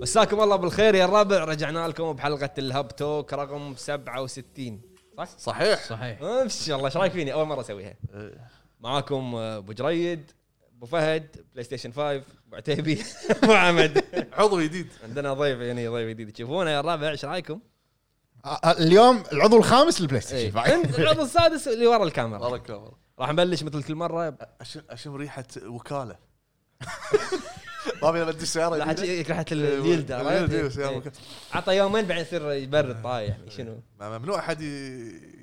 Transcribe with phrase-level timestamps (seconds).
[0.00, 1.44] مساكم الله بالخير يا الربع.
[1.44, 4.80] رجعنا لكم بحلقة ال Hub Talk رقم 67
[5.18, 5.84] صح؟ صحيح.
[5.84, 6.22] صحيح.
[6.22, 7.94] ما شاء الله إيش رأيك فيني؟ أول مرة أسويها.
[8.14, 8.50] إيه.
[8.80, 10.30] معاكم آه، أبو جريد
[10.76, 13.02] أبو فهد PlayStation 5 أبو عتيبي
[13.42, 14.04] أبو حمد.
[14.32, 14.86] عضو جديد.
[15.04, 16.32] عندنا ضيف يعني ضيف جديد.
[16.32, 17.60] تشوفونه يا الربع إيش رأيكم؟
[18.44, 20.50] آه، اليوم العضو الخامس لل PlayStation إيه.
[20.50, 20.72] five.
[20.86, 22.38] انت العضو السادس اللي ورا الكاميرا.
[22.38, 24.38] بارك الله راح نبلش مثل كل مرة.
[24.90, 26.16] اشم ريحة وكالة.
[28.02, 29.04] ما ابي ادي سياره راح الجلد؟
[30.52, 30.96] إيه، إيه.
[30.96, 31.12] وكالة.
[31.52, 34.60] عطى يومين بعدين يصير يبرد طايح يعني شنو؟ ما- ممنوع أحد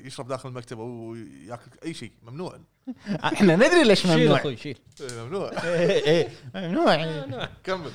[0.04, 1.16] يشرب داخل المكتب أو
[1.46, 2.60] ياكل أي شيء ممنوع.
[3.34, 4.38] إحنا ندري ليش شيل ممنوع.
[4.40, 4.78] أخوي شيل.
[5.02, 5.52] إيه، ممنوع.
[5.64, 7.92] إيه، إيه، ممنوع كمل.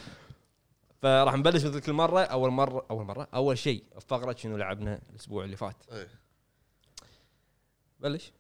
[1.03, 5.45] فراح نبلش مثل كل مرة أول مرة أول مرة أول شيء فقرة شنو لعبنا الأسبوع
[5.45, 5.77] اللي فات.
[5.93, 6.09] إيه.
[8.01, 8.33] بلش.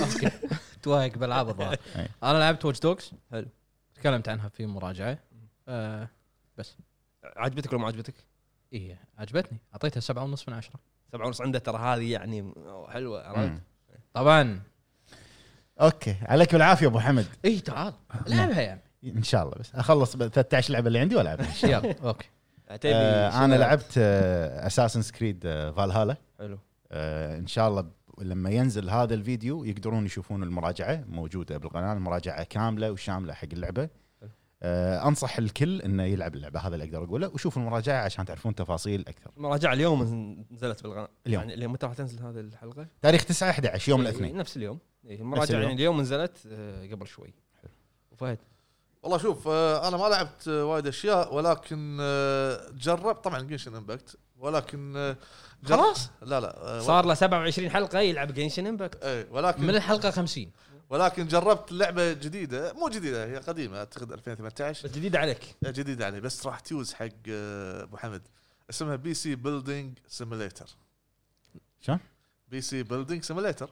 [0.00, 0.30] أوكي.
[0.82, 1.76] توايق بالعاب الظاهر.
[2.22, 3.46] أنا لعبت Watch Dogs حلو.
[4.02, 5.18] تكلمت عنها في مراجعة.
[5.68, 6.08] آه
[7.24, 8.14] عجبتك ولا ما عجبتك؟
[8.72, 9.58] إيه عجبتني.
[9.72, 10.80] أعطيتها سبعة ونص من عشرة.
[11.12, 12.54] سبعة ونص عنده ترى هذه يعني
[12.88, 13.62] حلوة عرفت؟
[14.14, 14.60] طبعا.
[15.80, 16.16] أوكي.
[16.22, 17.26] عليك بالعافيه أبو حمد.
[17.44, 17.94] اي تعال.
[18.26, 19.74] لعبها يا عمي إن شاء الله بس.
[19.74, 21.90] أخلص ب 13 لعبه اللي عندي والعبها إن شاء الله.
[21.90, 22.28] يلا أوكي.
[22.84, 25.42] آه أنا لعبت Assassin's Creed
[25.76, 26.58] فالهالا حلو.
[26.92, 32.92] آه إن شاء الله لما ينزل هذا الفيديو يقدرون يشوفون المراجعة موجودة بالقناة المراجعة كاملة
[32.92, 33.88] وشاملة حق اللعبة.
[34.62, 37.28] آه أنصح الكل إنه يلعب اللعبة هذا اللي أقدر أقوله.
[37.28, 39.30] وشوفوا المراجعة عشان تعرفون تفاصيل أكثر.
[39.36, 40.02] المراجعة اليوم
[40.50, 41.08] نزلت بالقناة.
[41.26, 41.42] اليوم.
[41.42, 44.36] يعني اليوم متى راح تنزل هذه الحلقة؟ تاريخ 9 11 يوم الاثنين.
[44.36, 44.78] نفس اليوم.
[45.04, 45.62] المراجعة اليوم.
[45.62, 47.34] يعني اليوم نزلت آه، قبل شوي.
[48.12, 48.38] وفهد؟
[49.02, 54.16] والله شوف آه، أنا ما لعبت آه، وايد أشياء ولكن آه، جرب طبعا Genshin Impact
[54.38, 55.14] ولكن
[55.64, 60.10] خلاص؟ لا لا آه، صار له 27 حلقة يلعب Genshin Impact إيه ولكن من الحلقة
[60.10, 60.50] 50
[60.90, 65.56] ولكن جربت لعبة جديدة مو جديدة هي قديمة أعتقد 2018 بس جديد عليك.
[65.64, 68.22] جديدة علي بس راح تيوز حق آه، أبو حمد.
[68.70, 70.66] اسمها PC Building Simulator
[71.80, 71.98] شلون؟
[72.48, 73.70] PC Building Simulator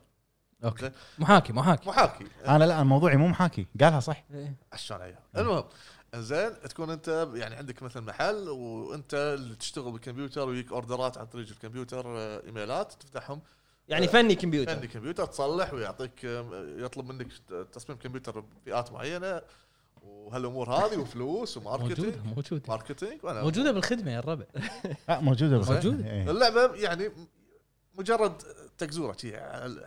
[0.64, 0.90] أوكي.
[1.18, 1.88] محاكي محاكي.
[1.88, 2.24] محاكي.
[2.48, 3.66] أنا لا موضوعي مو محاكي.
[3.80, 4.24] قالها صح.
[4.72, 5.14] عشان عيال.
[5.36, 5.64] المهم
[6.14, 11.26] انزين تكون انت يعني عندك مثلا محل وانت اللي تشتغل بالكمبيوتر ويجيك order ات عن
[11.26, 13.40] طريق الكمبيوتر آه، إيميلات تفتحهم.
[13.88, 14.70] يعني فني كمبيوتر.
[14.70, 17.32] عندك كمبيوتر تصلح ويعطيك آه، يطلب منك
[17.72, 19.42] تصميم كمبيوتر بفئات معينة
[20.02, 21.98] وهالامور هذه وفلوس و marketing.
[22.00, 22.62] موجودة موجودة.
[22.68, 24.44] marketing وأنا موجودة بالخدمة يا الربع.
[25.08, 26.10] موجودة بس موجودة.
[26.10, 26.30] إيه.
[26.30, 27.10] اللعبة يعني
[27.98, 28.42] مجرد
[28.80, 29.16] تقزورة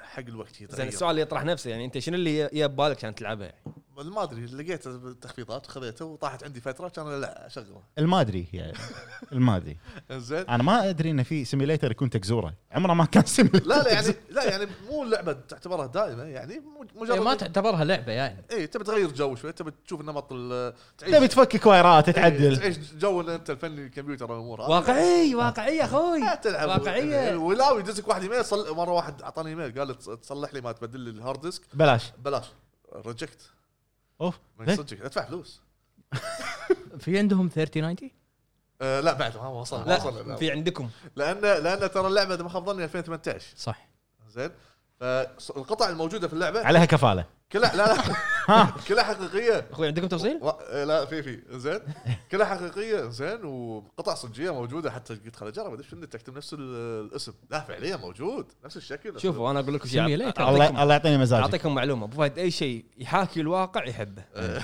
[0.02, 0.88] حق الوقت زين.
[0.88, 3.60] السؤال اللي يطرح نفسه يعني انت شنو اللي يا ببالك عشان تلعبها يعني؟
[3.98, 7.82] ما أدري لقيت التخفيضات وخذيته وطاحت عندي فترة كان لا أشغله.
[7.98, 8.74] المادري يعني
[9.32, 9.78] المادري.
[10.12, 12.54] انزين أنا ما أدري انه في simulator يكون تقزورة.
[12.72, 16.84] عمره ما كان simulator لا لا يعني لا يعني مو اللعبه تعتبرها دائمة يعني مو-
[16.84, 18.44] إيه، مجرد ما تعتبرها لعبة يعني.
[18.52, 21.16] اي تبي تغير جو شوي تبي تشوف النمط ال- تعيش.
[21.16, 22.58] تبي تفكك wire ات إيه، تعدل.
[22.58, 24.70] تعيش جو إن أنت الفني الكمبيوتر والامور هذه.
[24.70, 26.20] واقعي واقعيه أخوي.
[26.20, 26.70] لا تلعب.
[26.70, 27.36] واقعية.
[27.36, 28.70] ولا يدزك واحد صل...
[28.84, 31.62] مرة واحد أعطاني إيميل قال لي تصلح لي ما تبدل لي ال hard disk.
[31.74, 32.12] بلاش.
[32.18, 32.46] بلاش.
[32.94, 33.52] reject
[34.22, 35.62] offer من ليه؟ صدقك أدفع فلوس.
[37.00, 38.12] في عندهم 3090
[38.82, 40.90] آه لا بعد ما وصل ما لا وصل في عندكم.
[41.16, 43.88] لأن لأن ترى اللعبة اذا ما خاب ظني 2018 صح.
[44.30, 44.52] زين.
[45.00, 47.26] فالقطع الموجودة في اللعبة عليها كفالة.
[47.52, 48.04] كلها لا لا.
[48.88, 49.68] كلها حقيقية.
[49.72, 50.50] أخوي عندكم تفصيل؟ و...
[50.50, 51.40] آه، لا في في.
[51.58, 51.80] زين.
[52.32, 57.06] كلها حقيقية زين وقطع صجية موجودة حتى قلت خل اجرب ادش انت تكتب نفس ال-
[57.06, 57.34] الاسم.
[57.50, 58.46] لا فعليا موجود.
[58.66, 60.06] نفس الشكل شوفوا أنا أقول لكم شيء.
[60.06, 62.06] الله يعطيني مزاج أعطيكم معلومة.
[62.06, 64.24] أبو فهد أي شيء يحاكي الواقع يحبه.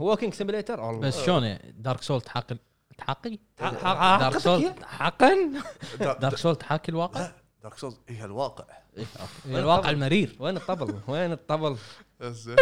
[0.00, 2.58] walking simulator بس شلون Dark Soul تحاكي
[2.98, 5.34] تحاقي ح- Dark Soul حقا
[6.00, 7.30] Dark Soul تحاكي الواقع؟
[7.62, 8.64] Dark Souls هي الواقع؟
[9.46, 10.36] الواقع المرير.
[10.40, 11.76] وين الطبل؟ وين الطبل؟
[12.22, 12.56] زين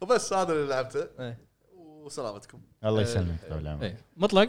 [0.00, 1.08] وبس هذا اللي لعبته.
[1.20, 1.38] إيه.
[1.76, 2.60] وسلامتكم.
[2.84, 3.82] الله يسلمك طول العمر.
[3.84, 4.04] إيه.
[4.16, 4.48] مطلق.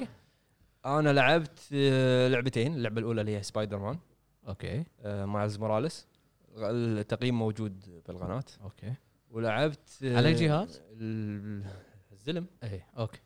[0.86, 4.00] أنا لعبت آه، لعبتين اللعبة الأولى اللي هي سبايدر مان
[4.48, 4.84] أوكي.
[5.02, 6.08] آه، Miles Morales.
[6.58, 8.44] التقييم موجود بالقناة.
[8.64, 8.94] أوكي.
[9.32, 11.66] ولعبت آه، على جهاز؟ ال-
[12.12, 12.46] الزلم.
[12.64, 13.20] إيه أوكي.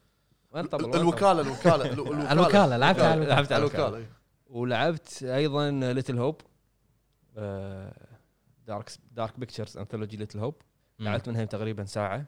[0.52, 1.94] وين؟ الوكاله الوكالة
[2.32, 3.88] الوكالة لعبت على الوكالة لعبت على الوكالة.
[3.88, 4.06] الوكالة.
[4.50, 6.42] ولعبت أيضا Little Hope
[8.68, 10.56] Dark Dark Pictures Anthology Little Hope.
[11.00, 12.26] لعبت منها تقريبا ساعة.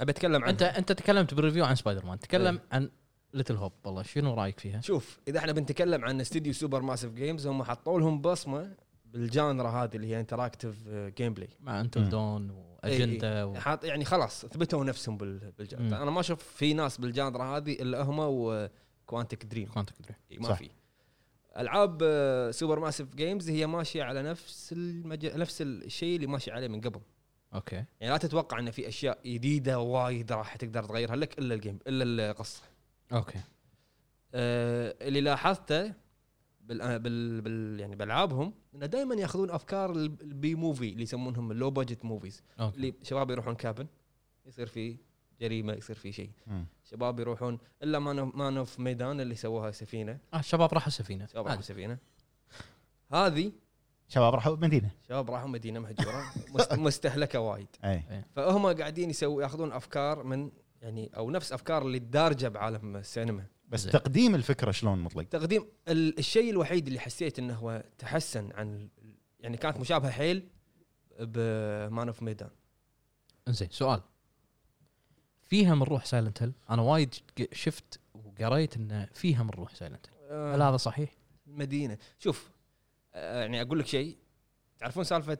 [0.00, 2.90] ابي اتكلم عن أنت أنت تكلمت بال review عن سبايدر مان تكلم عن
[3.34, 7.62] Little Hope والله شنو رأيك فيها؟ شوف إذا إحنا بنتكلم عن استديو Supermassive Games هم
[7.62, 13.44] حطوا لهم بصمة بال genre هذه اللي هي interactive gameplay مع Until Dawn و اجندا
[13.44, 13.54] و...
[13.54, 15.16] حاط يعني خلاص ثبتوا نفسهم.
[15.18, 19.68] بال genre أنا ما أشوف في ناس بال genre هذه إلا هم و Quantic Dream
[19.68, 20.54] Quantic Dream ما.
[20.54, 20.70] في
[21.58, 25.26] العاب آه، Supermassive Games هي ماشية على نفس المج...
[25.26, 27.00] نفس الشيء اللي ماشي عليه من قبل.
[27.54, 27.76] okay.
[28.00, 31.78] يعني لا تتوقع إن في أشياء جديدة وايد راح تقدر تغيرها لك إلا ال game
[31.86, 32.62] إلا القصة.
[33.12, 33.38] okay.
[34.34, 35.92] آه اللي لاحظته
[36.60, 41.50] بال, بال, بال يعني بألعابهم انه دائما يأخذون أفكار ال- ال B movie اللي يسمونهم
[41.50, 42.42] ال low budget movies
[42.74, 43.86] اللي شباب يروحون cabin
[44.46, 44.96] يصير في
[45.40, 46.30] جريمه يصير في شيء.
[46.84, 50.18] شباب يروحون إلا Man of Man of Medan اللي سووها سفينة.
[50.34, 51.26] آه الشباب راحوا سفينة.
[51.26, 51.46] شباب.
[51.46, 51.98] راحوا سفينة.
[53.12, 53.52] هذه
[54.08, 54.90] شباب راحوا مدينة.
[55.08, 56.24] شباب راحوا مدينة مهجورة.
[56.54, 57.66] مست- مستهلكة وايد.
[57.84, 58.24] إي.
[58.36, 60.50] فهم قاعدين يسوي ياخذون أفكار من
[60.82, 63.44] يعني أو نفس أفكار اللي دارجه بعالم السينما.
[63.68, 63.92] بس زين.
[63.92, 68.88] تقديم الفكرة شلون مطلق؟ تقديم ال- الشيء الوحيد اللي حسيت إنه هو تحسن عن ال-
[69.40, 70.48] يعني كانت مشابهة حيل
[71.20, 72.50] ب Man of Medan.
[73.48, 74.00] إنزين سؤال.
[75.46, 77.14] فيها من روح Silent Hill أنا وايد
[77.52, 81.10] شفت وقريت انه فيها من روح سايلنت هيل هل هذا صحيح؟
[81.46, 82.50] مدينه شوف
[83.14, 84.16] آه، يعني أقول لك شيء.
[84.78, 85.38] تعرفون سالفة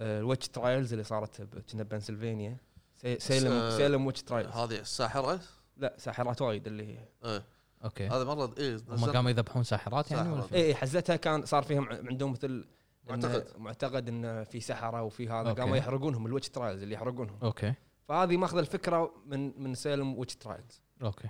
[0.00, 1.42] ال witch trials اللي صارت
[1.72, 2.56] كنا بنسلفانيا
[2.94, 5.40] سي- Salem آه، Salem witch trials هذه الساحره
[5.76, 7.44] لا ساحرات وايد اللي إيه.
[7.84, 8.06] okay.
[8.08, 10.42] هذا مرة إيه هم قاموا يذبحون ساحرات يعني ولا.
[10.42, 13.46] في- اي إيه، حزتها كان صار فيهم عندهم مثل إن- معتقد.
[13.58, 15.48] معتقد إن في سحره وفي هذا.
[15.48, 15.60] okay.
[15.60, 17.38] قاموا يحرقونهم ال witch trials اللي يحرقونهم.
[17.42, 17.74] okay.
[18.08, 20.82] فهذه ماخذ الفكرة من من Salem witch trials.
[21.02, 21.28] okay.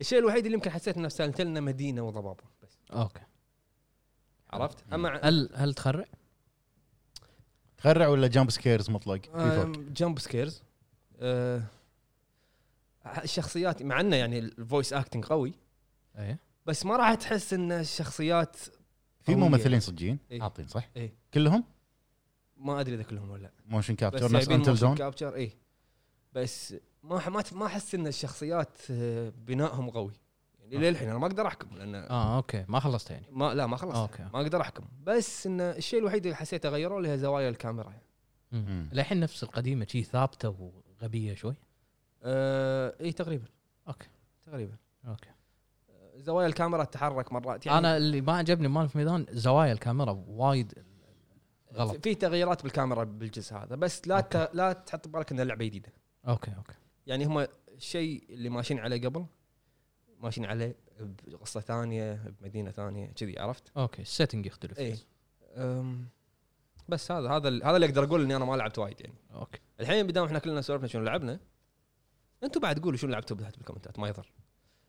[0.00, 2.78] الشيء الوحيد اللي يمكن حسيت إنه سايلنت هيل مدينة وضبابة بس.
[2.92, 3.20] okay.
[4.50, 6.04] عرفت؟ أما هل هل تخرع؟
[7.78, 9.20] تخرع ولا jump scares مطلق؟
[9.76, 10.62] jump scares
[11.20, 11.62] آه
[13.22, 15.54] الشخصيات مع إنه يعني ال voice acting قوي.
[16.16, 16.38] إيه.
[16.66, 18.56] بس ما راح تحس إن الشخصيات
[19.20, 19.34] في.
[19.34, 20.40] ممثلين صجيين إيه.
[20.40, 21.14] حاطين صح؟ إيه.
[21.34, 21.64] كلهم؟
[22.56, 23.50] ما أدري إذا كلهم ولا لأ.
[23.66, 25.52] motion capture نفس Until motion Dawn capture اي
[26.32, 30.12] بس ما ما ما أحس إن الشخصيات آه، بنائهم قوي.
[30.58, 32.64] يعني للحين أنا ما أقدر أحكم لأن آه okay.
[32.68, 33.26] ما خلصت يعني.
[33.30, 34.22] ما لا ما خلص okay.
[34.22, 34.84] ما أقدر أحكم.
[35.02, 37.94] بس إن الشيء الوحيد اللي حسيته غيروا اللي هي زوايا الكاميرا.
[38.52, 40.72] الحين نفس القديمة شي ثابتة
[41.02, 41.54] وغبية شوي؟
[42.22, 43.44] آه إي تقريبا.
[43.88, 44.08] okay.
[44.46, 44.76] تقريبا.
[45.08, 45.30] okay.
[46.16, 47.66] زوايا الكاميرا تتحرك مرات.
[47.66, 50.72] يعني أنا اللي ما عجبني Man of Medan زوايا الكاميرا وايد
[51.74, 52.02] غلط.
[52.02, 54.50] في تغييرات بالكاميرا بالجزء هذا بس لا ت...
[54.54, 55.92] لا تحط بالك إن اللعبة جديدة.
[56.28, 56.74] okay okay.
[57.06, 59.26] يعني هم الشيء اللي ماشيين عليه قبل
[60.20, 64.78] ماشيين عليه بقصة ثانية بمدينة ثانية كذي عرفت؟ okay ال setting يختلف.
[64.78, 64.98] اي
[66.88, 69.14] بس هذا هذا ال- هذا اللي أقدر أقول إني أنا ما لعبت وايد يعني.
[69.34, 69.58] okay.
[69.80, 71.40] الحين بدام إحنا كلنا سولفنا شنو لعبنا
[72.44, 74.32] أنتم بعد قولوا شنو لعبتوا تحت بالكومنتات ما يضر.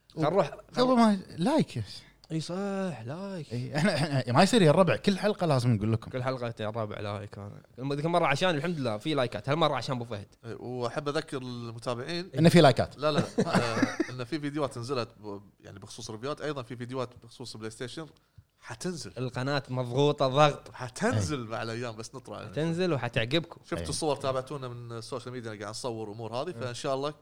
[0.10, 1.84] خل نروح قبل ما like
[2.32, 3.54] إي صح like.
[3.54, 6.12] إحنا إحنا ما يصير يا الربع كل حلقة لازم نقول لكم.
[6.12, 7.38] كل حلقة يا ربع like.
[7.38, 10.28] أنا ذيك المرة عشان الحمد لله في لايكات هالمرة عشان أبو فهد.
[10.60, 12.30] وأحب أذكر المتابعين.
[12.38, 12.98] انه في لايكات.
[12.98, 15.10] لا لا آه، إن في فيديوهات نزلت
[15.60, 18.06] يعني بخصوص ريفيوات أيضا في فيديوهات بخصوص PlayStation
[18.60, 19.14] حتنزل.
[19.18, 20.72] القناة مضغوطة ضغط.
[20.74, 22.48] حتنزل مع الأيام بس نطلع.
[22.48, 23.62] تنزل وحتعجبكم.
[23.66, 23.90] شفتوا.
[23.90, 27.14] الصور تابعتونا من ال social media قاعد نصور أمور هذه فإن شاء الله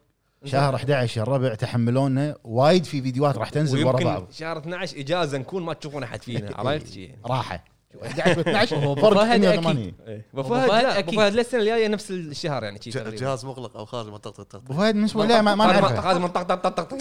[0.45, 4.31] شهر 11 يا الربع تحملونا وايد في فيديوهات راح تنزل ورا بعض.
[4.31, 7.63] شهر 12 إجازة نكون ما تشوفون أحد فينا عرفت شي؟ راحة.
[8.05, 9.93] 11 و 12 هو فرق فهد 180
[10.33, 11.19] أبو فهد لا أبو أكيد.
[11.19, 13.17] فهد السنة الجاية نفس الشهر يعني شي ج- تقريبا.
[13.17, 15.81] جهاز مغلق أو خارج منطقه أبو التغطيه فهد من أسبوع لا ما, نعرفه.
[15.81, 16.97] منطق- هذا منطق طق طق طق طق.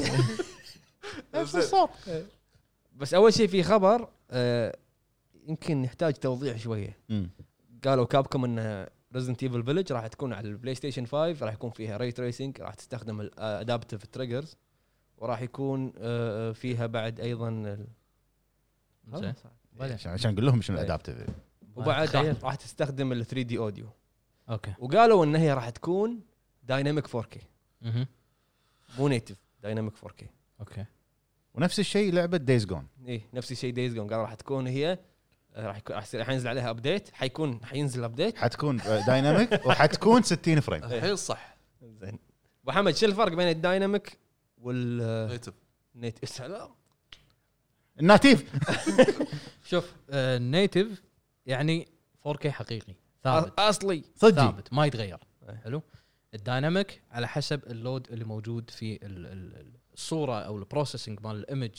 [1.34, 1.88] نفس الصوت.
[2.96, 4.76] بس أول شيء في خبر آه،
[5.48, 6.98] يمكن يحتاج توضيح شوية.
[7.84, 11.96] قالوا كابكم ان ريزنت ايفل فيلج راح تكون على البلاي ستيشن 5 راح يكون فيها
[11.96, 14.56] ري تريسنج راح تستخدم الادابتيف تريجرز
[15.18, 17.78] وراح يكون آه، فيها بعد أيضا
[19.72, 20.82] بعدين عشان نقول لهم شنو إيه.
[20.84, 21.16] ال adaptive
[21.76, 22.16] وبعد.
[22.16, 23.88] راح- تستخدم ال 3D audio
[24.50, 24.74] okay.
[24.78, 26.20] وقالوا إن هي راح تكون
[26.62, 27.38] دايناميك 4K
[27.82, 28.06] مهم.
[28.98, 30.24] مو نيتف dynamic 4K
[30.60, 30.84] okay.
[31.54, 34.98] ونفس الشيء لعبة Days Gone إيه نفس الشيء Days Gone قالوا راح تكون هي آه،
[35.56, 38.76] راح يكون راح ينزل عليها update حيكون حينزل update حتكون
[39.06, 41.56] dynamic وحتكون 60 frame الحين صح.
[41.82, 42.18] زين.
[42.62, 44.18] أبو حمد شو الفرق بين ال dynamic
[44.58, 45.52] وال native
[45.94, 46.68] native سلام.
[48.00, 48.52] ال native.
[49.70, 51.02] شوف آه native
[51.46, 51.88] يعني
[52.28, 53.60] 4K حقيقي ثابت.
[53.60, 54.02] أصلي.
[54.16, 55.18] صدقي ثابت ما يتغير.
[55.48, 55.54] إيه.
[55.64, 55.82] حلو؟
[56.34, 61.20] ال dynamic على حسب ال load اللي موجود في ال- ال- الصورة أو ال processing
[61.20, 61.70] مال ال image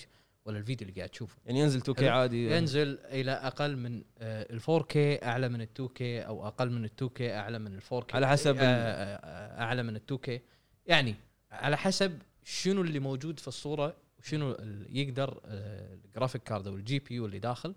[0.50, 1.38] ولا الفيديو اللي قاعد تشوفه.
[1.46, 2.10] يعني ينزل 2K حلو.
[2.10, 2.58] عادي.
[2.58, 7.22] ينزل إلى أقل من ال 4K أعلى من ال 2K أو أقل من ال 2K
[7.22, 10.30] أعلى من ال 4K على حسب آه، آه، أعلى من ال 2K
[10.86, 11.16] يعني
[11.52, 16.76] على حسب شنو اللي موجود في الصورة وشنو اللي يقدر آه، ال graphic card أو
[16.76, 17.76] ال GPU اللي داخل.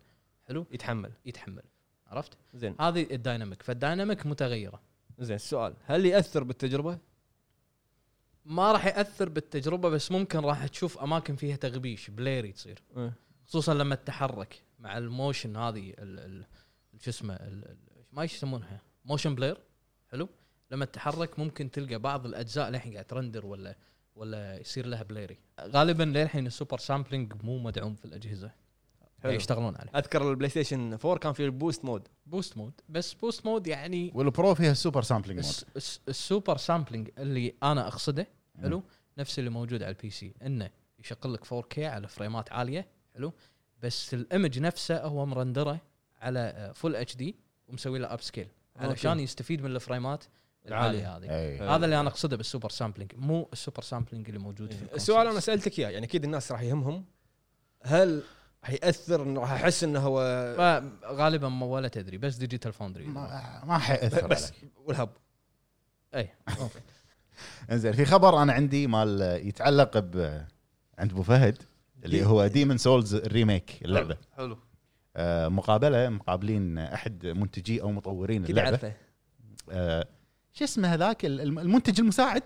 [0.49, 1.13] حلو؟ يتحمل.
[1.27, 1.63] يتحمل.
[2.07, 2.75] عرفت؟ زين.
[2.81, 4.81] هذه ال dynamic فال dynamic متغيرة.
[5.19, 6.99] زين السؤال هل يأثر بالتجربة؟
[8.45, 13.13] ما راح يأثر بالتجربة بس ممكن راح تشوف أماكن فيها تغبيش blurry تصير إيه.
[13.47, 15.95] خصوصا لما تتحرك مع ال motion هذه
[17.01, 17.39] شو اسمه
[18.13, 19.59] ما يسمونها؟ motion blur.
[20.11, 20.29] حلو.
[20.71, 23.77] لما تتحرك ممكن تلقى بعض الأجزاء للحين قاعد ت render ولا
[24.17, 25.39] ولا يصير لها blur.
[25.61, 28.51] غالبا للحين ال super sampling مو مدعوم في الأجهزة.
[29.25, 29.91] يشتغلون عليه.
[29.97, 34.13] أذكر البلاي ستيشن 4 كان فيه ال boost mode boost mode بس boost mode يعني
[34.15, 38.27] والبرو فيها ال super sampling mode الس- الس- ال super sampling اللي أنا أقصده
[38.63, 38.83] حلو؟
[39.19, 43.33] نفس اللي موجود على ال PC إنه يشغل لك 4K على frameات عالية حلو؟
[43.83, 45.81] بس ال image نفسه هو م render ه
[46.21, 47.37] على full HD
[47.69, 49.23] ومسوي له upscale علشان okay.
[49.23, 50.25] يستفيد من الفريمات.
[50.69, 51.75] العالية هذه.
[51.77, 54.77] هذا اللي أنا أقصده بال super sampling مو ال super sampling اللي موجود في ال
[54.77, 54.95] consoles.
[55.01, 57.05] السؤال أنا سألتك إياه يعني أكيد الناس راح يهمهم.
[57.83, 58.23] هل
[58.65, 60.21] راح ياثر إنه راح احس إنه هو
[60.59, 64.73] ما- غالبا ما ولا تدري بس Digital Foundry ما ما حيأثر بس عليك.
[64.77, 65.11] والهب.
[66.15, 66.29] اي
[67.71, 70.43] إنزين في خبر أنا عندي مال يتعلق ب
[70.99, 71.63] عند أبو فهد
[72.05, 74.17] اللي هو Demon's Souls ال remake اللعبة.
[74.37, 74.59] حلو
[75.17, 78.69] آه، مقابلة مقابلين أحد منتجي أو مطورين كذا اللعبة.
[78.71, 78.93] اعرفه
[79.71, 80.07] آه،
[80.53, 82.43] شو اسمه هذاك؟ الم- المنتج المساعد؟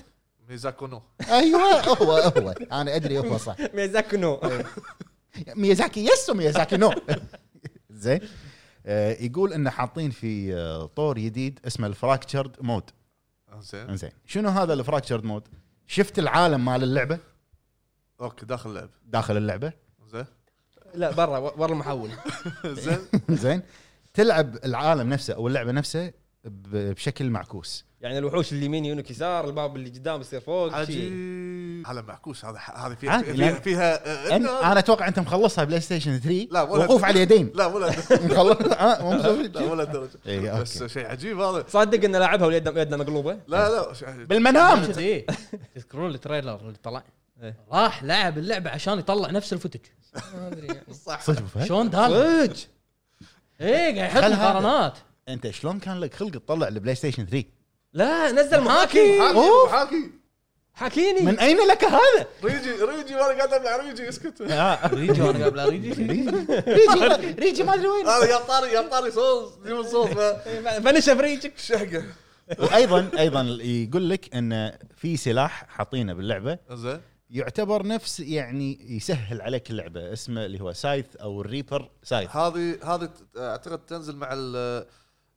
[0.49, 2.51] ميزاكو no أيوه هو هو.
[2.73, 3.57] أنا أدري هو صح.
[3.75, 4.41] ميازاكي no
[5.57, 6.93] ميازاكي yes وميازاكي no.
[7.91, 8.21] زين.
[8.87, 12.91] آه، يقول انه حاطين في آه، طور جديد اسمه ال fractured mode.
[13.61, 13.97] زين.
[13.97, 15.43] زين شنو هذا الفراكتشرد مود؟
[15.87, 17.19] شفت العالم مال اللعبة؟
[18.21, 18.91] أوكي داخل اللعب.
[19.07, 19.73] داخل اللعبة؟
[20.13, 20.25] زين.
[20.95, 22.11] لا برا برا المحول.
[22.85, 22.99] زين.
[23.43, 23.63] زين.
[24.15, 26.13] تلعب العالم نفسه أو اللعبة نفسها
[26.45, 27.85] ب- بشكل معكوس.
[28.01, 30.77] يعني الوحوش اللي يمين يونك يسار الباب اللي قدام يصير فوق شيء.
[30.79, 33.61] عجيب على معكوس هذا فيها عادي، فيها, لا.
[33.61, 37.15] فيها آه، أن إنه- أنا أتوقع أنت مخلصها بلاي ستيشن 3 لا، ولا- وقوف على
[37.17, 40.85] اليدين لا ولا مخلص آه، مو مسوي لا ولا إيه، بس.
[40.85, 45.27] شيء عجيب هذا صدق إنه لاعبها واليد يدنا مقلوبة لا لا شيء- بالمنام كذي
[45.75, 47.03] تذكرون التريلر اللي طلع
[47.43, 47.57] إيه.
[47.73, 49.81] راح لعب اللعبة عشان يطلع نفس الفوتج
[50.35, 52.57] ما أدري يعني صح صدق أبو فهد؟ شلون هذا؟ صدق
[53.61, 54.37] إيه قاعد يحط خل هذا.
[54.51, 54.99] مقارنات
[55.29, 57.45] أنت شلون كان لك خلق تطلع البلاي ستيشن 3
[57.97, 59.21] لا نزل محاكي.
[59.21, 59.71] حاكي أوف.
[59.73, 60.11] حاكي
[60.75, 61.21] حاكيني.
[61.21, 64.41] من أين لك هذا؟ ريجي ريجي وأنا قاعد أبلع ريجي اسكت.
[64.41, 65.93] آه، ريجي وأنا قبل ريجي.
[65.93, 67.35] ريجي.
[67.39, 68.07] ريجي ما أدري وين.
[68.07, 70.09] هذا يا طاري يا طاري صوص ديمون صوص
[70.85, 72.05] فنش فريجك شهقه
[72.59, 76.59] وأيضا أيضا يقول لك إن في سلاح حاطينه باللعبة.
[76.73, 77.01] زين.
[77.31, 83.11] يعتبر نفس يعني يسهل عليك اللعبة اسمه اللي هو سايث أو الريبر سايث هذه هذه
[83.39, 84.87] أعتقد تنزل مع ال-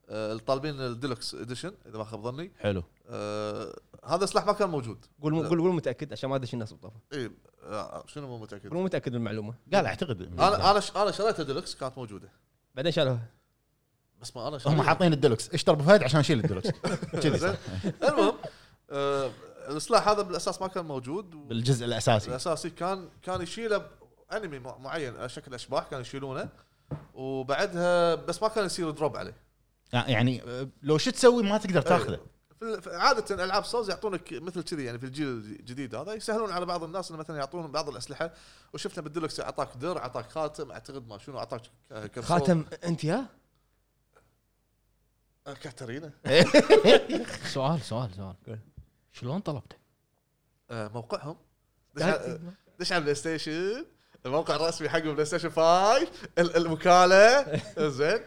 [0.09, 2.51] الطالبين الديلكس اديشن إذا ما خاب ظني.
[2.59, 2.83] حلو.
[3.09, 3.75] آه،
[4.05, 5.05] هذا السلاح ما كان موجود.
[5.21, 7.31] قول قول قول متأكد عشان ما ادش الناس بالطفل اي
[7.63, 9.53] آه، شنو مو متأكد؟ قول متأكد من المعلومة.
[9.73, 12.29] قال أعتقد أنا أنا ش- أنا شريتها ديلكس كانت موجودة.
[12.75, 13.25] بعدين شالوها.
[14.21, 15.49] بس ما أنا هم حاطين الديلوكس.
[15.53, 16.69] اشتر أبو فهد عشان اشيل الديلوكس.
[17.23, 17.55] كذي.
[18.03, 18.33] المهم
[18.89, 19.31] آه،
[19.69, 22.29] السلاح هذا بالأساس ما كان موجود بالجزء الأساسي.
[22.29, 23.85] الأساسي كان كان يشيله
[24.33, 26.49] enemy مع- معين على شكل أشباح كانوا يشيلونه.
[27.13, 29.48] وبعدها بس ما كان يصير drop عليه.
[29.93, 32.19] يعني آه، لو شو تسوي ما تقدر تاخذه.
[32.87, 37.09] عادة العاب Souls يعطونك مثل كذي يعني في الجيل الجديد هذا يسهلون على بعض الناس
[37.11, 38.33] إنه مثلا يعطونهم بعض الأسلحة.
[38.73, 42.23] وشفنا بالديلكس أعطاك درع أعطاك خاتم أعتقد ما شنو أعطاك ك- كبسول.
[42.23, 43.25] خاتم أنت يا؟
[45.47, 46.11] آه، كاترينا.
[47.53, 48.35] سؤال سؤال سؤال.
[48.47, 48.59] قول.
[49.13, 49.75] شلون طلبته؟
[50.71, 51.37] آه، موقعهم.
[51.95, 52.29] دش على-
[52.79, 53.85] دش على البلاي ستيشن
[54.25, 57.43] الموقع الرسمي حق البلاي ستيشن 5 ال- الوكاله
[57.97, 58.07] زين.
[58.09, 58.21] آه،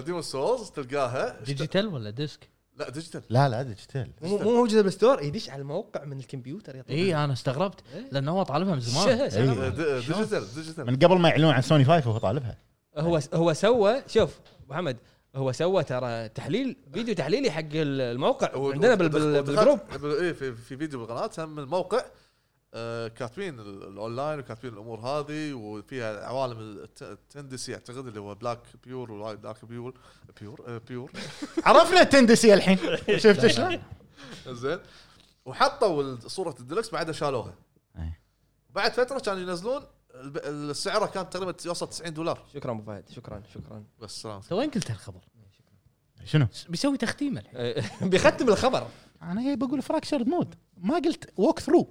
[0.00, 1.40] Demon's Souls تلقاها.
[1.44, 3.22] digital ولا disc؟ لا digital.
[3.30, 4.10] لا لا digital.
[4.22, 6.98] مو مو موجودة بال store يدش على الموقع من الكمبيوتر يا طويل.
[6.98, 7.80] إي أنا استغربت
[8.12, 9.18] لأنه هو طالبها من زمان.
[9.20, 10.86] آه، دي- digital digital.
[10.86, 12.58] من قبل ما يعلنون عن سوني 5 وهو طالبها.
[12.98, 14.96] هو هو سوى شوف محمد
[15.36, 19.78] هو سوى ترى تحليل فيديو تحليلي حق الموقع عندنا بال group.
[20.02, 22.04] بال- إيه في في فيديو بالقناة هم الموقع آه
[23.08, 28.58] كاتبين ال- الاونلاين وكاتبين الأمور هذه وفيها عوالم الت- ال tendency أعتقد اللي هو black
[28.84, 29.94] pure و black pure
[30.40, 31.10] pure آه بيور
[31.66, 32.78] عرفنا ال tendency الحين.
[33.18, 33.82] شفت شلون؟
[34.62, 34.78] زين.
[35.44, 37.54] وحطوا صورة الديلكس بعدها شالوها.
[37.98, 38.12] أي.
[38.70, 39.82] بعد فترة كانوا ينزلون
[40.14, 42.44] السعره كانت تقريبا يوصل 90 دولار.
[42.54, 43.84] شكرا أبو فهد شكرا شكرا.
[44.00, 44.40] بس سلام.
[44.40, 45.20] تو وين قلت الخبر؟
[46.24, 47.56] شنو؟ بيسوي تختيمه الحين.
[47.56, 48.86] إيه، بيختم الخبر.
[49.22, 51.88] أنا جاي بقول fracture mode ما قلت walkthrough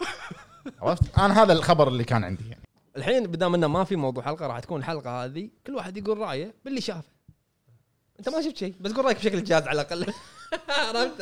[0.81, 2.63] عرفت؟ أنا هذا الخبر اللي كان عندي يعني.
[2.97, 6.53] الحين بدام إنه ما في موضوع حلقة راح تكون الحلقة هذه كل واحد يقول رأيه
[6.65, 7.09] باللي شافه.
[8.19, 10.01] أنت ما شفت شيء بس قول رأيك بشكل الجهاز على الأقل.
[10.69, 11.21] عرفت؟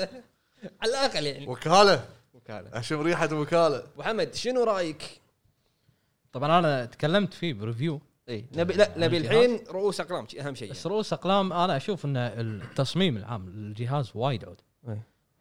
[0.81, 1.47] على الأقل يعني.
[1.47, 2.05] وكالة.
[2.33, 2.79] وكالة.
[2.79, 3.77] أشم ريحة وكالة.
[3.77, 5.21] أبو حمد شنو رأيك؟
[6.33, 8.01] طبعا أنا تكلمت فيه preview.
[8.29, 10.89] إي نبي لا نبي؟ الحين رؤوس أقلام شي أهم شيء بس يعني.
[10.95, 14.61] رؤوس أقلام أنا أشوف إن التصميم العام للجهاز وايد عود.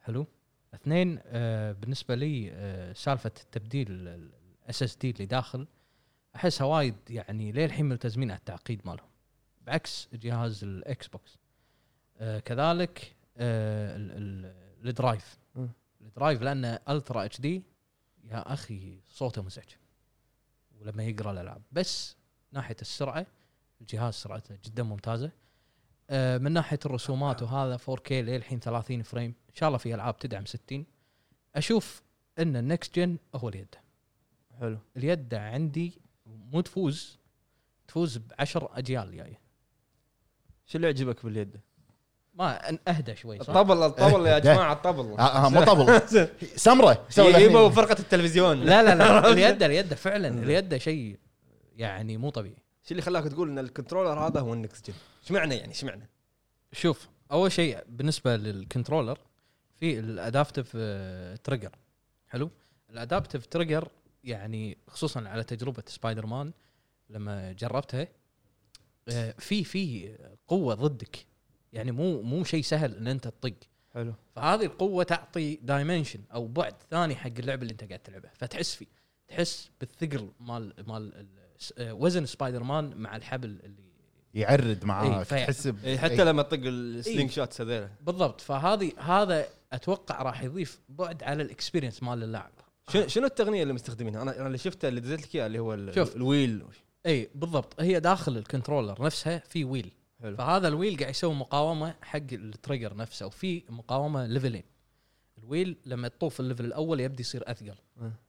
[0.01, 0.27] حلو؟
[0.75, 5.67] اثنين آه بالنسبة لي آه سالفة التبديل ال SSD اللي داخل
[6.37, 9.09] أحسها وايد يعني للحين ملتزمين على التعقيد مالهم.
[9.67, 11.39] بعكس جهاز الاكس بوكس
[12.19, 15.69] آه كذلك آه ال- ال- ال drive مم.
[16.01, 17.63] ال drive لأنه Ultra HD
[18.25, 19.69] يا أخي صوته مزعج.
[20.81, 21.63] ولما يقرأ الألعاب.
[21.73, 22.17] بس
[22.53, 23.27] ناحية السرعة
[23.81, 25.27] الجهاز سرعته جدا ممتازة.
[25.27, 25.31] آه
[26.11, 30.87] من ناحية الرسومات وهذا 4K للحين 30 frame إن شاء الله في ألعاب تدعم 60
[31.57, 32.03] أشوف
[32.39, 33.75] إن ال next gen هو اليد.
[34.61, 34.79] حلو.
[34.97, 37.19] اليد عندي مو تفوز
[37.89, 39.41] تفوز بعشر أجيال جاية.
[40.67, 41.61] شو اللي يعجبك باليد؟
[42.35, 44.39] ما أن- أهدى شوي صح؟ الطبل الطبل يا.
[44.39, 45.13] جماعة الطبل.
[45.19, 46.01] آه آه، مو طبل.
[46.57, 47.07] سمرة.
[47.19, 47.69] يبوا.
[47.69, 48.61] فرقه التلفزيون.
[48.61, 49.29] لا لا لا.
[49.33, 51.19] اليد اليد فعلا اليد شيء
[51.77, 52.57] يعني مو طبيعي.
[52.89, 55.69] شو اللي خلاك تقول إن ال controller هذا هو ال next gen؟ إيش معنى يعني؟
[55.69, 56.09] إيش معنى؟
[56.73, 59.19] شوف أول شيء بالنسبة لل controller
[59.77, 60.73] في ال adaptive
[61.45, 61.71] trigger
[62.29, 62.51] حلو؟
[62.91, 63.89] ال adaptive trigger
[64.25, 66.53] يعني خصوصا على تجربة سبايدر مان
[67.11, 68.09] لما جربتها
[69.09, 70.17] آه، في في
[70.49, 71.27] قوة ضدك.
[71.73, 73.55] يعني مو مو شيء سهل إن أنت تطق.
[73.95, 74.15] حلو.
[74.37, 78.33] فهذه القوة تعطي dimension أو بعد ثاني حق اللعبة اللي أنت قاعد تلعبها.
[78.35, 78.87] فتحس فيه.
[79.29, 81.48] تحس بالثقل مال مال آه،
[81.81, 83.89] وزن سبايدر مان مع الحبل اللي
[84.35, 86.23] يعرد معاك في- تحس إيه، حتى إيه.
[86.25, 87.89] لما تطق ال sling shots هذيلا.
[88.01, 88.41] بالضبط.
[88.41, 92.51] فهذه هذا أتوقع راح يضيف بعد على ال experience مال اللاعب.
[92.89, 95.93] شنو شنو التقنيه اللي مستخدمينها؟ أنا أنا اللي شفته اللي دزيت لك اياه اللي هو
[95.93, 96.17] شوف.
[96.17, 96.65] ال wheel.
[97.07, 97.81] إي بالضبط.
[97.81, 99.93] هي داخل ال controller نفسها في wheel.
[100.23, 100.37] حلو.
[100.37, 104.63] فهذا ال wheel قاعد يسوي مقاومة حق ال trigger نفسه وفي مقاومة level ين.
[105.39, 107.75] ال wheel لما تطوف ال level الأول يبدي يصير أثقل.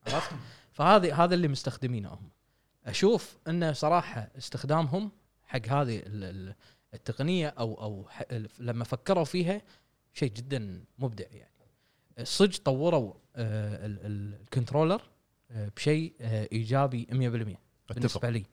[0.08, 0.32] عرفت؟
[0.72, 2.30] فهذه هذا اللي مستخدمينه هم.
[2.86, 5.12] أشوف انه صراحة استخدامهم
[5.48, 6.56] حق هذه ال- ال-
[6.94, 8.10] التقنية أو أو
[8.60, 9.62] لما فكروا فيها
[10.14, 11.50] شيء جدا مبدع يعني.
[12.24, 15.02] صدق طوروا آه، ال- ال- ال controller
[15.52, 18.46] آه، بشيء آه، إيجابي 100% اتفق بالنسبة لي.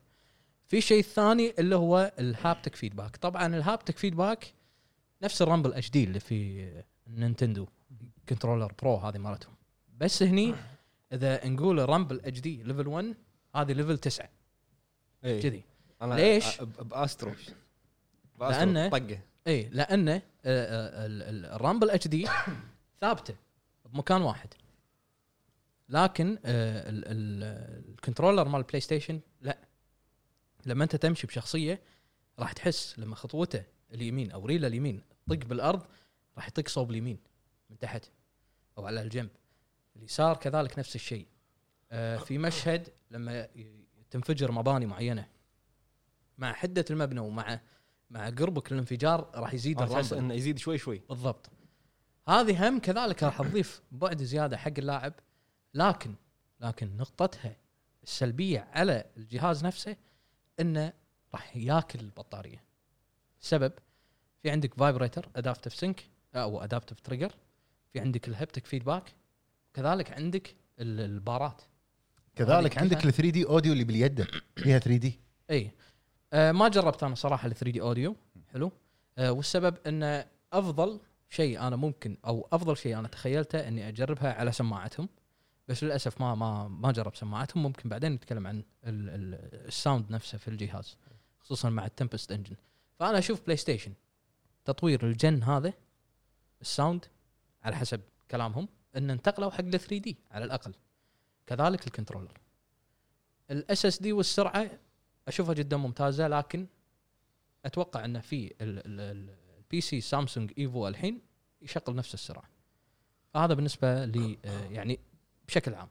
[0.67, 3.17] في شيء ثاني اللي هو ال haptic feedback.
[3.17, 4.55] طبعا ال haptic feedback
[5.23, 6.69] نفس ال rumble HD اللي في
[7.09, 7.67] Nintendo
[8.29, 9.55] controller pro هذه مالتهم.
[9.97, 10.55] بس هني
[11.13, 13.15] إذا نقول ال rumble HD level 1
[13.57, 14.29] هذه level 9
[15.25, 15.43] إيه.
[15.43, 15.65] كذي.
[16.03, 17.31] ليش؟ ب Astro.
[18.39, 19.21] ب Astro طقة.
[19.47, 20.23] اي لأنه ال-
[21.23, 22.29] ال- ال rumble HD
[23.01, 23.37] ثابتة
[23.85, 24.49] بمكان واحد.
[25.89, 29.59] لكن آه، ال- ال- ال controller مال ال PlayStation لا.
[30.67, 31.81] لما أنت تمشي بشخصية
[32.39, 33.63] راح تحس لما خطوته
[33.95, 35.83] اليمين أو ريلة اليمين طق بالأرض
[36.37, 37.19] راح يطق صوب اليمين
[37.71, 38.05] من تحت
[38.79, 39.31] أو على الجنب.
[39.97, 41.27] اليسار كذلك نفس الشيء.
[42.25, 43.49] في مشهد لما
[44.11, 45.29] تنفجر مباني معينة.
[46.39, 47.61] مع حدة المبنى ومع
[48.11, 51.03] مع قربك للانفجار راح يزيد تحس الرامبل إنه يزيد شوي شوي.
[51.09, 51.51] بالضبط.
[52.29, 55.13] هذه هم كذلك راح تضيف بعد زيادة حق اللاعب
[55.75, 56.15] لكن
[56.61, 57.57] لكن نقطتها
[58.03, 59.97] السلبية على الجهاز نفسه
[60.61, 60.93] إنه
[61.35, 62.65] راح ياكل البطارية.
[63.41, 63.73] السبب
[64.43, 66.05] في عندك vibrator adaptive sync
[66.35, 67.33] أو adaptive trigger
[67.93, 69.15] في عندك ال haptic feedback
[69.75, 71.63] كذلك عندك ال- البارات.
[72.37, 75.21] كذلك عندك ال 3D audio اللي باليد فيها 3D
[75.51, 75.71] اي
[76.33, 78.17] آه ما جربت أنا صراحة ال 3D audio
[78.53, 78.73] حلو.
[79.19, 84.53] آه والسبب انه أفضل شيء أنا ممكن أو أفضل شيء أنا تخيلته إني أجربها على
[84.53, 85.09] سماعتهم.
[85.69, 87.63] بس للأسف ما ما ما جرب سماعتهم.
[87.63, 88.65] ممكن بعدين نتكلم عن ال
[89.09, 89.35] ال
[89.67, 90.97] ال sound نفسه في الجهاز
[91.41, 92.57] خصوصا مع ال Tempest engine
[92.99, 93.93] فأنا أشوف PlayStation
[94.65, 95.73] تطوير ال gen هذا
[96.61, 97.05] ال sound
[97.63, 100.75] على حسب كلامهم إن انتقلوا حق ال 3D على الأقل.
[101.47, 102.41] كذلك ال
[103.51, 103.87] controller.
[103.87, 104.71] ال SSD والسرعة
[105.29, 106.67] أشوفها جدا ممتازة لكن
[107.65, 111.21] أتوقع إنه في ال PC Samsung Evo الحين
[111.63, 112.45] يشغل نفس السرعة.
[113.35, 114.99] فهذا بالنسبة لي آه، يعني
[115.49, 115.89] بشكل عام.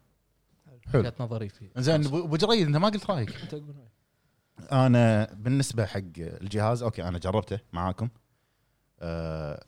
[0.86, 1.02] حلو.
[1.02, 3.54] وجهة نظري في زين ابو جريد أنت ما قلت رأيك.
[4.72, 8.10] أنا بالنسبة حق الجهاز أوكي أنا جربته معاكم.
[9.00, 9.66] آه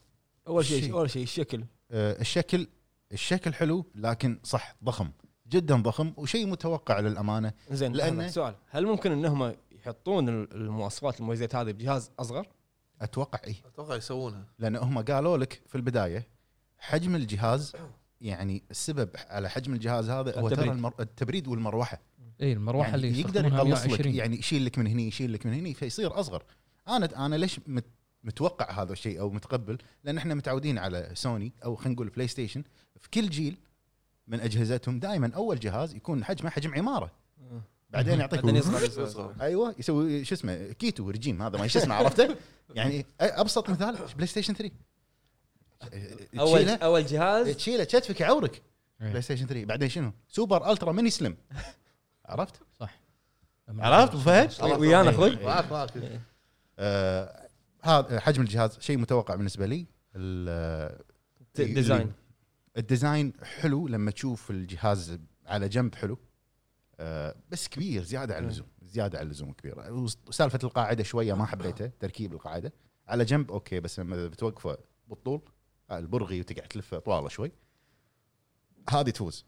[0.48, 0.94] أول شيء.
[0.94, 1.66] أول شيء الشكل.
[1.92, 2.68] آه الشكل
[3.12, 5.12] الشكل حلو لكن صح ضخم.
[5.50, 7.54] جدا ضخم وشيء متوقع للأمانة.
[7.72, 12.48] زين لأن- لأن سؤال هل ممكن انهم يحطون ال- المواصفات المميزات هذه بجهاز أصغر؟
[13.02, 14.46] أتوقع اي أتوقع يسوونها.
[14.60, 16.28] لأن هم قالوا لك في البداية
[16.78, 17.74] حجم الجهاز
[18.22, 20.72] يعني السبب على حجم الجهاز هذا هو ترى التبريد.
[20.72, 20.94] المر...
[21.00, 22.02] التبريد والمروحة.
[22.42, 25.46] اي المروحة يعني اللي يقدر يقلص لك 120 يعني يشيل لك من هني يشيل لك
[25.46, 26.44] من هني فيصير أصغر.
[26.88, 27.86] أنا أنا ليش مت
[28.24, 32.64] متوقع هذا الشيء أو متقبل؟ لأن إحنا متعودين على سوني أو خلينا نقول PlayStation
[33.00, 33.58] في كل جيل
[34.28, 37.12] من أجهزتهم دائما أول جهاز يكون حجمه حجم عمارة.
[37.90, 39.36] بعدين يعطيك بعدين يصغر يصغر.
[39.42, 42.36] أيوه يسوي شو اسمه كيتو رجيم هذا ما شو اسمه عرفته؟
[42.76, 44.76] يعني أبسط مثال PlayStation 3
[46.40, 48.62] اول أول جهاز؟ تشيله كتفك يعورك.
[49.02, 49.10] إيه.
[49.10, 51.38] PlayStation 3 بعدين شنو؟ super ultra mini slim
[52.26, 52.56] عرفت؟
[53.68, 55.16] لما عرفت؟ أبو فهد؟ ويانا إيه.
[55.16, 55.92] أخوي؟ معك معك
[56.80, 57.48] آه،
[57.84, 59.86] هذا حجم الجهاز شيء متوقع بالنسبة لي.
[60.16, 60.98] ال-
[61.54, 62.12] ت- design
[62.78, 66.18] ال design حلو لما تشوف الجهاز على جنب حلو
[67.00, 69.94] آه، بس كبير زيادة على اللزوم زيادة على اللزوم كبير
[70.28, 72.74] وسالفة القاعدة شوية ما حبيتها تركيب القاعدة.
[73.08, 75.42] على جنب أوكي بس لما بتوقفه بالطول
[75.90, 77.52] آه، البرغي وتقعد تلفه طوالة شوي.
[78.90, 79.46] هذه تفوز.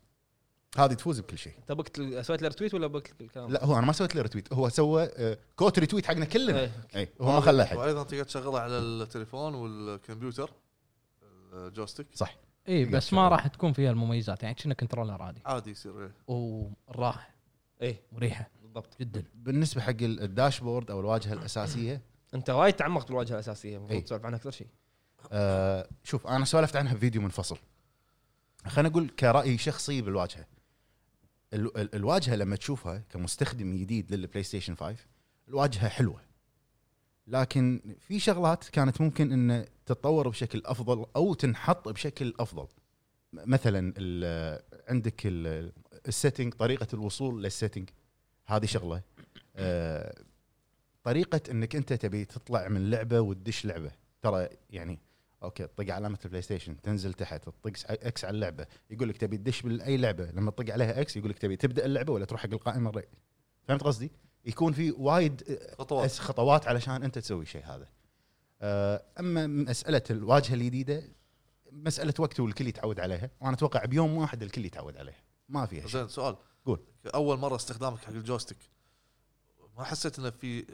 [0.78, 1.54] هذه تفوز بكل شيء.
[1.58, 4.54] انت بكت سويت له retweet ولا بكت الكلام؟ لا هو أنا ما سويت له retweet
[4.54, 6.60] هو سوى آه، quote retweet حقنا كلنا.
[6.60, 6.72] إيه.
[6.96, 10.52] اي هو ما خلى احد وأيضا تقدر تشغله على التليفون والكمبيوتر
[11.54, 12.38] ال joystick صح.
[12.70, 14.44] اي إيه، بس ما راح تكون فيها المميزات.
[14.44, 15.42] يعني كنه controller عادي.
[15.46, 16.12] عادي يصير إيه.
[16.88, 17.36] وراح.
[17.82, 18.02] إيه.
[18.12, 18.50] مريحة.
[18.62, 19.00] بالضبط.
[19.00, 19.24] جدا.
[19.36, 22.02] بالنسبة حق ال- ال dashboard أو الواجهة الأساسية.
[22.34, 23.78] أنت وايد تعمقت بالواجهة الأساسية.
[23.78, 24.06] المفروض إيه.
[24.06, 24.68] تسولف عنها أكثر شيء.
[25.32, 27.58] آه شوف أنا سولفت عنها بفيديو منفصل.
[28.66, 30.46] خلينا نقول كرأي شخصي بالواجهة.
[31.54, 35.06] ال- ال- الواجهة لما تشوفها كمستخدم جديد لل PlayStation 5
[35.48, 36.22] الواجهة حلوة.
[37.30, 42.68] لكن في شغلات كانت ممكن إن تتطور بشكل أفضل أو تنحط بشكل أفضل.
[43.34, 43.94] مثلا
[44.88, 45.72] عندك ال-
[46.08, 47.90] settings طريقة الوصول لل settings
[48.46, 49.02] هذه شغلة.
[49.56, 50.16] آه،
[51.04, 53.92] طريقة إنك أنت تبي تطلع من لعبة وتدش لعبة.
[54.22, 55.00] ترى يعني
[55.44, 58.66] okay طق علامه البلاي ستيشن تنزل تحت تطق X على اللعبة.
[58.90, 60.32] يقول لك تبي تدش باي لعبة.
[60.32, 63.04] لما تطق عليها X يقول لك تبي تبدأ اللعبة ولا تروح حق القائمة
[63.68, 64.12] فهمت قصدي؟
[64.46, 66.12] يكون في وايد خطوات.
[66.12, 67.88] خطوات علشان أنت تسوي شيء هذا.
[68.62, 71.04] آه، أما مسألة الواجهة الجديده
[71.72, 75.24] مسألة وقت والكل يتعود عليها وأنا أتوقع بيوم واحد الكل يتعود عليها.
[75.50, 76.00] ما فيها شيء.
[76.00, 76.36] زين سؤال.
[76.66, 76.80] قول.
[77.16, 78.58] أول مرة استخدامك حق الجوستيك
[79.78, 80.66] ما حسيت إنه في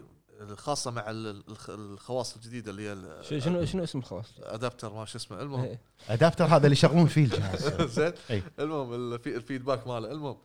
[0.58, 5.18] خاصة مع ال- الخ- الخواص الجديدة اللي هي شنو شنو اسم الخواص؟ ادابتر ما شو
[5.18, 5.42] اسمه.
[5.42, 5.78] المهم.
[6.10, 7.68] ادابتر هذا اللي يشغلون فيه الجهاز.
[8.00, 8.14] زين.
[8.60, 10.12] المهم الفي- ال feedback ماله.
[10.12, 10.38] المهم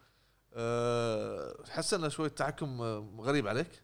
[0.55, 3.83] أه حس انه شوية تحكم آه، غريب عليك؟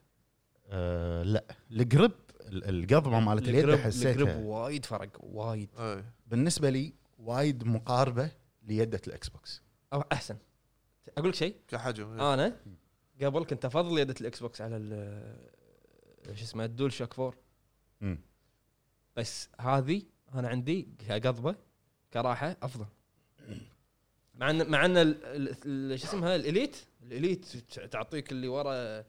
[0.68, 1.44] آه لا.
[1.70, 4.12] ال grip ال- القضبه مالت اليد حسيتها.
[4.12, 5.68] الجريب وايد فرق وايد.
[5.78, 6.04] أي.
[6.26, 8.30] بالنسبة لي وايد مقاربة
[8.62, 9.62] ليدة الإكس بوكس.
[9.92, 10.36] أو أحسن.
[11.18, 12.34] أقول لك شيء؟ كحجم إيه.
[12.34, 12.56] أنا
[13.22, 17.34] قبل كنت أفضل يدة الإكس بوكس على ال- شو اسمه ال DualShock 4
[18.00, 18.18] مم.
[19.16, 20.02] بس هذه
[20.34, 21.54] أنا عندي كقضبة
[22.12, 22.86] كراحة أفضل.
[24.36, 27.44] مع ان مع إن ال- ال- ال- شو اسمها؟ ال Elite؟ ال Elite
[27.92, 29.04] تعطيك اللي ورا.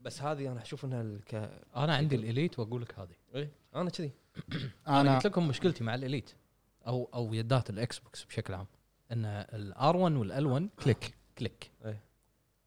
[0.00, 1.34] بس هذه أنا أشوف إنها ال- ك
[1.76, 3.14] أنا عندي ال Elite وأقول لك هذه.
[3.34, 4.12] إيه، أنا كذي.
[4.88, 6.30] أنا قلت لكم مشكلتي مع ال Elite
[6.86, 8.66] أو أو يدات الاكس بوكس بشكل عام.
[9.12, 12.00] إن ال R 1 وال L 1 click click إيه.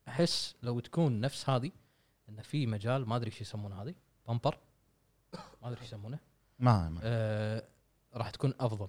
[0.08, 1.72] أحس لو تكون نفس هذه
[2.30, 3.96] إن في مجال ما أدري إيش يسمونه هذه.
[4.28, 4.58] bumper
[5.62, 6.20] ما أدري إيش يسمونه.
[6.60, 7.00] ما, ما.
[7.04, 7.64] آه
[8.14, 8.88] راح تكون أفضل.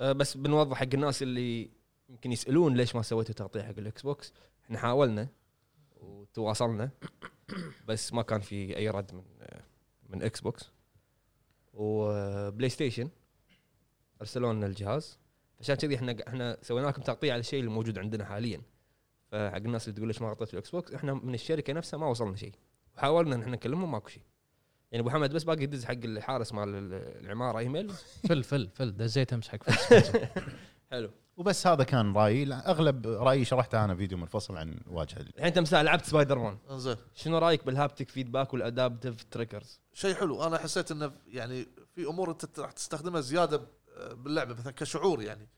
[0.00, 1.70] بس بنوضح حق الناس اللي
[2.08, 4.32] يمكن يسألون ليش ما سويتوا تغطية حق الإكس بوكس.
[4.64, 5.28] إحنا حاولنا
[5.96, 6.90] وتواصلنا
[7.88, 9.22] بس ما كان في أي رد من
[10.08, 10.70] من إكس بوكس.
[11.72, 13.10] وبلاي ستيشن
[14.20, 15.18] ارسلوا لنا الجهاز.
[15.60, 18.62] عشان كذي إحنا إحنا سوينا لكم تغطية على الشيء اللي موجود عندنا حاليا.
[19.28, 22.36] فحق الناس اللي تقول ليش ما غطيت الإكس بوكس إحنا من الشركة نفسها ما وصلنا
[22.36, 22.52] شيء.
[22.96, 24.22] وحاولنا إن إحنا نكلمهم ماكو شيء.
[24.92, 26.68] يعني أبو حمد بس باقي يدز حق الحارس مال
[27.24, 27.90] العمارة ايميل
[28.28, 29.58] فل فل فل دزيت أمس حق
[30.90, 31.10] حلو.
[31.36, 32.44] وبس هذا كان رأيي.
[32.44, 36.58] لا، أغلب رأيي شرحته أنا فيديو منفصل عن واجهة الحين أنت مساء لعبت سبايدر مان
[36.70, 36.96] إي زين.
[37.14, 40.46] شنو رأيك بال haptic feedback وال adaptive triggers؟ شيء حلو.
[40.46, 43.60] أنا حسيت إنه يعني في أمور أنت راح تستخدمها زيادة
[44.10, 45.48] باللعبة مثلا كشعور يعني.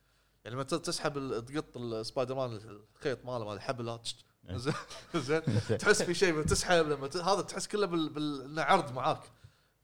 [0.45, 2.59] يعني لما تسحب ال- تقط السبايدر مان
[2.97, 3.99] الخيط ماله مال الحبل.
[4.55, 4.75] زين.
[5.29, 5.43] زين.
[5.79, 9.21] تحس في شيء تسحب لما ت- هذا تحس كله بال, عرض معاك.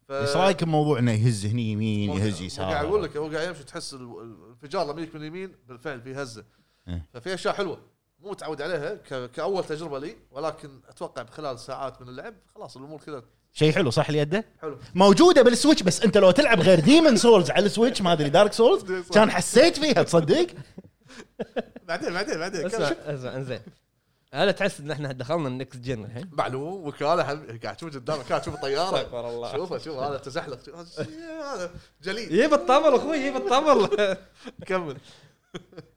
[0.09, 0.13] ف...
[0.13, 3.49] إيش رايك بموضوع إنه يهز هني يمين يهز مو قاعد أقول يسار لك هو قاعد
[3.49, 6.45] يمشي تحس ال- الانفجار لما يجيك من اليمين بالفعل في هزة.
[6.89, 7.07] إيه.
[7.15, 7.79] ففي أشياء حلوة.
[8.21, 9.31] مو متعود عليها ك...
[9.31, 13.23] كأول تجربة لي ولكن أتوقع خلال ساعات من اللعب خلاص الأمور كذا.
[13.53, 14.79] شيء حلو صح اليده حلو.
[14.95, 18.83] موجودة بالسويتش بس أنت لو تلعب غير ديمن سولز على السويتش ما أدري دارك سولز
[19.15, 20.47] كان حسيت فيها تصدق؟
[21.89, 22.97] بعدين بعدين بعدين اسمع كمل.
[23.15, 23.61] اسمع إنزين.
[24.35, 27.23] هل تحس إن إحنا دخلنا النكست جن الحين؟ معلوم وكاله
[27.59, 28.97] قاعد تشوف قدامك قاعد تشوف الطيارة.
[28.97, 29.53] استغفر الله.
[29.53, 30.59] شوفه شوف هذا تزحلق.
[31.43, 31.71] هذا
[32.03, 32.33] جليد.
[32.33, 34.17] يجيب الطبل أخوي يجيب الطبل
[34.69, 34.97] كمل.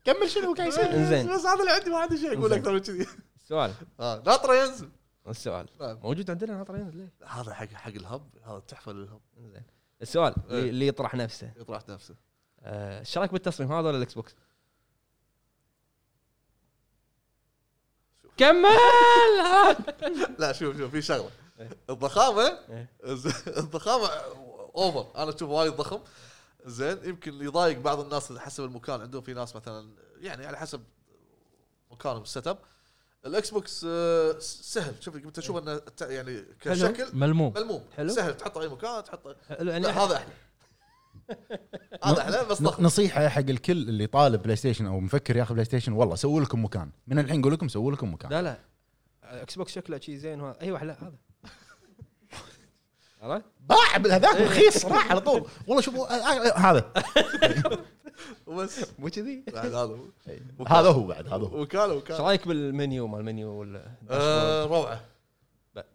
[0.06, 1.34] كمل شنو قاعد يصير إنزين.
[1.36, 2.54] بس هذا اللي عندي ما عندي شيء أقول.
[2.54, 3.08] أكثر من كذي.
[3.44, 4.90] السؤال آه، ناطرة ينزل.
[5.28, 5.66] السؤال.
[5.80, 6.00] نعم.
[6.04, 9.64] موجود عندنا ناطر ينزل؟ ليه؟ هذا حق حق الهب هذا تحفه للهب إنزين.
[10.02, 10.60] السؤال إيه.
[10.60, 11.52] اللي اللي يطرح نفسه.
[11.58, 12.16] يطرح نفسه.
[12.60, 14.36] آه، إيش رأيك بالتصميم هذا ولا الإكس بوكس؟
[18.42, 19.76] كمل!
[20.40, 21.30] لا شوف شوف في شغلة.
[21.90, 22.90] الضخامة إيه.
[23.58, 24.08] الضخامة
[24.76, 26.00] over أنا اشوفه وايد ضخم.
[26.66, 29.02] زين يمكن يضايق بعض الناس اللي حسب المكان.
[29.02, 29.90] عندهم في ناس مثلا
[30.22, 30.84] يعني على حسب
[31.92, 32.58] مكانهم ال setup
[33.26, 34.96] الاكس بوكس آه، سهل.
[35.00, 37.54] شوف انت تشوف إنه ت- يعني كشكل ملموم.
[37.56, 37.84] ملموم.
[37.98, 38.10] حلو.
[38.14, 38.38] سهل.
[38.38, 40.34] تحطه أي مكان تحطه يعني هذا أحلى.
[42.04, 42.84] هذا أحلى بس ضخم.
[42.84, 46.66] نصيحة حق الكل اللي طالب بلاي ستيشن أو مفكر ياخذ بلاي ستيشن والله سووا لكم
[46.66, 46.92] مكان.
[47.08, 48.32] من الحين نقول لكم سووا لكم مكان.
[48.32, 48.58] لا لا.
[49.24, 51.14] إكس بوكس شكله شيء زين وهذا أيوه لا هذا.
[53.22, 55.46] عرفت؟ باع هذاك رخيص راح على طول.
[55.68, 56.92] والله شوفوا آه، آه، هذا.
[58.48, 59.98] وبس مو كذي؟ بعد هذا هو.
[60.68, 61.62] هذا هو بعد هذا هو.
[61.62, 65.11] وكاله إيش وكاله رأيك بالمنيو مال المنيو ولا آه، روعة.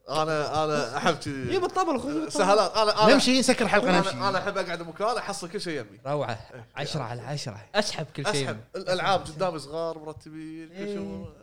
[0.09, 4.11] أنا أنا أحب جيب كذي الطبل أخوي سهلات أنا أنا نمشي سكر حلقة نمشي.
[4.11, 6.01] أنا أحب أقعد بمكان أحصل كل شيء يمي.
[6.07, 6.39] روعة.
[6.77, 8.61] 10 على 10 أسحب كل شيء أسحب.
[8.77, 10.99] الألعاب قدامي صغار مرتبين كل شيء.
[10.99, 11.35] إيه.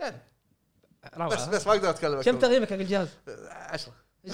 [0.00, 0.16] يعني.
[1.04, 1.50] بس روعة.
[1.50, 2.38] بس ما أقدر أتكلم كم.
[2.38, 3.08] تقييمك حق الجهاز؟
[3.50, 3.92] 10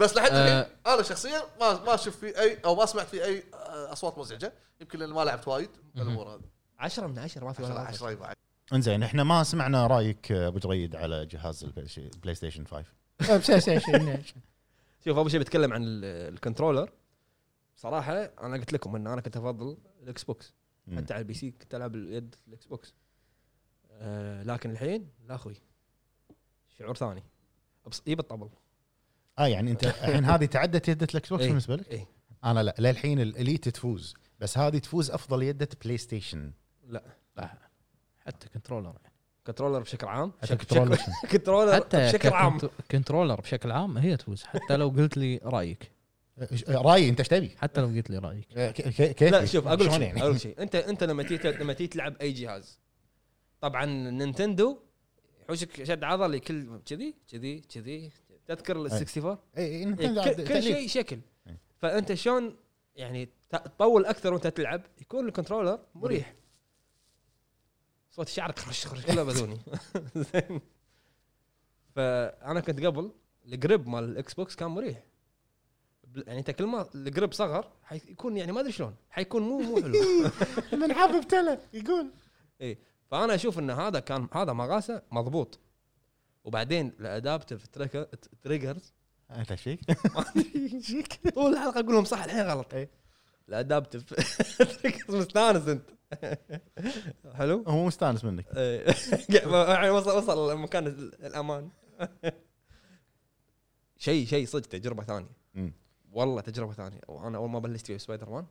[0.00, 0.60] بس لحد آه.
[0.60, 4.18] الحين أنا شخصيا ما ما أشوف فيه اي أو ما سمعت فيه أي آه، أصوات
[4.18, 4.52] مزعجة.
[4.80, 5.70] يمكن لأن ما لعبت وايد.
[5.96, 6.40] الأمور هذه.
[6.78, 8.36] 10 من 10 ما في ولا 10 واحد 10 يبقى
[8.72, 11.86] انزين إحنا ما سمعنا رأيك آه، أبو جريد على جهاز البلاي
[12.22, 12.84] بلاي ستيشن 5
[15.04, 16.90] شوف اول شيء بتكلم عن ال- ال controller.
[17.76, 20.54] صراحة أنا قلت لكم إن أنا كنت أفضل الاكس بوكس.
[20.96, 22.94] حتى على ال PC كنت ألعب اليد الاكس بوكس
[23.90, 25.54] آه لكن الحين لا أخوي.
[26.78, 27.22] شعور ثاني.
[27.88, 28.48] أبص- يب الطبل
[29.38, 31.48] آه يعني أنت الحين هذه تعدت يدة الاكس بوكس إيه.
[31.48, 32.06] بالنسبة لك؟ إيه.
[32.44, 34.14] أنا لا للحين ال Elite تفوز.
[34.40, 36.52] بس هذه تفوز أفضل يدة بلاي ستيشن
[36.88, 37.02] لا.
[38.26, 38.92] حتى controller
[39.46, 40.98] controller بشكل عام؟ حتى controller.
[41.30, 42.58] controller حتى بشكل عام.
[42.90, 45.92] controller بشكل عام هي تفوز حتى لو قلت لي رأيك.
[46.68, 48.46] رأيي انت إيش تبي؟ حتى لو قلت لي رأيك.
[49.12, 50.62] كيف لا شوف أقول شيء يعني؟ أقول لك شيء.
[50.62, 52.78] انت أنت لما تيجي لما تيجي تلعب أي جهاز
[53.60, 54.78] طبعا نينتندو
[55.42, 58.10] يحوشك شد عضلي كل كذي كذي كذي.
[58.46, 60.62] تذكر ال 64 إيه، إيه، إيه، نينتندو كل.
[60.62, 61.18] شيء شكل.
[61.46, 61.58] إيه.
[61.78, 62.56] فأنت شلون
[62.96, 66.34] يعني تطول أكثر وأنت تلعب؟ يكون ال controller مريح.
[68.16, 69.58] صوت شعرك خرش خرش كله بذوني
[70.32, 70.60] زين.
[71.94, 73.12] فأنا كنت قبل
[73.46, 75.02] الجريب مال الاكس بوكس كان مريح.
[76.26, 80.30] يعني أنت كل ما الجريب صغر حيكون يعني ما أدري شلون حيكون مو مو حلو.
[80.80, 82.10] من حاب ابتلى يقول.
[83.10, 85.58] فأنا أشوف إن هذا كان هذا مقاسه مضبوط.
[86.44, 87.66] وبعدين الادابتف
[88.42, 88.92] تريجرز
[89.30, 89.80] أنت إيش فيك؟
[91.34, 92.74] طول الحلقة أقول لهم صح الحين غلط.
[92.74, 92.90] إيه.
[93.48, 94.04] ال adaptive
[94.82, 95.95] triggers مستانس أنت.
[97.38, 98.46] حلو هو مستانس منك.
[98.56, 98.94] إيه.
[99.74, 101.70] يعني وصل وصل مكان الأمان.
[103.96, 105.30] شيء شيء صدق تجربة ثانية.
[105.54, 105.72] مم.
[106.12, 107.00] والله تجربة ثانية.
[107.08, 108.46] وأنا أول ما بلشت في سبايدر مان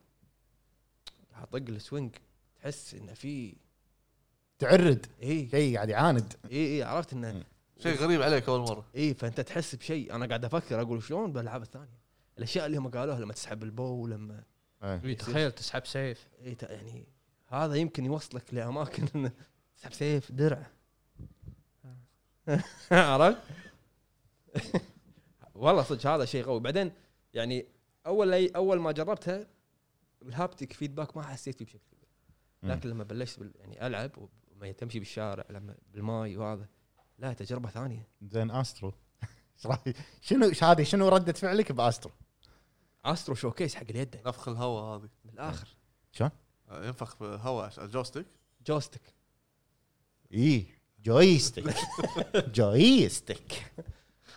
[1.41, 2.15] اطق ال swing
[2.61, 3.55] تحس إنه في
[4.59, 5.05] تعرد.
[5.23, 6.33] اي شيء قاعد يعاند.
[6.51, 7.43] اي اي عرفت إنه.
[7.79, 8.85] شيء غريب عليك أول مرة.
[8.95, 10.15] اي فأنت تحس بشيء.
[10.15, 11.99] أنا قاعد أفكر أقول شلون بالألعاب الثانية.
[12.37, 14.43] الأشياء اللي هم قالوها لما تسحب ال bow لما
[14.83, 15.17] إيه.
[15.17, 16.27] تخيل تسحب سيف.
[16.41, 17.05] اي ت- يعني
[17.55, 19.31] هذا يمكن يوصلك لأماكن إنه
[19.77, 20.67] تسحب سيف درع
[22.91, 23.37] عرفت؟
[25.55, 26.91] والله صدق هذا شيء قوي بعدين
[27.33, 27.65] يعني
[28.05, 29.47] أول أول ما جربتها
[30.21, 32.09] ال haptic feedback ما حسيت فيه بشكل كبير.
[32.63, 34.11] لكن لما بلشت يعني ألعب
[34.51, 36.67] وما تمشي بالشارع لما بالماي وهذا
[37.19, 38.93] لا تجربة ثانية زين Astro؟
[40.21, 42.11] شنو إيش هذه شنو ردة فعلك ب Astro؟
[43.05, 45.67] Astro showcase حق اليد نفخ الهواء هذه بالآخر
[46.11, 46.31] شلون؟
[46.71, 47.21] ينفخ
[47.63, 48.25] عشان ال joystick؟
[48.67, 49.01] joystick
[50.33, 50.65] إي
[51.03, 51.65] joystick.
[52.35, 53.71] joystick.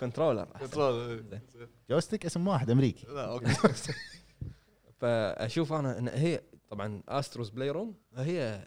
[0.01, 0.45] controller.
[0.45, 1.41] control، زين.
[1.55, 1.69] إيه.
[1.91, 3.07] joystick اسم واحد أمريكي.
[3.07, 3.55] لا أوكي.
[5.01, 8.67] فأشوف أنا إن هي طبعا Astro's Playroom هي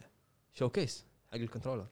[0.54, 1.88] showcase حق ال controller.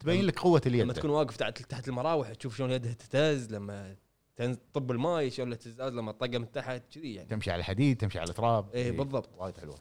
[0.00, 3.96] تبين لك قوة لما اليد تكون واقف تحت تحت المراوح تشوف شلون يده تهتز لما
[4.36, 7.28] تنز- طب الماي شلون تهتز لما من تحت كذي يعني.
[7.28, 8.74] تمشي على الحديد تمشي على التراب.
[8.74, 8.90] إيه.
[8.90, 9.28] بالضبط.
[9.38, 9.78] وايد حلوة.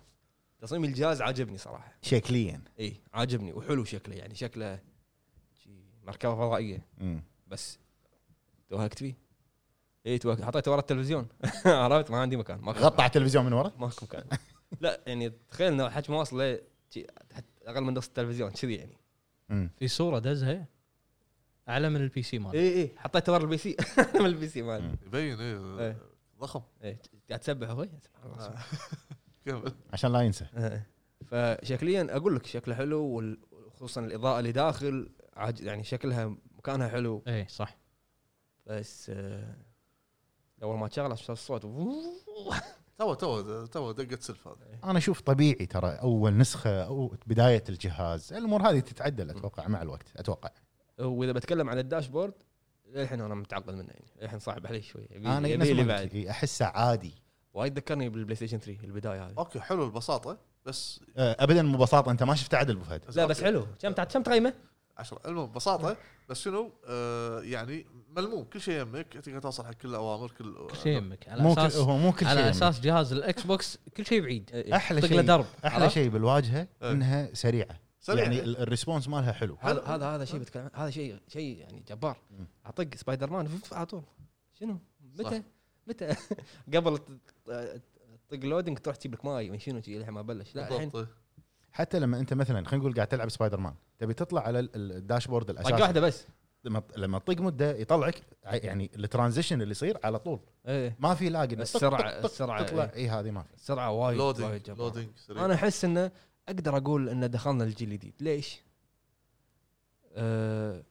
[0.66, 1.94] تصميم الجهاز عاجبني صراحة.
[2.02, 2.62] شكليا.
[2.80, 4.80] اي عاجبني وحلو شكله يعني شكله
[6.04, 6.86] مركبة فضائية.
[6.98, 7.24] مم.
[7.48, 7.80] بس
[8.70, 9.18] توهقت فيه.
[10.06, 10.42] اي توهقت.
[10.42, 11.28] حطيته ورا التلفزيون.
[11.66, 12.60] عرفت؟ ما عندي مكان.
[12.60, 14.24] ماكو غطى على التلفزيون من ورا؟ ماكو مكان.
[14.82, 16.60] لا يعني تخيل إنه حجم واصل
[17.66, 18.98] أقل من نص التلفزيون كذي يعني.
[19.50, 19.70] مم.
[19.80, 20.66] في صورة دزها؟
[21.70, 23.76] أعلى من ال PC مالي اي حطيته ورا ال PC
[24.16, 24.96] من ال PC مالي.
[25.06, 25.80] يبين إيه.
[25.80, 25.98] إيه.
[26.40, 26.62] ضخم.
[26.84, 28.46] إيه، قاعد تسبح أخوي؟ سبحان الله.
[28.46, 28.58] آه.
[29.46, 29.74] كمل.
[29.94, 30.46] عشان لا ينسى.
[30.58, 30.88] إيه.
[31.26, 33.22] فشكليا أقول لك شكله حلو
[33.68, 35.10] وخصوصا الإضاءة اللي داخل
[35.60, 37.24] يعني شكلها مكانها حلو.
[37.28, 37.78] اي صح.
[38.66, 39.56] بس آه،
[40.64, 41.62] أول ما تشغل عشان الصوت.
[42.98, 44.80] تو تو تو دقة سلف هذا.
[44.84, 48.34] أنا أشوف طبيعي ترى أول نسخة أو بداية الجهاز.
[48.34, 50.52] الأمور هذه تتعدل أتوقع مع الوقت أتوقع.
[51.00, 52.34] وإذا بتكلم عن ال dashboard
[52.88, 56.16] للحين أنا متعقد منه يعني للحين صعب علي شوي أنا يبي نفس لي بعد.
[56.16, 57.25] أحسه عادي.
[57.56, 62.12] وايد ذكرني بال PlayStation 3 البداية هذه أوكي حلو البساطة بس آه، ابدا مو ببساطة
[62.12, 64.54] أنت ما شفت عدل أبو فهد لا بس حلو كم كم تقيمه؟
[64.98, 65.98] 10 المهم ببساطة
[66.30, 67.86] بس شنو آه يعني
[68.18, 71.54] ملموم كل شيء يمك تقدر توصل حق كل الأوامر كل كل شيء يمك على مو
[71.54, 72.50] أساس هو مو كل شيء على يمك.
[72.50, 76.92] أساس جهاز الإكس بوكس كل شيء بعيد أحلى شيء درب أحلى؟ شيء بالواجهة إيه.
[76.92, 78.24] إنها سريعة سريع.
[78.24, 81.84] يعني ال- ال response مالها حلو هذا هذا هذا شيء بتكلم هذا شيء شيء يعني
[81.88, 82.18] جبار.
[82.66, 84.04] أطق سبايدر مان على طول
[84.60, 84.78] شنو
[85.20, 85.26] صح.
[85.26, 85.44] متى
[85.88, 86.16] متى
[86.74, 87.02] قبل ت-
[87.46, 90.56] تطق loading تروح تجيب لك ماي من شنو شي للحين ما بلش.
[90.56, 91.08] لا الحين.
[91.72, 94.92] حتى لما انت مثلا خلينا نقول قاعد تلعب سبايدر مان تبي تطلع على ال- ال-
[94.92, 95.74] ال dashboard الأساسي.
[95.82, 96.28] واحدة بس.
[96.64, 100.40] لما لما تطق مدة يطلعك يعني ال transition اللي يصير على طول.
[100.68, 100.96] إيه.
[101.00, 102.92] ما في lag طق- طق- طق السرعة، تطلع.
[102.96, 103.54] إي هذه ما في.
[103.54, 104.18] السرعة وايد.
[104.18, 105.46] loading سريع.
[105.46, 106.12] أنا أحس إنه
[106.48, 108.14] أقدر أقول إن دخلنا الجيل الجديد.
[108.20, 108.62] ليش؟
[110.14, 110.84] أه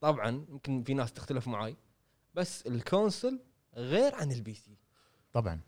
[0.00, 1.76] طبعا يمكن في ناس تختلف معاي
[2.34, 3.40] بس ال console
[3.76, 4.76] غير عن ال PC.
[5.32, 5.60] طبعا.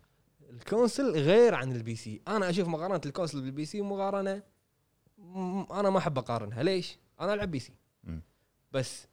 [0.49, 4.41] ال console غير عن ال PC أنا أشوف مقارنة ال console بال PC مقارنة
[5.17, 6.63] م- أنا ما أحب أقارنها.
[6.63, 7.73] ليش؟ أنا ألعب PC
[8.03, 8.21] مم.
[8.71, 9.07] بس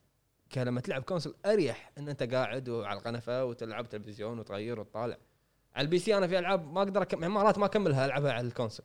[0.52, 5.16] كلمة تلعب console أريح إن أنت قاعد على القنفة وتلعب تلفزيون وتغير وتطالع.
[5.74, 8.50] على ال PC أنا في ألعاب ما أقدر أكمل مرات ما أكملها ألعبها على ال
[8.50, 8.81] console.
[8.81, 8.84] ال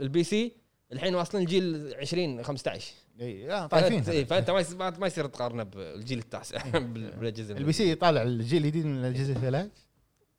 [0.00, 0.52] PC
[0.92, 4.24] الحين واصلين الجيل 20 15 إي آه، طايفين.
[4.24, 6.68] فأنت ما يصير ما يصير تقارنه بالجيل التاسع.
[6.78, 9.70] بال- بالأجهزة ال PC يطالع الجيل الجديد من الأجهزة الثلاث.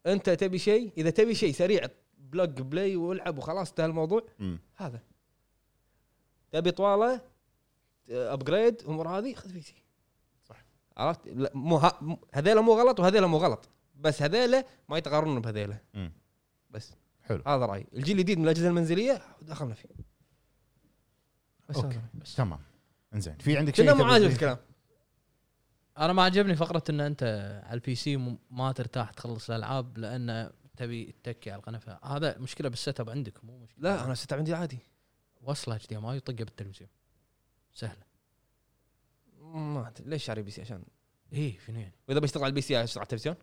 [0.06, 4.26] انت تبي شيء إذا تبي شيء سريع plug play والعب وخلاص انتهى الموضوع.
[4.40, 4.60] مم.
[4.76, 5.02] هذا.
[6.52, 7.22] تبي طوالة
[8.10, 9.76] upgrade امور هذه خذ PC
[10.44, 10.66] صح.
[10.98, 11.82] عرفت؟ لا مو
[12.34, 13.70] هذيلا مو غلط وهذيلا مو غلط.
[13.96, 15.78] بس هذيلا ما يتقارنون بهذيلا.
[16.72, 16.94] بس.
[17.24, 17.44] حلو.
[17.48, 17.88] هذا رأيي.
[17.94, 19.90] الجيل الجديد من الأجهزة المنزلية دخلنا فيه.
[21.70, 21.96] بس أوكي.
[21.96, 22.24] هذا.
[22.38, 22.60] تمام.
[23.14, 24.58] إنزين في عندك شيء كنا تضيف؟ الكلام.
[25.98, 27.24] أنا ما عجبني فقرة إن أنت
[27.66, 33.00] على ال PC ما ترتاح تخلص الألعاب لأن تبي تتكي على القنفه هذا مشكلة بال
[33.00, 33.84] setup عندك مو مشكلة.
[33.84, 34.80] لا أنا setup عندي عادي.
[35.42, 36.90] وصله HDMI وطقه بالتلفزيون.
[37.74, 38.04] سهلة.
[39.42, 40.84] ما أدري، ليش شاري PC؟ عشان
[41.34, 43.36] إيه شنو يعني وإذا بشتغل على ال PC اشتغل على التلفزيون؟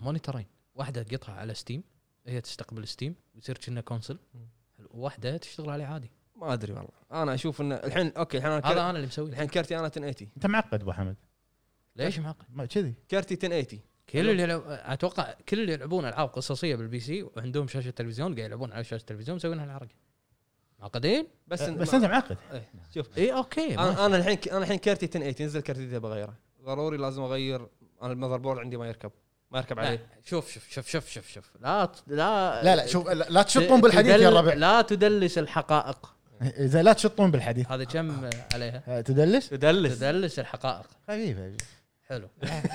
[0.00, 1.82] monitor ين واحدة تقطها على Steam
[2.26, 4.18] هي تستقبل Steam ويصير كأنه console.
[4.78, 6.10] واحدة تشتغل عليه عادي.
[6.36, 6.90] ما أدري والله.
[7.12, 8.80] أنا أشوف انه الحين أوكي الحين أنا هذا.
[8.80, 9.30] أنا اللي مسويه.
[9.30, 11.16] الحين كرتي أنا 1080 أنت معقد أبو حمد؟
[11.96, 12.94] ليش؟ معقد ما كذي.
[13.10, 14.62] كرتي 1080 كل اللي يلعب...
[14.66, 19.00] أتوقع كل اللي يلعبون ألعاب قصصية بال PC وعندهم شاشة تلفزيون قاعد يلعبون على شاشة
[19.00, 19.94] التلفزيون مسوين الحركه
[20.80, 22.36] معقدين؟ بس بس أنت معقد.
[22.52, 23.18] إيه، شوف.
[23.18, 27.22] اي أوكي أنا أنا الحين أنا الحين كرتي 1080 نزل كرتي جديد بغيره ضروري لازم
[27.22, 27.66] أغير
[28.02, 29.10] أنا ال motherboard عندي ما يركب
[29.50, 30.06] ما يركب عليه.
[30.24, 31.50] شوف شوف شوف شوف شوف شوف.
[31.60, 35.38] لا ت- لا لا لا شوف لا لا تشطون بالحديث يا تدل- الربع لا تدلس
[35.38, 36.14] الحقائق.
[36.42, 37.70] إذا لا تشطون بالحديث.
[37.72, 39.98] هذا كم عليها؟ آه، تدلس؟ تدلس.
[39.98, 40.86] تدلس الحقائق.
[41.08, 41.52] خفيفه
[42.14, 42.28] حلو.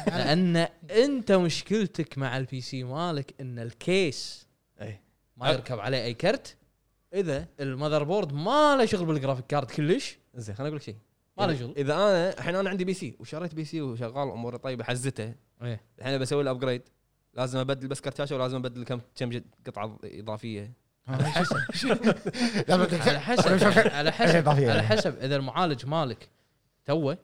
[0.08, 4.48] لأن أنت مشكلتك مع ال PC مالك إن ال case
[4.82, 5.00] اي
[5.38, 6.58] ما يركب عليه أي كرت
[7.14, 10.18] إذا ال motherboard ما له شغل بال graphics card كلش.
[10.36, 10.96] زين خليني أقول لك شيء.
[11.38, 11.74] ما له إذا- شغل.
[11.78, 15.82] إذا أنا الحين أنا عندي PC وشريت PC وشغال اموري طيبه حزته إيه.
[16.00, 16.82] الحين بسوي له upgrade
[17.34, 20.72] لازم أبدل بس كرت شاشة ولازم أبدل كم كم جد- قطعة إضافية.
[21.08, 21.56] على حسب.
[22.70, 23.64] لا، بس- على حسب.
[23.94, 24.36] على حسب.
[24.36, 24.72] إضافية.
[24.72, 25.18] على حسب.
[25.18, 26.30] إذا المعالج مالك
[26.86, 27.18] توه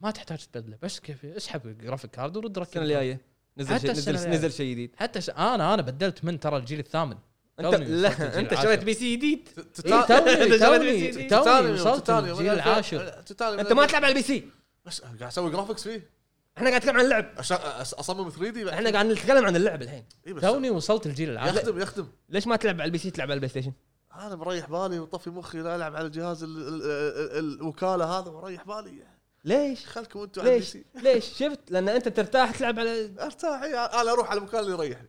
[0.00, 2.68] ما تحتاج تبدله بس كيف؟ اسحب ال graphics card ورد ركب.
[2.68, 3.20] السنة الجاية.
[3.58, 4.34] نزل شيء نزل, الجاية.
[4.34, 4.94] نزل شيء جديد.
[4.96, 5.30] حتى س...
[5.30, 7.16] أنا أنا بدلت من ترى الجيل الثامن.
[7.60, 8.54] أنت لا أنت.
[8.54, 9.48] شريت PC جديد.
[9.86, 13.22] إيه توني وصلت الجيل العاشر.
[13.42, 14.48] أنت ما تلعب على ال PC.
[14.86, 16.10] بس قاعد أسوي graphics فيه.
[16.58, 17.34] إحنا قاعد نتكلم عن اللعب.
[17.38, 20.04] عشان أصمم 3D إحنا قاعد نتكلم عن اللعب الحين.
[20.26, 21.56] إيه توني وصلت الجيل العاشر.
[21.56, 22.06] يخدم يخدم.
[22.28, 23.72] ليش ما تلعب على ال PC تلعب على ال PlayStation؟
[24.14, 28.66] أنا مريح بالي وطفي مخي لا ألعب على جهاز ال- ال- ال- الوكالة هذا مريح
[28.66, 29.17] بالي.
[29.48, 34.12] ليش؟ خلكم أنتم على ليش؟ ليش؟ شفت؟ لأن أنت ترتاح تلعب على أرتاح إيه، أنا
[34.12, 35.08] أروح على المكان اللي يريحني.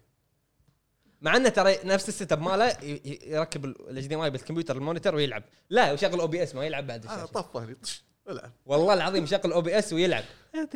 [1.22, 2.78] مع أنه ترى نفس ال setup ماله
[3.24, 5.44] يركب ال HDMI بالكمبيوتر ال monitor ويلعب.
[5.70, 7.76] لا يشغل OBS ما يلعب بعد أنا طفه
[8.30, 10.24] العب والله العظيم يشغل OBS ويلعب.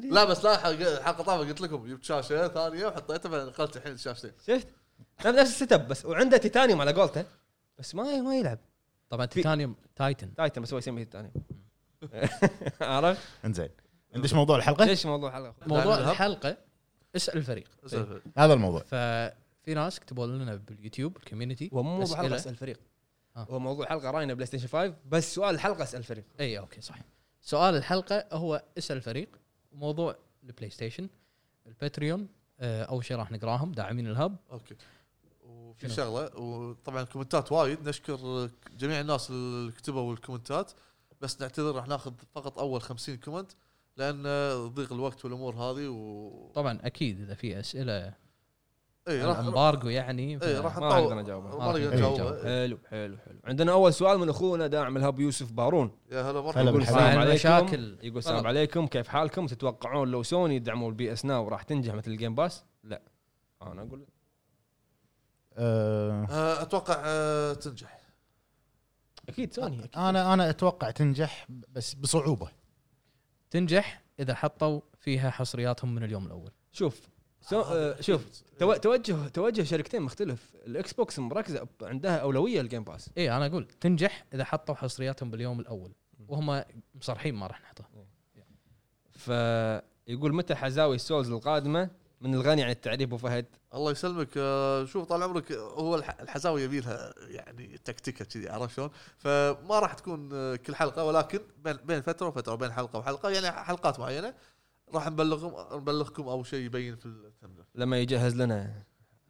[0.03, 0.57] لا بس لا
[1.03, 4.67] حق طافة قلت لكم جبت شاشة ثانية وحطيتها بعدين نقلت الحين شاشتين شفت؟
[5.25, 6.05] نفس ال setup بس.
[6.05, 7.25] وعنده تيتانيوم على قولته
[7.79, 8.59] بس ما ما يلعب.
[9.09, 10.35] طبعا تيتانيوم Titan.
[10.35, 11.33] Titan بس هو يسميه تيتانيوم.
[12.81, 13.69] عرفت؟ انزين.
[14.15, 16.11] ندش موضوع الحلقة؟ ليش موضوع الحلقة؟ موضوع.
[16.11, 16.57] الحلقة
[17.15, 17.67] اسأل الفريق.
[18.37, 18.79] هذا الموضوع.
[18.79, 22.35] ففي ناس كتبوا لنا بال YouTube ال community هو مو موضوع حلقه.
[22.35, 22.79] اسأل الفريق.
[23.37, 23.47] آه.
[23.49, 26.23] هو موضوع حلقة راينا PlayStation 5 بس سؤال الحلقة اسأل الفريق.
[26.39, 26.95] إي أوكي صح
[27.41, 29.29] سؤال الحلقة هو اسأل الفريق
[29.73, 31.09] موضوع ال PlayStation
[31.67, 32.27] ال Patreon
[32.59, 34.35] آه، أول شيء راح نقراهم داعمين ال Hub.
[34.51, 34.75] أوكي.
[35.43, 37.89] وفي؟ شغلة وطبعا كومنتات وايد.
[37.89, 40.71] نشكر جميع الناس اللي كتبوا الكومنتات.
[41.23, 43.51] بس نعتذر راح ناخذ فقط أول 50 comment
[43.97, 44.23] لأن
[44.67, 48.13] ضيق الوقت والأمور هذه و طبعا أكيد إذا في أسئلة
[49.07, 51.03] اي راح embargo يعني اي راح ما نطول.
[51.03, 51.57] أقدر أجاوبها.
[51.57, 52.67] ما نقدر نجاوبها إيه.
[52.67, 55.91] حلو حلو حلو عندنا أول سؤال من أخونا داعم ال Hub يوسف بارون.
[56.11, 56.69] يا هلا مرحبا.
[56.69, 56.81] يقول.
[56.81, 57.29] السلام عليكم.
[57.29, 57.97] المشاكل.
[58.03, 58.47] يقول السلام.
[58.47, 58.87] عليكم.
[58.87, 62.63] كيف حالكم؟ تتوقعون لو سوني يدعموا ال PS Now راح تنجح مثل ال Game Pass
[62.83, 63.01] لا.
[63.61, 64.05] أنا أقول
[65.57, 68.02] آه، آه، أتوقع آه، تنجح.
[69.29, 69.95] أكيد سوني أكيد.
[69.95, 72.51] أنا أنا أتوقع تنجح بس بصعوبة.
[73.51, 76.51] تنجح إذا حطوا فيها حصرياتهم من اليوم الأول.
[76.71, 77.01] شوف
[77.41, 77.61] سو...
[77.61, 78.73] آه شوف تو...
[78.73, 80.55] توجه توجه شركتين مختلف.
[80.65, 85.31] ال Xbox مركزة عندها أولوية ال Game Pass اي أنا أقول تنجح إذا حطوا حصرياتهم
[85.31, 85.91] باليوم الأول.
[86.27, 86.63] وهم
[86.95, 87.89] مصرحين ما راح نحطها
[89.11, 91.89] فيقول متى حزاوي ال Souls القادمة؟
[92.23, 96.61] من الغني عن التعريف أبو فهد الله يسلمك آه، شوف طال عمرك هو الح- الحزاوي
[96.61, 101.73] يبي لها يعني تكتيكة كذي عرفت شلون؟ فما راح تكون آه، كل حلقة ولكن بين
[101.77, 104.33] بين فترة وفترة بين حلقة وحلقة يعني حلقات معينة
[104.93, 108.83] راح نبلغهم نبلغكم أو شيء يبين في ال thumbnail لما يجهز لنا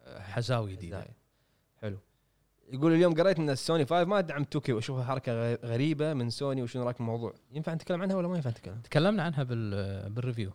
[0.08, 1.06] حزاوي جديده.
[1.82, 1.98] حلو
[2.72, 6.84] يقول اليوم قريت إن السوني 5 ما دعم 2K واشوفها حركه غريبة من سوني وشنو
[6.84, 10.52] رأيك بالموضوع؟ ينفع نتكلم عنها ولا ما ينفع نتكلم؟ تكلمنا عنها بال بال review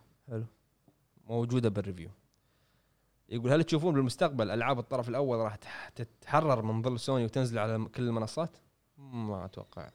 [1.27, 2.09] موجودة بال review
[3.29, 7.85] يقول هل تشوفون بالمستقبل ألعاب الطرف الأول راح تح- تتحرر من ظل سوني وتنزل على
[7.95, 8.57] كل المنصات؟
[8.97, 9.89] ما أتوقع.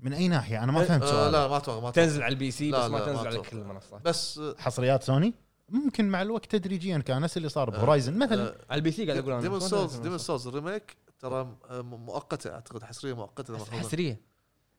[0.00, 2.04] من أي ناحية؟ أنا ما فهمت آه سؤال لا ما أتوقع ما أتوقع.
[2.06, 3.48] تنزل على البي سي لا، بس ما لا، ما تنزل على أتوقع.
[3.48, 4.02] كل المنصات.
[4.04, 5.34] بس آه، حصريات سوني؟
[5.68, 8.42] ممكن مع الوقت تدريجيا كان نفس اللي صار بهورايزن مثلا.
[8.70, 10.26] على البي سي قاعد أقول أنا ديمون ما سولز على ديمون المنصات.
[10.40, 13.58] سولز الريميك ترى م- مؤقتة أعتقد حصرية مؤقتة.
[13.58, 14.20] حصرية.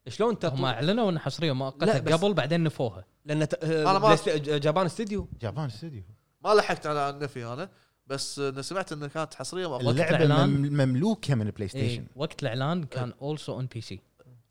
[0.07, 3.05] شلون هم أعلنوا انها حصرية مؤقتة قبل بعدين نفوها.
[3.25, 3.65] لأن ت...
[3.65, 6.03] ما- ست- جابان استديو جابان استوديو
[6.47, 7.69] ما لحقت على النفي أنا
[8.07, 12.05] بس آه، سمعت انها كانت حصرية وقت اللعبة الإعلان- مم- مملوكة من البلاي إيه ستيشن
[12.15, 13.99] وقت الإعلان كان also on PC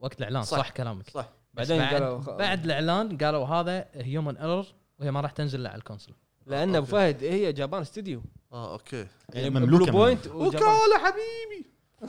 [0.01, 0.59] وقت الإعلان صح.
[0.59, 1.11] صح, كلامك.
[1.11, 1.29] صح.
[1.55, 4.67] بس بعدين بعد قالوا- بعد الإعلان قالوا هذا human error
[4.99, 6.13] وهي ما راح تنزل إلا على ال console
[6.47, 6.91] لأن أبو أوكي.
[6.91, 8.23] فهد هي Japan Studio
[8.53, 9.07] آه أوكي.
[9.35, 10.47] يعني مملوكة Blue من- point و Japan.
[10.69, 11.67] وكالة حبيبي.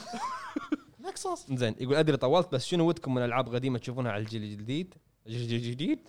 [1.07, 4.93] نكسس زين يقول أدري طولت بس شنو ودكم من ألعاب قديمة تشوفونها على الجيل الجديد؟
[5.27, 5.99] الجيل الجديد؟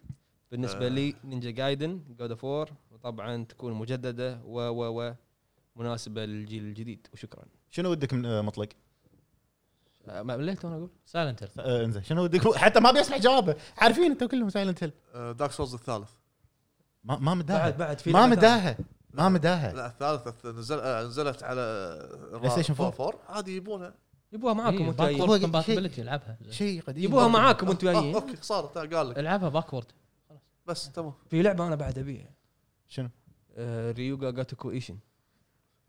[0.52, 0.88] بالنسبة آه.
[0.88, 5.14] لي Ninja Gaiden God of War وطبعا تكون مجددة و و و
[5.76, 7.44] مناسبة للجيل الجديد وشكرا.
[7.70, 8.68] شنو ودك من آه، مطلق؟
[10.08, 12.02] آه، ما مليت وأنا أقول؟ Silent Hill آه، إنزين.
[12.02, 13.56] شنو ودك؟ حتى ما بيسمع جوابه.
[13.78, 16.10] عارفين أنتم كلهم Silent Hill Dark Souls الثالث.
[17.04, 18.76] ما ما مداها بعد بعد في ما مداها
[19.12, 21.62] ما مداها لا الثالث الث- نزل نزلت على
[22.32, 22.88] PlayStation 4.
[23.06, 23.94] 4 عادي يبونها.
[24.32, 25.20] يبوها معاكم إيه وأنتم جايين.
[25.20, 26.38] هو backward شيء- compatibility العبها.
[26.50, 27.04] شيء قديم.
[27.04, 28.14] يبوها معاكم وأنتم آه جايين.
[28.14, 29.18] أوكي صارت قال لك.
[29.18, 29.86] العبها backward
[30.68, 31.12] بس تمام.
[31.30, 32.30] في لعبة أنا بعد أبيها.
[32.88, 33.08] شنو؟
[33.56, 34.98] آه، ريوغا جاتوكو ايشن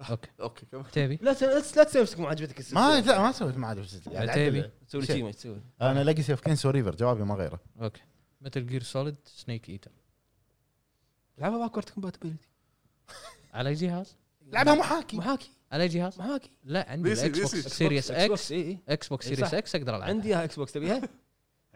[0.10, 0.30] أوكي.
[0.42, 0.66] أوكي.
[0.66, 0.86] كمل.
[0.86, 3.86] تبي؟ لا ت- لا لا تسوي نفسك ما عجبتك ما لا ما سويت ما عاد
[4.12, 4.32] يعني.
[4.32, 4.72] عدل.
[4.88, 5.32] تسوي شيء.
[5.32, 5.62] تسوي.
[5.82, 7.60] أنا ليجسي اوف كينسو ريفر جوابي ما غيره.
[7.82, 8.02] أوكي.
[8.42, 9.92] مثل جير سوليد سنيك ايتر
[11.38, 12.48] لعبها باكورد كومباتيبلتي
[13.54, 14.16] على جهاز؟
[14.48, 15.52] لعبها محاكي محاكي.
[15.72, 16.52] على جهاز؟ محاكي.
[16.64, 17.70] لا عندي بي سي- الأكس بوكس سي.
[17.70, 19.58] سيريس إكس اي اي إكس بوكس إيه سيريس صح.
[19.58, 20.08] إكس أقدر ألعبها.
[20.08, 21.02] عندي إياها إكس بوكس تبيها؟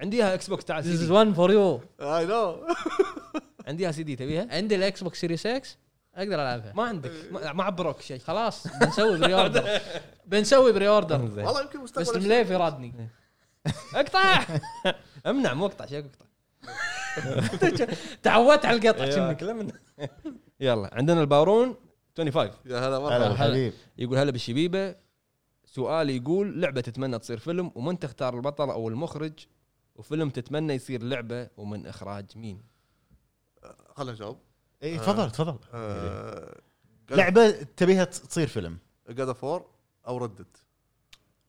[0.04, 2.02] عندي إياها إكس بوكس تعال This سي is one for you.
[2.06, 2.68] اي نو
[3.68, 5.78] عندي إياها سي دي تبيها؟ عندي ال Xbox Series X
[6.16, 6.74] أقدر ألعبها.
[6.76, 7.12] ما عندك.
[7.32, 9.80] ما, ما عبروك شيء خلاص بنسوي pre-order
[10.32, 11.22] بنسوي pre-order.
[11.22, 12.94] والله يمكن بس مستقبل المليفي رادني.
[13.96, 14.46] اقطع!
[15.28, 16.26] امنع مو اقطع شيء اقطع.
[18.24, 19.68] تعودت على القطع كلام
[20.60, 21.76] يلا عندنا البارون
[22.18, 24.96] 25 يا هلا هلا مرحبا يقول هلا بالشبيبة.
[25.66, 29.34] سؤال يقول لعبة تتمنى تصير فيلم ومن تختار البطل أو المخرج؟
[29.96, 32.64] وفيلم تتمنى يصير لعبة ومن إخراج مين؟
[33.96, 34.38] خلينا نجاوب.
[34.84, 35.58] إي تفضل تفضل.
[35.74, 36.62] آه،
[37.12, 38.78] لعبة تبيها تصير فيلم.
[39.10, 39.66] God of War
[40.08, 40.58] أو Red Dead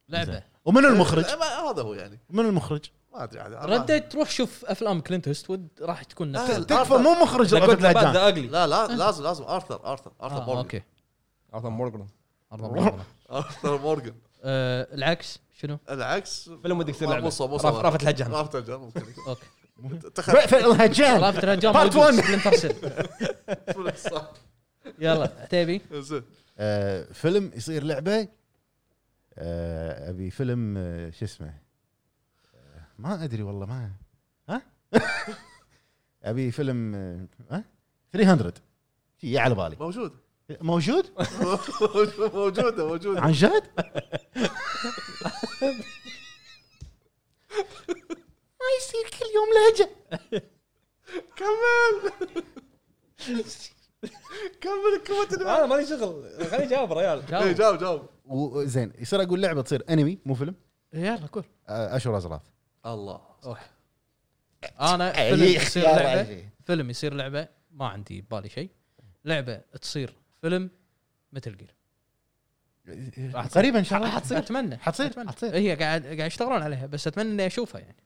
[0.08, 0.42] لعبة.
[0.64, 2.20] ومن المخرج؟ هذا هو يعني.
[2.30, 6.50] من المخرج؟ ما أدري عاد Red Dead تروح شوف أفلام كلينت إيستوود راح تكون نفس
[6.50, 9.44] آه، تكفى مو مخرج لا لا لازم لازم.
[9.44, 10.82] ارثر ارثر ارثر آه، مورجان okay.
[11.54, 12.06] أرثر مورجان
[12.52, 13.04] أرض الله.
[13.30, 14.14] ارثر مورجان
[14.44, 15.38] آه، العكس.
[15.54, 16.50] شنو؟ العكس.
[16.62, 17.22] فيلم ودك تصير لعبة.
[17.24, 17.74] مو صوب- مو راف- صوب.
[17.84, 19.46] رافت الهجان رافت الهجان ممكن okay.
[20.28, 22.24] رأفت الهجان رافت Part موجود one.
[22.24, 22.74] Splinter Cell
[24.98, 25.80] يلا عتيبي
[26.58, 28.28] آه، فيلم يصير لعبة.
[29.38, 31.54] آه، أبي فيلم آه، شو اسمه؟
[32.98, 33.90] ما أدري والله ما
[34.48, 34.62] ها؟
[36.24, 36.94] أبي فيلم
[37.50, 37.64] ها؟
[38.12, 38.52] 300
[39.20, 39.76] شي على بالي.
[39.80, 40.12] موجود.
[40.50, 41.06] موجود؟
[42.34, 43.20] موجودة موجودة.
[43.20, 43.62] عن جد؟
[48.60, 49.90] ما يصير كل يوم لهجة.
[51.36, 52.12] كمل.
[54.60, 55.00] كمل
[55.40, 56.46] اللي أنا مالي شغل.
[56.50, 57.34] خليه يجاوب ريال.
[57.34, 57.78] إيه، جاوب جاوب.
[57.78, 60.54] جاوب وزين يصير أقول لعبة تصير أنمي مو فيلم؟
[60.92, 61.42] يلا كل.
[61.68, 62.42] آه، اشهر ازراث
[62.86, 63.20] الله.
[64.80, 66.48] أنا فيلم يصير لعبة.
[66.64, 68.70] فيلم يصير لعبة ما عندي ببالي شيء.
[69.24, 70.14] لعبة تصير
[70.44, 70.70] فيلم
[71.32, 71.74] مثل جير
[73.54, 74.10] قريبا إن شاء الله.
[74.10, 74.76] حتصير أتمنى.
[74.78, 75.28] حتصير أتمنى.
[75.28, 75.56] حتصير.
[75.56, 77.96] هي قاعد قاعد يشتغلون عليها بس أتمنى إني أشوفها يعني.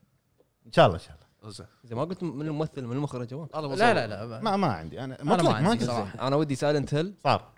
[0.67, 1.51] إن شاء الله إن شاء الله.
[1.51, 1.65] زين.
[1.83, 3.93] زين ما قلت من الممثل من المخرج أنا لا.
[3.93, 5.03] لا لا ما ما عندي.
[5.03, 6.11] أنا ما عندي ما صراحة.
[6.11, 7.51] صراحة أنا ودي Silent Hill صار.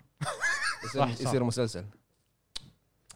[1.20, 1.84] يصير, مسلسل.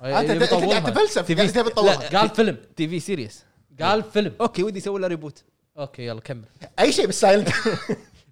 [0.03, 0.93] أنت يبي أنت قاعد.
[0.93, 2.19] تفلسف تبي- قاعد تبي تطورها.
[2.19, 2.57] قال فيلم.
[2.77, 3.45] TV series.
[3.81, 4.35] قال فيلم.
[4.41, 5.45] okay ودي يسوي له reboot
[5.79, 6.45] okay يلا كمل.
[6.79, 7.49] أي شيء بال Silent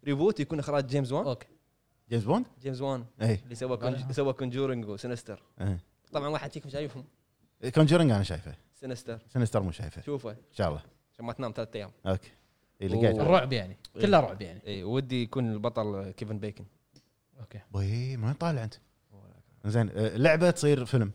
[0.05, 1.47] reboot يكون إخراج جيمس وان okay.
[2.11, 3.35] جيمس بوند؟ جيمس وان إي.
[3.45, 4.13] اللي سوى Conj...
[4.13, 5.43] سوى Conjuring و Sinister.
[5.61, 5.79] إيه.
[6.13, 7.05] طبعا واحد فيكم شايفهم؟
[7.75, 8.55] Conjuring أنا شايفه.
[8.75, 9.19] Sinister.
[9.33, 10.03] Sinister مو شايفه.
[10.03, 10.31] شوفه.
[10.31, 10.83] إن شاء الله.
[11.13, 11.91] عشان ما تنام ثلاث أيام.
[12.07, 12.31] okay.
[12.83, 14.67] اللي و- قاعد الرعب يعني كله رعب يعني.
[14.67, 16.65] إي ودي يكون البطل كيفن بيكن.
[17.41, 17.61] أوكي.
[17.71, 18.75] بوي ما طالع أنت؟
[19.65, 21.13] زين آه، لعبة تصير فيلم.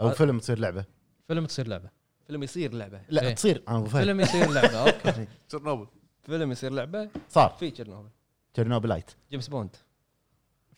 [0.00, 0.84] أو هذا- فيلم تصير لعبة.
[1.28, 1.90] فيلم تصير لعبة.
[2.26, 3.00] فيلم يصير لعبة.
[3.08, 3.34] لا إيه.
[3.34, 3.62] تصير.
[3.68, 4.04] أنا أبو فهد.
[4.04, 4.76] فيلم يصير لعبة.
[5.08, 5.26] okay.
[5.48, 5.86] تشيرنوبل.
[6.22, 7.10] فيلم يصير لعبة.
[7.28, 7.50] صار.
[7.50, 8.08] في تشيرنوبل.
[8.54, 9.76] Chernobylite جيمس بوند.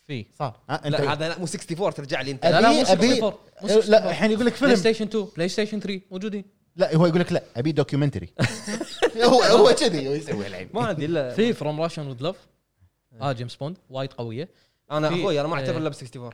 [0.07, 2.47] في صار انت لا هذا لا مو 64 ترجع لي أنت.
[2.47, 3.91] لا لا مو أبي- 64 مو آه، 64.
[3.91, 4.77] لا الحين يقول لك بلاي فيلم.
[4.77, 6.45] ستيشن 2 بلاي ستيشن 3 موجودين.
[6.77, 8.29] لا هو يقول لك لا أبي دوكيومنتري
[9.25, 12.37] هو هو كذي هو يسوي الحين ما عندي الا في فروم راشن وذ لاف
[13.21, 14.49] آه جيمس بوند وايد قوية.
[14.91, 15.55] أنا في- أخوي أنا ما.
[15.55, 16.31] أعتبر لعبه 64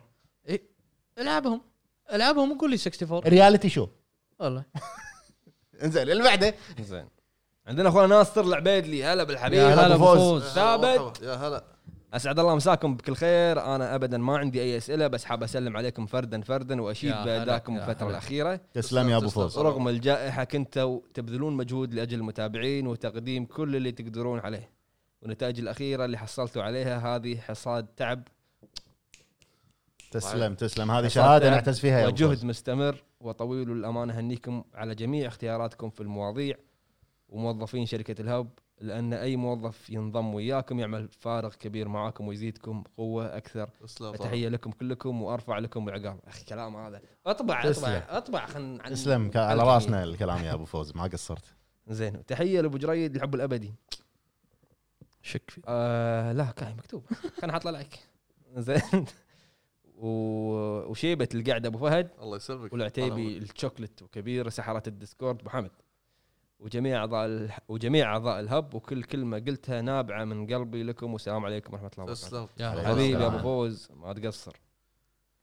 [1.19, 1.61] ألعبهم
[2.13, 3.87] ألعبهم وقول لي 64 رياليتي شو
[4.39, 4.63] والله.
[5.83, 6.55] إنزين اللي بعده.
[6.81, 7.05] زين
[7.67, 9.59] عندنا أخونا ناصر العبيدلي هلا بالحبيب.
[9.59, 10.43] هلا هلا أبو أبو فوز.
[10.43, 10.51] فوز.
[10.53, 11.21] ثابت.
[11.21, 11.63] يا هلا.
[12.13, 13.75] اسعد الله مساكم بكل خير.
[13.75, 18.09] أنا ابدا ما عندي اي اسئله بس حاب اسلم عليكم فردا فردا واشيد بادائكم الفترة.
[18.09, 18.61] الأخيرة.
[18.73, 19.29] تسلم يا أبو.
[19.29, 19.57] فوز.
[19.57, 24.69] ورغم الجائحة كنتوا تبذلون مجهود لأجل المتابعين وتقديم كل اللي تقدرون عليه.
[25.21, 28.23] والنتائج الأخيرة اللي حصلتوا عليها هذه حصاد تعب.
[30.11, 30.91] تسلم تسلم.
[30.91, 36.01] هذه شهادة نعتز فيها يا أبو وجهد مستمر وطويل الأمانة هنيكم على جميع اختياراتكم في
[36.01, 36.55] المواضيع.
[37.29, 38.49] وموظفين شركة ال Hub
[38.81, 43.69] لأن أي موظف ينضم وياكم يعمل فارق كبير معاكم ويزيدكم قوة أكثر.
[43.81, 47.01] تسلم تحيه لكم كلكم وأرفع لكم العقاب أخي كلام هذا.
[47.25, 47.63] أطبع.
[47.63, 48.45] أطبع أطبع.
[48.45, 50.95] خن عن- تسلم ك- على راسنا الكلام يا أبو فوز.
[50.95, 51.45] ما قصرت.
[51.87, 52.25] زين.
[52.25, 53.73] تحية لأبو جريد الحب الأبدي.
[55.21, 55.61] شك فيه.
[55.67, 57.03] آه لا كان مكتوب.
[57.41, 57.99] كان حاط له like
[58.57, 59.05] زين.
[59.97, 62.09] و- وشيبة القعدة أبو فهد.
[62.21, 62.73] الله يسلمك.
[62.73, 65.39] والعتيبي الشوكلت وكبير سحرة ال Discord.
[65.39, 65.71] أبو حمد.
[66.59, 67.49] وجميع أعضاء.
[67.67, 72.03] وجميع أعضاء ال Hub وكل كلمة قلتها نابعة من قلبي لكم والسلام عليكم ورحمة الله
[72.03, 72.87] وبركاته تسلم يا هلا.
[72.87, 73.27] حبيبي يا.
[73.27, 74.55] أبو فوز ما تقصر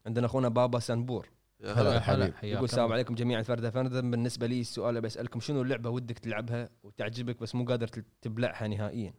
[0.06, 1.28] عندنا أخونا بابا سنبور
[1.64, 1.98] هلا.
[1.98, 2.94] هلا يقول السلام الله.
[2.94, 7.64] عليكم جميعا فردا فردا بالنسبة لي السؤال بسالكم شنو اللعبة ودك تلعبها وتعجبك بس مو
[7.64, 7.88] قادر
[8.22, 9.14] تبلعها نهائيا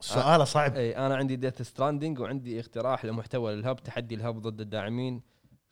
[0.00, 4.38] سؤاله صعب إي أنا عندي Death Stranding وعندي اقتراح لمحتوى ال Hub تحدي ال Hub
[4.38, 5.22] ضد الداعمين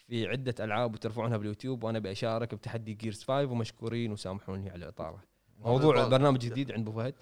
[0.08, 5.18] في عدة ألعاب وترفعونها باليوتيوب وأنا بشارك بتحدي Gears 5 ومشكورين وسامحوني على الإطالة.
[5.58, 7.14] موضوع برنامج جديد عند أبو فهد.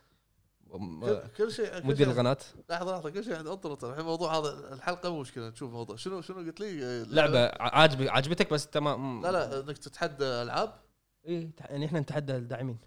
[0.71, 2.37] كل- كل شيء كل مدير شيء- القناة.
[2.71, 5.49] لحظة لحظة كل شيء عند انطر الحين موضوع هذا الحلقة مو مشكلة.
[5.49, 5.97] نشوف موضوع.
[5.97, 10.81] شنو شنو قلت لي؟ آه، لعبة عاجبك عجبتك بس تمام لا لا إنك تتحدى ألعاب؟
[11.29, 12.79] اي يعني إحنا نتحدى الداعمين.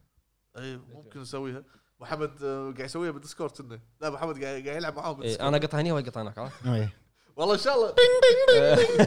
[0.57, 1.63] اي ممكن نسويها.
[1.99, 5.57] محمد آه، قاعد يسويها بال Discord كنا لا محمد قاعد قاعد يلعب معاهم إيه أنا
[5.57, 6.51] اقطع هني وهو يقطع هناك.
[7.39, 7.95] والله إن شاء الله.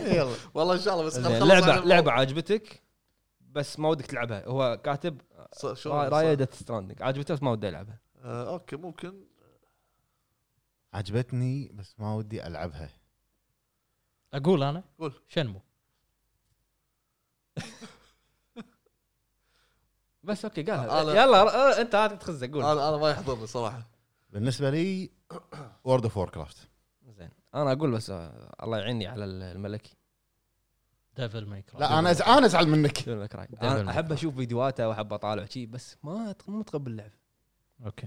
[0.17, 0.35] يلا.
[0.55, 2.83] والله إن شاء الله بس لعبه لعبة عجبتك
[3.41, 4.47] بس ما ودك تلعبها.
[4.47, 5.21] هو كاتب
[5.87, 9.25] رايه Death Stranding عجبته بس ما وده يلعبها آه okay ممكن.
[10.95, 12.91] عجبتني بس ما ودي ألعبها.
[14.35, 15.13] أقول أنا؟ قول.
[15.29, 15.61] شنمو.
[20.23, 22.65] بس okay قال أنا- يلا ر- أنت هات تخزق قول.
[22.65, 23.89] أنا أنا ما يحضرني صراحة.
[24.31, 25.11] بالنسبة لي
[25.85, 26.72] World of Warcraft زين
[27.55, 29.97] أنا أقول بس آه، الله يعيني على ال- الملكي.
[31.17, 32.97] Devil May لا أنا أز- أنا أزعل منك.
[32.99, 33.49] Devil May Cry.
[33.63, 34.13] أنا أحب.
[34.13, 37.13] أشوف فيديوهاته وأحب اطالع شيء بس ما مو متقبل اللعبه
[37.87, 38.07] okay.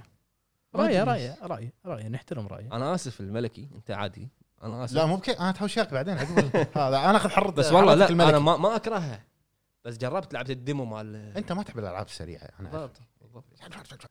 [0.76, 1.04] رايه.
[1.04, 2.68] رايه رايه رأيه نحترم رأيه.
[2.74, 4.30] أنا آسف الملكي أنت عادي.
[4.64, 4.96] أنا آسف.
[4.96, 6.18] لا مو بكي أنا اتهاوش وياك بعدين
[6.76, 8.30] هذا أنا أخذ حرة بس والله لا الملكي.
[8.30, 9.24] أنا ما ما أكرهها.
[9.86, 12.90] بس جربت لعبة ال demo مال أنت ما تحب الألعاب السريعة أنا.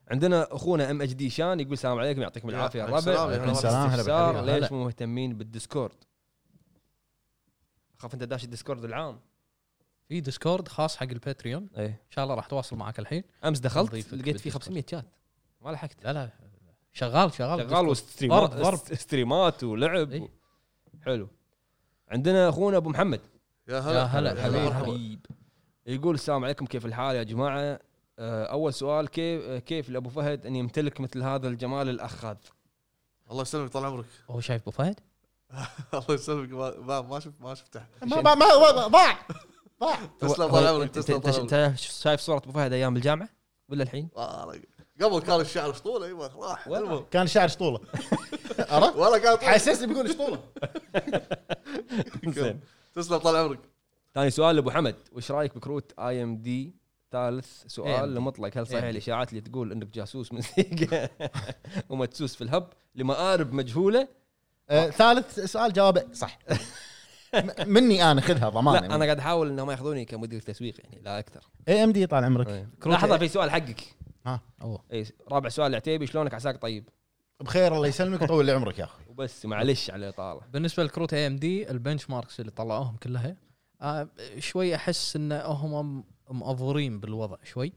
[0.08, 2.78] عندنا أخونا أم إتش دي شان يقول السلام عليكم يعطيكم العافية.
[2.78, 4.44] يا الربع يا هلا السلام،.
[4.44, 4.72] ليش.
[4.72, 5.94] مو مهتمين بال Discord؟
[7.98, 9.20] أخاف أنت داش ال Discord العام.
[10.08, 11.68] في Discord خاص حق ال Patreon.
[11.76, 11.86] إيه.
[11.86, 13.24] إن شاء الله راح تواصل معك الحين.
[13.44, 14.64] أمس دخلت لقيت فيه بال Discord.
[14.64, 15.04] 500 شات.
[15.60, 16.04] ما لحقت.
[16.04, 16.30] لا لا.
[16.92, 17.70] شغال شغال.
[17.70, 17.88] شغال.
[17.88, 18.94] وستريمات ضرب-.
[18.94, 20.28] ستريمات ولعب إيه.
[21.02, 21.28] حلو.
[22.08, 23.20] عندنا أخونا أبو محمد.
[23.68, 23.98] يا هلا.
[23.98, 25.26] يا هلا، حبيب.
[25.86, 27.80] يقول السلام عليكم كيف الحال يا جماعة؟
[28.18, 32.36] أول سؤال كيف آه، كيف لأبو فهد أن يمتلك مثل هذا الجمال الأخذ؟
[33.30, 34.04] الله يسلمك طال عمرك.
[34.30, 35.00] هو شايف أبو فهد؟
[35.94, 36.48] الله يسلمك.
[36.50, 37.82] ما ما, ما شفت ما شفته.
[38.02, 39.16] ما ما ما ضاع
[39.80, 41.52] ضاع تسلم طال عمرك أنت تسلم طال عمرك.
[41.54, 43.28] انت شايف صورة أبو فهد أيام الجامعة
[43.68, 44.52] ولا الحين؟ آه،
[45.00, 47.02] قبل كان الشعر اسطوله أيوه راح.
[47.10, 47.80] كان شعر شطوله
[48.70, 50.42] عرفت؟ والله كان حسسني بيقول شطوله
[52.36, 52.60] زين.
[52.94, 53.60] تسلم طال عمرك.
[54.14, 54.96] ثاني سؤال لأبو حمد.
[55.12, 56.74] وش رأيك بكروت AMD؟
[57.18, 58.16] ثالث سؤال AMD.
[58.16, 58.84] لمطلق هل صحيح AMD.
[58.84, 61.08] الإشاعات اللي تقول إنك جاسوس من سيجا
[61.90, 64.08] ومدسوس في الهب لمآرب مجهولة؟
[64.70, 66.38] آه، ثالث سؤال جوابه صح.
[67.66, 71.18] مني أنا خذها ضمان لا أنا قاعد أحاول إنهم ما يأخذوني كمدير تسويق يعني لا
[71.18, 71.40] أكثر.
[71.68, 72.48] AMD طال عمرك.
[72.48, 72.68] إيه.
[72.86, 73.80] لحظة A- في سؤال حقك.
[74.62, 74.82] أوه.
[74.92, 76.88] اي رابع سؤال العتيبي شلونك عساك طيب؟
[77.40, 80.40] بخير الله يسلمك ويطول لي عمرك يا أخوي وبس معلش على الإطالة.
[80.52, 83.36] بالنسبة لكروت AMD ال benchmarks اللي طلعوهم كلها
[83.82, 84.08] آه
[84.38, 87.72] شوي أحس إن هم مأفورين بالوضع شوي.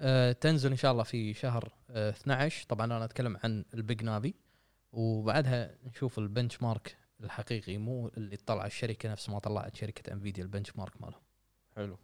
[0.00, 4.02] آه تنزل إن شاء الله في شهر آه 12 طبعا أنا أتكلم عن ال Big
[4.02, 4.34] Navi.
[4.92, 10.76] وبعدها نشوف ال benchmark الحقيقي مو اللي طلع الشركة نفس ما طلعت شركة انفيديا البنش
[10.76, 11.20] مارك مالهم.
[11.76, 11.98] حلو.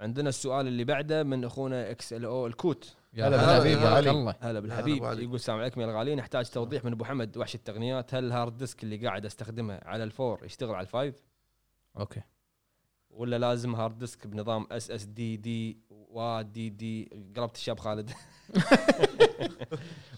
[0.00, 2.96] عندنا السؤال اللي بعده من أخونا XL أو الكوت.
[3.12, 4.08] يا هلا هلا بالحبيب.
[4.08, 4.34] الله.
[4.40, 4.96] هلا بالحبيب.
[4.96, 8.14] يقول السلام عليكم يا الغاليين نحتاج توضيح من أبو حمد وحش التقنيات.
[8.14, 11.14] هل ال hard disk اللي قاعد أستخدمه على ال four يشتغل على ال five؟
[11.96, 12.22] Okay.
[13.10, 18.10] ولا لازم hard disk بنظام SSD دي و دي دي قلبت الشاب خالد.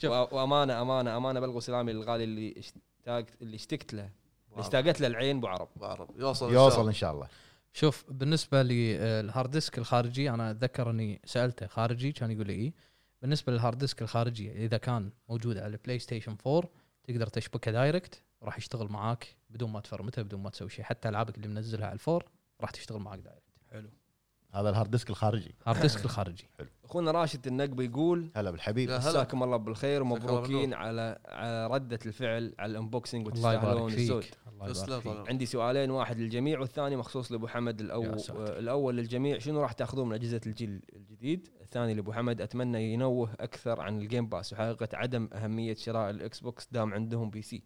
[0.04, 4.10] وأمانة أمانة أمانة بلغوا سلامي للغالي اللي اشتاقت اللي اشتقت له.
[4.50, 5.68] اللي اشتاقت له العين أبو عرب.
[5.76, 6.88] بعرف يوصل إن شاء يوصل الله.
[6.88, 7.28] إن شاء الله.
[7.72, 12.72] شوف بالنسبة لل hard disk الخارجي أنا أتذكر إني سألته خارجي كان يقول لي إيه.
[13.22, 16.70] بالنسبة لل hard disk الخارجي إذا كان موجود على البلاي ستيشن 4
[17.04, 20.84] تقدر تشبكه direct راح يشتغل معاك بدون ما تفرمته بدون ما تسوي شيء.
[20.84, 22.24] حتى ألعابك اللي منزلها على ال four
[22.62, 23.90] راح تشتغل معاك direct حلو.
[24.54, 25.54] هذا ال hard disk الخارجي.
[25.66, 26.50] hard disk الخارجي.
[26.84, 28.90] أخونا راشد النقبي يقول هلا بالحبيب.
[28.90, 30.02] مساكم الله بالخير.
[30.02, 30.74] ومبروكين.
[30.74, 33.92] على على ردة الفعل على ال unboxing الله يبارك وتستاهلون.
[33.92, 34.38] الزود فيك.
[34.52, 34.84] الله تسلم.
[34.84, 35.12] يبارك طال فيك.
[35.12, 35.28] عمرك.
[35.28, 38.20] عندي سؤالين واحد للجميع والثاني مخصوص لأبو حمد الأول.
[38.30, 39.38] الأول للجميع.
[39.38, 44.04] شنو راح تأخذون من أجهزة الجيل الجديد؟ الثاني لأبو حمد أتمنى ينوه أكثر عن ال
[44.04, 47.64] Game Pass وحقيقة عدم أهمية شراء الإكس بوكس دام عندهم PC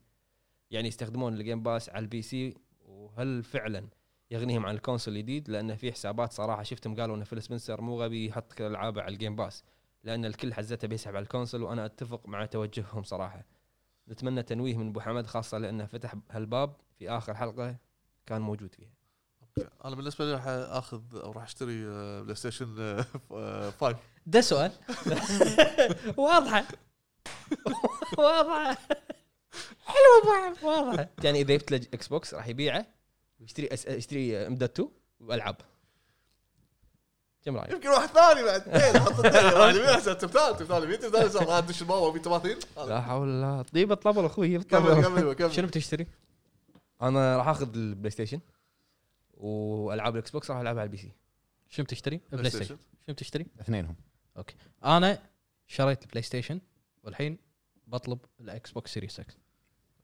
[0.71, 3.89] يعني يستخدمون ال Game Pass على ال PC وهل فعلا
[4.31, 8.03] يغنيهم عن ال console الجديد لأن في حسابات صراحة شفتهم قالوا إن فيل سبنسر مو
[8.03, 9.65] غبي يحط كل ألعابه على ال Game Pass
[10.05, 13.45] لأن الكل حزته بيسحب على ال console وأنا أتفق مع توجههم صراحة.
[14.09, 17.77] نتمنى تنويه من أبو حمد خاصة لأنه فتح هالباب في آخر حلقة
[18.27, 18.91] كان موجود فيها.
[19.85, 21.85] أنا بالنسبة لي راح أخذ أو راح أشتري
[22.23, 23.97] بلاي ستيشن آه، آه، 5
[24.27, 24.73] ده سؤال.
[26.17, 26.65] واضحة.
[28.19, 28.79] واضحة.
[29.87, 31.09] حلوة واضحة.
[31.25, 32.87] يعني إذا جبت له إكس بوكس راح يبيعه؟
[33.41, 33.87] ويشتري أس...
[33.87, 34.89] يشتري ام دوت 2
[35.21, 35.57] والعاب
[37.43, 38.69] كم رايك؟ يمكن واحد ثاني بعد.
[38.69, 39.79] اثنين حط الثاني.
[39.79, 43.63] مين احسن تمثال تمثال مين تمثال ادش الماما في تماثيل لا حول الله.
[43.63, 45.53] طيب طلب أخوي كمل كمل كمل.
[45.57, 46.07] شنو بتشتري؟
[47.03, 48.41] أنا راح آخذ البلاي ستيشن
[49.35, 51.13] وألعاب الإكس بوكس راح ألعبها على البي سي.
[51.69, 52.77] شنو بتشتري؟ بلاي ستيشن.
[53.07, 53.97] شنو بتشتري؟ اثنينهم.
[54.85, 55.23] أنا
[55.67, 56.61] شريت البلاي ستيشن
[57.03, 57.39] والحين
[57.87, 59.37] بطلب الإكس بوكس Series X.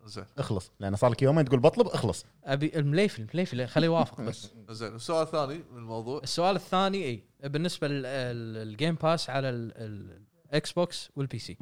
[0.05, 0.25] زين.
[0.39, 0.71] اخلص.
[0.81, 2.27] لأن صار لك يومين تقول بطلب اخلص.
[2.45, 4.53] أبي المليفل المليفل خليه يوافق بس.
[4.71, 4.95] زين.
[4.95, 6.21] السؤال الثاني من الموضوع.
[6.23, 11.57] السؤال الثاني إي بالنسبة لل Game Pass على الاكس بوكس وال PC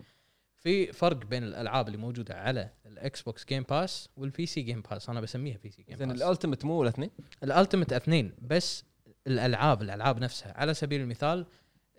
[0.56, 5.08] في فرق بين الألعاب اللي موجودة على الاكس بوكس Game Pass وال PC Game Pass
[5.08, 7.10] أنا بسميها بي سي جيم زين باس الالتيمت مو الاثنين
[7.44, 8.84] ال Ultimate اثنين بس
[9.26, 10.52] الألعاب الألعاب نفسها.
[10.56, 11.46] على سبيل المثال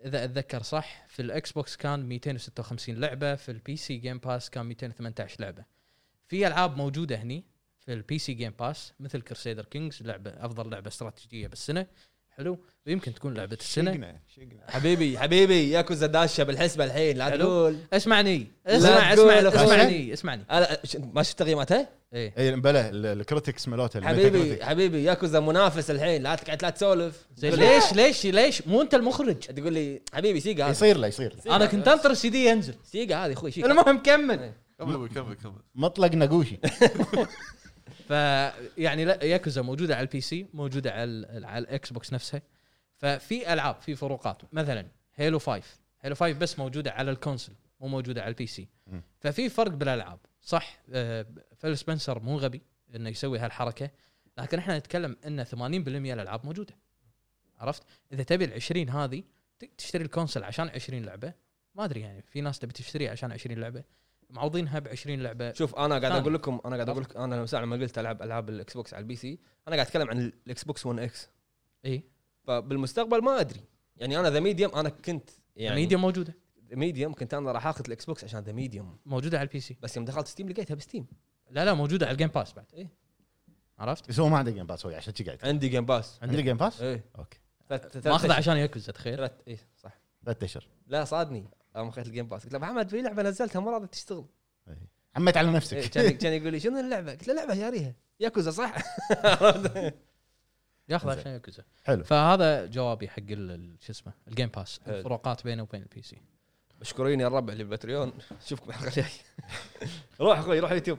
[0.04, 4.66] إذا أتذكر صح في الاكس بوكس كان 256 لعبة في ال PC Game Pass كان
[4.66, 5.64] 218 لعبة.
[6.28, 7.44] في ألعاب موجودة هني
[7.80, 11.86] في ال PC Game Pass مثل Crusader Kings لعبة أفضل لعبة استراتيجية بالسنة.
[12.30, 13.92] حلو؟ ويمكن تكون لعبة السنة.
[13.92, 14.70] شقنا شقنا.
[14.70, 17.36] حبيبي حبيبي ياكوزا داشة بالحسبة الحين لا.
[17.36, 17.76] تقول.
[17.92, 19.38] اسمعني اسمع اسمع.
[19.48, 20.44] اسمعني اسمعني
[21.14, 22.34] ما شفت تقييماتها؟ إيه.
[22.38, 27.26] اي بلا ال- ال critics مالوته حبيبي حبيبي ياكوزا منافس الحين لا تقعد لا تسولف.
[27.42, 29.36] ليش ليش ليش؟ مو أنت المخرج.
[29.38, 32.74] تقول لي حبيبي سيجا يصير له يصير أنا كنت أنطر السي دي ينزل.
[32.84, 34.52] سيجا هذه أخوي المهم كمل.
[34.84, 35.62] كمل كمل كمل.
[35.74, 36.58] مطلق نقوشي.
[38.08, 42.42] فيعني لا ياكوزا موجودة على ال PC موجودة على على الإكس بوكس نفسها.
[42.96, 44.42] ففي ألعاب في فروقات.
[44.54, 45.62] مثلا Halo 5
[46.00, 48.68] Halo 5 بس موجودة على ال console مو موجودة على ال PC.
[49.20, 50.18] ففي فرق بالألعاب.
[50.40, 51.26] صح آه،
[51.56, 52.62] فيل سبنسر مو غبي
[52.94, 53.90] إنه يسوي هالحركة
[54.38, 55.54] لكن إحنا نتكلم إن 80%
[55.98, 56.74] من الألعاب موجودة.
[57.58, 59.22] عرفت؟ إذا تبي ال 20 هذه
[59.78, 61.32] تشتري ال console عشان 20 لعبة.
[61.74, 63.84] ما أدري يعني في ناس تبي تشتريها عشان 20 لعبة.
[64.32, 65.52] معوضينها ب 20 لعبة.
[65.52, 66.12] شوف أنا قاعد.
[66.12, 68.94] أقول لكم أنا قاعد أقول لك أنا لما ساعة لما قلت العب ألعاب الإكس بوكس
[68.94, 71.28] على ال PC أنا قاعد أتكلم عن الإكس بوكس One X
[71.84, 72.02] اي
[72.44, 73.60] فبالمستقبل ما أدري.
[73.96, 76.34] يعني أنا The Medium أنا كنت يعني ميديا موجودة.
[76.72, 79.76] Medium كنت أنا راح آخذ الإكس بوكس عشان The Medium موجودة على ال PC.
[79.82, 81.06] بس يوم دخلت Steam لقيتها ب Steam.
[81.50, 82.66] لا لا موجودة على ال Game Pass بعد.
[82.74, 82.88] إيه.
[83.78, 86.40] عرفت؟ بس هو ما عنده Game Pass هو عشان شي قاعد عندي جيم باس عنده
[86.40, 87.04] جيم باس إيه.
[87.18, 87.38] Okay.
[88.06, 88.34] ماخذه.
[88.34, 89.28] عشان ياكوزا تخيل.
[89.48, 90.00] إيه صح.
[90.24, 90.68] ثلاث أشهر.
[90.86, 91.48] لا صادني.
[91.76, 94.24] أنا اخذت ال Game Pass قلت له محمد في لعبة نزلتها ما راضي تشتغل.
[95.16, 98.50] عميت على إيه، نفسك كان كان يقول لي شنو اللعبة؟ قلت له لعبة شاريها ياكوزا
[98.50, 98.74] صح؟
[100.88, 101.18] ياخذ.
[101.18, 101.62] عشان ياكوزا.
[101.84, 102.04] حلو.
[102.04, 104.80] فهذا جوابي حق ال- ال- شو اسمه ال Game Pass.
[104.86, 106.16] الفروقات بينه وبين ال PC
[106.80, 108.12] مشكورين يا الربع اللي Patreon
[108.46, 109.06] اشوفكم الحلقة الجايه
[110.20, 110.98] روح أخوي روح يوتيوب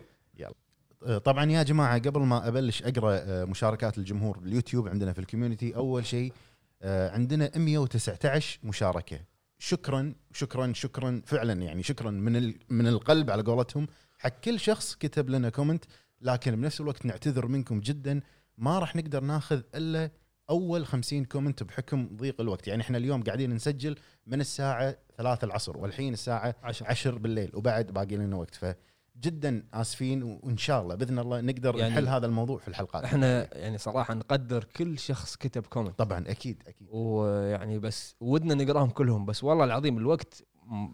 [1.06, 5.26] آه، طبعا يا جماعة قبل ما أبلش أقرأ آه، مشاركات الجمهور باليوتيوب عندنا في ال
[5.26, 6.34] community أول شيء
[6.82, 9.20] آه، عندنا 119 مشاركة.
[9.60, 13.88] شكرا شكرا شكرا فعلا يعني شكرا من من القلب على قولتهم.
[14.18, 15.86] حق كل شخص كتب لنا comment
[16.22, 18.22] لكن بنفس الوقت نعتذر منكم جدا.
[18.58, 20.12] ما راح نقدر ناخذ إلا
[20.50, 22.68] أول 50 comment بحكم ضيق الوقت.
[22.68, 23.96] يعني إحنا اليوم قاعدين نسجل
[24.28, 28.78] من الساعة 3 العصر والحين الساعة 10 10 بالليل وبعد باقي لنا وقت.
[29.16, 33.58] فجدا آسفين وإن شاء الله بإذن الله نقدر يعني نحل هذا الموضوع في الحلقات إحنا
[33.58, 36.00] يعني صراحة نقدر كل شخص كتب comment.
[36.00, 36.88] طبعا أكيد أكيد.
[36.92, 40.44] ويعني بس ودنا نقراهم كلهم بس والله العظيم الوقت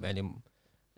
[0.01, 0.41] يعني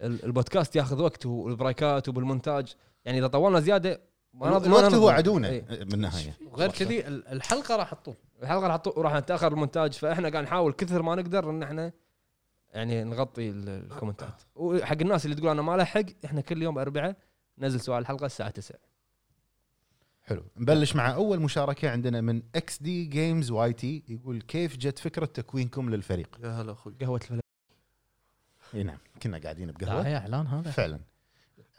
[0.03, 2.74] البودكاست ياخذ وقت وال break ات وبالمونتاج.
[3.05, 4.01] يعني إذا طولنا زيادة
[4.34, 4.93] ما نض- ما الوقت.
[4.93, 5.61] هو عدونا إيه.
[5.84, 8.15] بالنهايه وغير كذي ال- الحلقة راح تطول.
[8.43, 9.93] الحلقة راح تطو- راح نتأخر المونتاج.
[9.93, 11.91] فإحنا قاعد نحاول كثر ما نقدر إن إحنا
[12.74, 14.41] يعني نغطي ال- ال comment ات.
[14.55, 17.15] وحق الناس اللي تقول أنا ما لحق إحنا كل يوم اربعاء
[17.57, 18.78] ننزل سؤال الحلقة الساعة 9
[20.24, 20.43] حلو.
[20.57, 26.38] نبلش مع أول مشاركة عندنا من XD Games YT يقول كيف جت فكرة تكوينكم للفريق؟
[26.43, 26.93] يا هلا أخوي.
[27.01, 27.41] قهوة الفلاح
[28.74, 30.72] إي نعم كنا قاعدين لا بقهوه هي إعلان هذا.
[30.72, 30.99] فعلا.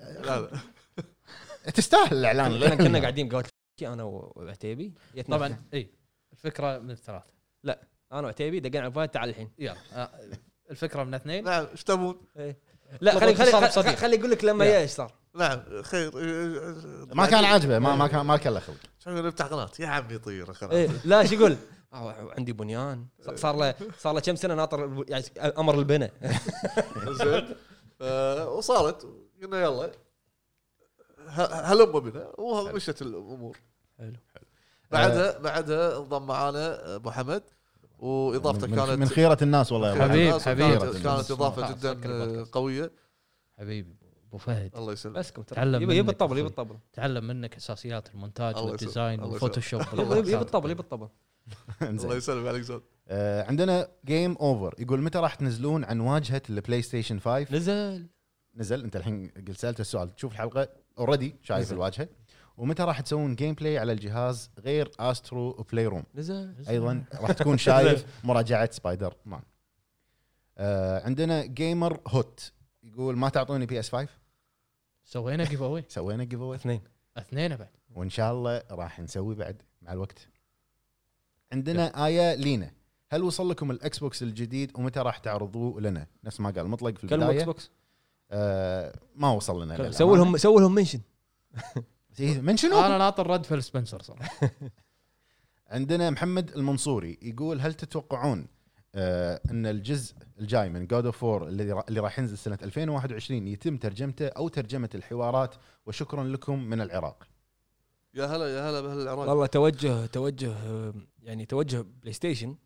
[0.00, 0.50] لا لا.
[1.74, 2.52] تستاهل الإعلان.
[2.60, 3.44] كنا كنا قاعدين بقهوة
[3.82, 4.94] أنا وعتيبي.
[5.28, 5.90] طبعا إي
[6.32, 7.22] الفكرة من الثلاث
[8.12, 9.50] أنا وعتيبي دقينا على تعال الحين.
[9.58, 9.76] يلا.
[9.92, 10.10] آه،
[10.72, 12.20] الفكرة من اثنين؟ نعم إيش تبون؟
[13.00, 13.70] لا خلي خلي.
[13.70, 14.78] خلي, خلي يقول لك لما يلا.
[14.78, 15.12] إيش صار.
[15.34, 16.10] نعم خير
[17.14, 18.76] ما كان عاجبه ما ما كان ما كان له خلق.
[18.98, 20.72] شو نفتح قناة؟ يا عمي طير خلاص.
[20.72, 21.56] إيه لا شو يقول؟
[21.92, 23.06] آه، عندي بنيان.
[23.34, 25.24] صار له صار له كم سنة ناطر يعني
[25.58, 26.12] أمر البناء.
[27.22, 27.54] زين.
[28.00, 29.06] آه، وصارت.
[29.42, 29.92] قلنا يلا.
[31.28, 33.58] ه- هلم بنا ومشت الأمور.
[33.98, 34.12] حلو.
[34.90, 37.42] بعدها بعدها انضم معانا أبو حمد.
[38.02, 40.78] واضافته من, كانت من خيرة الناس والله يا أبو حبيب، كانت- حبيب.
[40.78, 42.44] كانت, كانت إضافة خلاص، جدا.
[42.52, 42.92] قوية.
[43.58, 43.96] حبيبي
[44.28, 44.76] أبو فهد.
[44.76, 45.16] الله يسلمك.
[45.16, 46.48] بسكم ترى تعلم يبي الطبل يبي.
[46.48, 46.76] الطبل.
[46.92, 49.32] تعلم منك أساسيات المونتاج وال design يسلمك.
[49.32, 49.80] وال Photoshop
[50.18, 51.08] يبي الطبل يبي الطبل.
[51.82, 52.10] الله إنزين.
[52.12, 52.82] يسلم عليك زود.
[53.08, 58.06] آه عندنا Game Over يقول متى راح تنزلون عن واجهة ال PlayStation 5 نزل.
[58.56, 58.84] نزل.
[58.84, 60.14] أنت الحين قلت سألت السؤال.
[60.16, 60.68] تشوف الحلقة.
[60.98, 61.72] already شايف.
[61.72, 62.08] الواجهة.
[62.56, 66.54] ومتى راح تسوون gameplay على الجهاز غير Astro Playroom نزل.
[66.68, 69.42] أيضا راح تكون شايف مراجعة سبايدر مان
[70.58, 74.08] آه عندنا Gamer Hot يقول ما تعطوني PS 5
[75.04, 76.80] سوينا giveaway سوينا giveaway اثنين.
[77.16, 77.68] اثنين بعد.
[77.94, 80.28] وإن شاء الله راح نسوي بعد مع الوقت.
[81.52, 82.70] عندنا آية لينا.
[83.10, 87.06] هل وصل لكم ال Xbox الجديد ومتى راح تعرضوه لنا؟ نفس ما قال مطلق في
[87.06, 87.44] كلموا إكس البداية.
[87.46, 87.70] بوكس
[88.30, 89.90] آه ما وصل لنا.
[89.90, 91.00] سووا لهم سووا لهم mention
[92.20, 94.50] من شنو أنا ناطر رد Phil Spencer صراحة.
[95.70, 98.46] عندنا محمد المنصوري يقول هل تتوقعون
[98.94, 103.48] آه إن الجزء الجاي من God of War اللي را- اللي راح ينزل سنة 2021
[103.48, 105.54] يتم ترجمته أو ترجمة الحوارات؟
[105.86, 107.24] وشكرا لكم من العراق.
[108.14, 109.28] يا هلا يا هلا بأهل العراق.
[109.28, 110.54] والله توجه توجه
[111.22, 112.56] يعني توجه PlayStation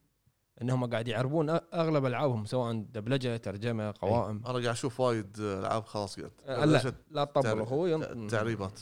[0.62, 4.36] إنهم قاعد يعربون أغلب ألعابهم سواء دبلجة ترجمة قوائم.
[4.36, 6.32] أنا قاعد أشوف وايد ألعاب خلاص قاعد.
[6.68, 8.80] لا لا تطبل أخوي تعريبات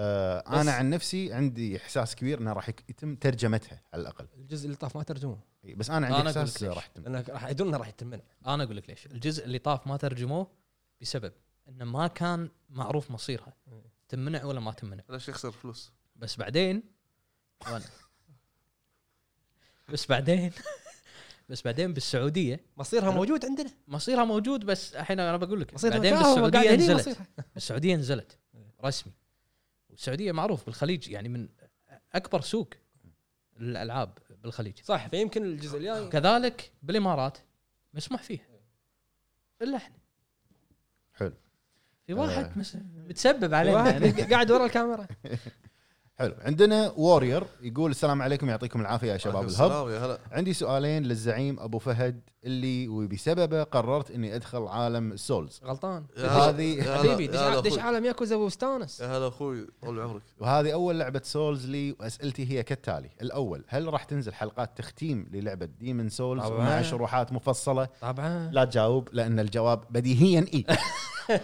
[0.00, 4.26] آه أنا عن نفسي عندي إحساس كبير انه راح يتم ترجمتها على الأقل.
[4.36, 5.38] الجزء اللي طاف ما ترجموه
[5.76, 6.62] بس أنا عندي أنا إحساس.
[6.62, 7.02] راح يتم.
[7.02, 9.06] لأن راح يدون إنه راح يتمنع أنا أقول لك ليش.
[9.06, 10.50] الجزء اللي طاف ما ترجموه
[11.00, 11.32] بسبب
[11.68, 13.52] إنه ما كان معروف مصيرها.
[14.08, 15.92] تمنع ولا ما تمنع ليش يخسر فلوس.
[16.16, 16.82] بس بعدين
[19.88, 20.52] بس بعدين
[21.48, 23.70] بس بعدين بالسعودية مصيرها موجود عندنا.
[23.88, 25.74] مصيرها موجود بس الحين أنا بقول لك.
[25.74, 27.00] مصيرها بعدين بالسعودية نزلت.
[27.00, 27.26] مصيرها.
[27.56, 28.38] السعودية نزلت
[28.84, 29.12] رسمي.
[29.98, 31.48] والسعوديه معروف بالخليج يعني من
[32.14, 32.68] أكبر سوق
[33.60, 37.38] للالعاب بالخليج صح فيمكن الجزء الجاي كذلك بالإمارات
[37.94, 38.48] مسموح فيه
[39.62, 39.96] إلا إحنا
[41.14, 41.32] حلو.
[42.06, 42.16] في آه.
[42.16, 42.76] واحد مس...
[43.08, 44.22] متسبب علينا واحد يعني.
[44.32, 45.06] قاعد ورا الكاميرا
[46.18, 46.34] حلو.
[46.44, 49.88] عندنا Warrior يقول السلام عليكم يعطيكم العافية يا شباب ال Hub.
[49.88, 50.18] هلا.
[50.32, 56.04] عندي سؤالين للزعيم أبو فهد اللي وبسببه قررت إني أدخل عالم ال Souls غلطان.
[56.16, 56.82] هذه-.
[56.82, 57.78] حبيبي دش.
[57.78, 60.22] عالم ياكوزا واستانس يا هلا أخوي طول عمرك.
[60.40, 63.10] وهذه أول لعبة Souls لي وأسئلتي هي كالتالي.
[63.22, 66.58] الأول هل راح تنزل حلقات تختيم للعبة Demon Souls طبعاً.
[66.58, 68.50] مع شروحات مفصلة؟ طبعا.
[68.52, 70.64] لا تجاوب لأن الجواب بديهيا إي.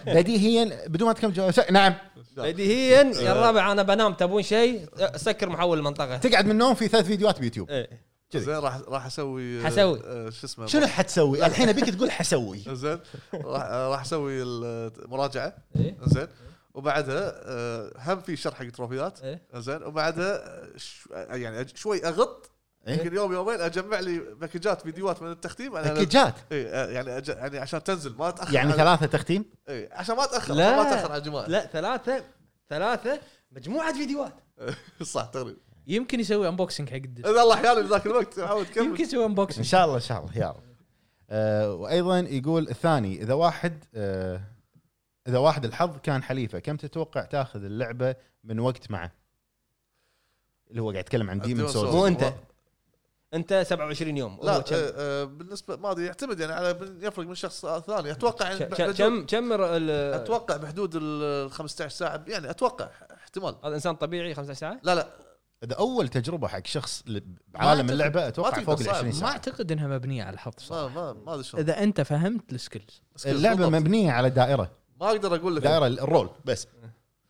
[0.06, 1.94] بديهيا بدون ما تكمل جواب نعم
[2.36, 7.06] بديهيا يا الرابع أنا بنام تبون شيء سكر محول المنطقة تقعد من النوم في ثلاث
[7.06, 7.88] فيديوهات بيوتيوب إيه.
[8.34, 10.00] زين راح راح أسوي آه، حسوي.
[10.04, 12.98] آه، شو اسمه شنو حتسوي؟ الحين أبيك تقول حسوي زين
[13.34, 15.96] راح آه، راح أسوي المراجعه إيه.
[16.06, 16.26] زين
[16.74, 19.42] وبعدها آه، هم في شرح حق trophy ات إيه.
[19.54, 22.50] زين وبعدها آه، ش- يعني شوي أغط.
[22.88, 25.72] يمكن يوم يومين اجمع لي package ات فيديوهات من التختيم.
[25.72, 29.44] أنا- package ات؟ إيه، يعني أج- يعني عشان تنزل ما تأخر يعني على- ثلاثة تختيم؟
[29.68, 30.76] إيه، عشان ما تأخر لا.
[30.76, 31.46] ما تأخر على الجماعة.
[31.46, 32.24] لا ثلاثة
[32.68, 33.20] ثلاثة
[33.52, 34.34] مجموعة فيديوهات.
[35.02, 38.84] صح تقريبا يمكن يسوي unboxing حق الدش اذا الله أحيانا ذاك الوقت محمد كمل.
[38.86, 40.62] يمكن يسوي إن unboxing شاء الله إن شاء الله يا رب
[41.30, 44.40] آه وأيضا يقول الثاني إذا واحد آه
[45.28, 48.14] إذا واحد الحظ كان حليفة كم تتوقع تأخذ اللعبة
[48.44, 49.12] من وقت معه؟
[50.70, 51.94] اللي هو قاعد يتكلم عن Demon Souls.
[51.94, 52.34] مو أنت.
[53.34, 57.34] انت 27 يوم لا كم؟ آه، آه، بالنسبة ما أدري يعتمد يعني على يفرق من
[57.34, 58.10] شخص ثاني.
[58.12, 62.88] أتوقع يعني كم كم ال- أتوقع بحدود ال 15 ساعة يعني أتوقع
[63.22, 63.54] احتمال.
[63.64, 65.08] هذا إنسان طبيعي 15 ساعة؟ لا لا.
[65.64, 67.02] إذا أول تجربة حق شخص
[67.48, 68.94] بعالم اللعبة أتوقع فوق ال صعب.
[68.94, 69.30] 20 ما ساعة.
[69.30, 73.68] أعتقد إنها مبنية على الحظ ما صراحة ما ما إذا أنت فهمت ال skills اللعبة.
[73.68, 74.70] مبنية على دائرة.
[75.00, 75.62] ما أقدر أقول لك.
[75.62, 76.66] دائرة ال roll بس.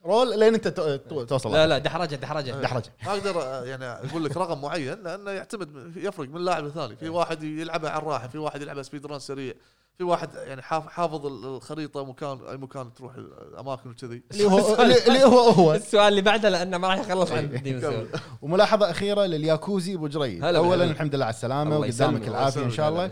[0.07, 1.53] رول لين انت تو- تو- توصل.
[1.53, 2.51] لا لا دحرجة دحرجة.
[2.53, 2.93] دحرجة.
[3.07, 6.97] ما أقدر آه، يعني أقول لك رقم معين لأنه يعتمد يفرق من لاعب لثاني.
[6.97, 9.55] في واحد يلعبها على الراحة في واحد يلعبها speed run سريع
[9.99, 14.23] في واحد يعني حاف- حافظ الخريطة مكان أي مكان تروح الأماكن وكذي.
[14.33, 14.75] اللي هو
[15.09, 15.75] اللي هو هو.
[15.85, 17.61] السؤال اللي بعده لأنه ما راح يخلص عن.
[17.81, 18.09] Souls.
[18.43, 20.85] وملاحظة أخيرة للياكوزي أبو جريد اولا.
[20.85, 23.09] الحمد لله على السلامة وقدامك العافية إن شاء الله.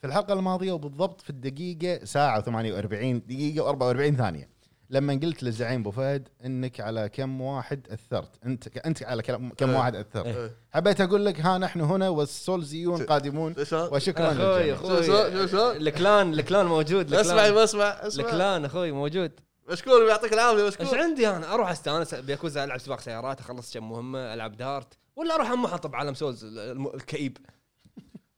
[0.00, 4.57] في الحلقة الماضية وبالضبط في الدقيقة ساعة و48 دقيقة و44 ثانية.
[4.90, 8.44] لما قلت للزعيم أبو فهد إنك على كم واحد أثرت.
[8.46, 9.76] أنت أنت على كم كم إيه.
[9.78, 10.26] واحد أثرت.
[10.26, 10.50] إيه.
[10.72, 14.76] حبيت أقول لك ها نحن هنا والسولزيون قادمون؟ وشكرا أخوي للجميع.
[14.76, 18.24] شو- شو- شو- شو؟ أخوي ال clan ال clan موجود اسمع ال clan اسمع اسمع.
[18.24, 19.32] ال clan أخوي موجود.
[19.68, 23.88] مشكور يعطيك العافية إيش مشكور عندي أنا؟ أروح أستأنس بياكوزا ألعب سباق سيارات أخلص كم
[23.90, 24.98] مهمة ألعب dart.
[25.16, 26.44] ولا أروح امحط بعالم Souls
[26.94, 27.38] الكئيب.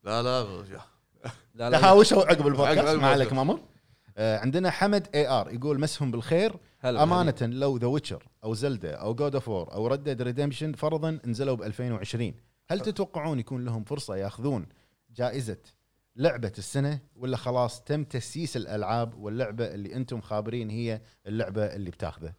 [0.03, 0.81] لا لا يا.
[1.55, 2.95] لا تهاوشوا عقب عقب البودكاست.
[2.95, 3.07] ما.
[3.07, 3.55] عليك مامور.
[3.55, 3.61] آه،
[4.17, 6.55] عندنا حمد AR يقول مسهم بالخير.
[6.79, 10.73] هلا أمانة لو The Witcher أو Zelda أو God of War أو Red Dead Redemption
[10.73, 12.33] فرضا نزلوا ب 2020
[12.69, 14.65] هل تتوقعون يكون لهم فرصة يأخذون
[15.11, 15.57] جائزة
[16.15, 22.33] لعبة السنة ولا خلاص تم تسييس الألعاب واللعبة اللي أنتم خابرين هي اللعبة اللي بتاخذه؟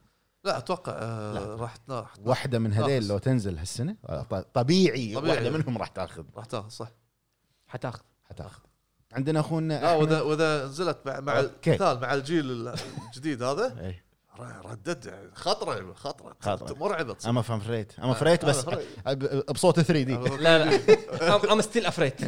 [0.44, 1.54] لا أتوقع آه، لا.
[1.54, 3.08] راح راح واحدة من هذيل.
[3.08, 5.36] لو تنزل هالسنة آه، ط- طبيعي, طبيعي.
[5.36, 6.24] واحدة منهم راح تأخذ.
[6.36, 6.92] راح تأخذ صح.
[7.66, 8.02] حتأخذ.
[8.24, 8.62] حتأخذ.
[9.12, 10.00] عندنا أخونا لا أحمد.
[10.02, 11.42] واذا واذا نزلت مع مع.
[11.66, 12.68] مثال مع الجيل
[13.08, 14.04] الجديد هذا إيه.
[14.64, 16.74] ردد يعني خطرة خطرة خطرة.
[16.78, 17.30] مرعبة تصير.
[17.30, 18.64] اما فام فريت اما فريت بس
[19.54, 22.22] بصوت 3 دي لا لا ام ستيل افريت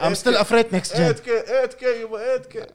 [0.00, 2.66] ام ستيل افريت نكست 8 جن كي 8 كي يبا 8 كي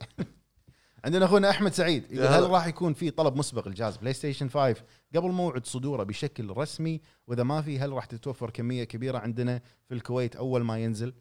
[1.06, 2.50] عندنا أخونا أحمد سعيد يقول هل.
[2.50, 4.76] راح يكون في طلب مسبق لجهاز بلاي ستيشن 5
[5.16, 9.94] قبل موعد صدوره بشكل رسمي وإذا ما في هل راح تتوفر كمية كبيرة عندنا في
[9.94, 11.14] الكويت أول ما ينزل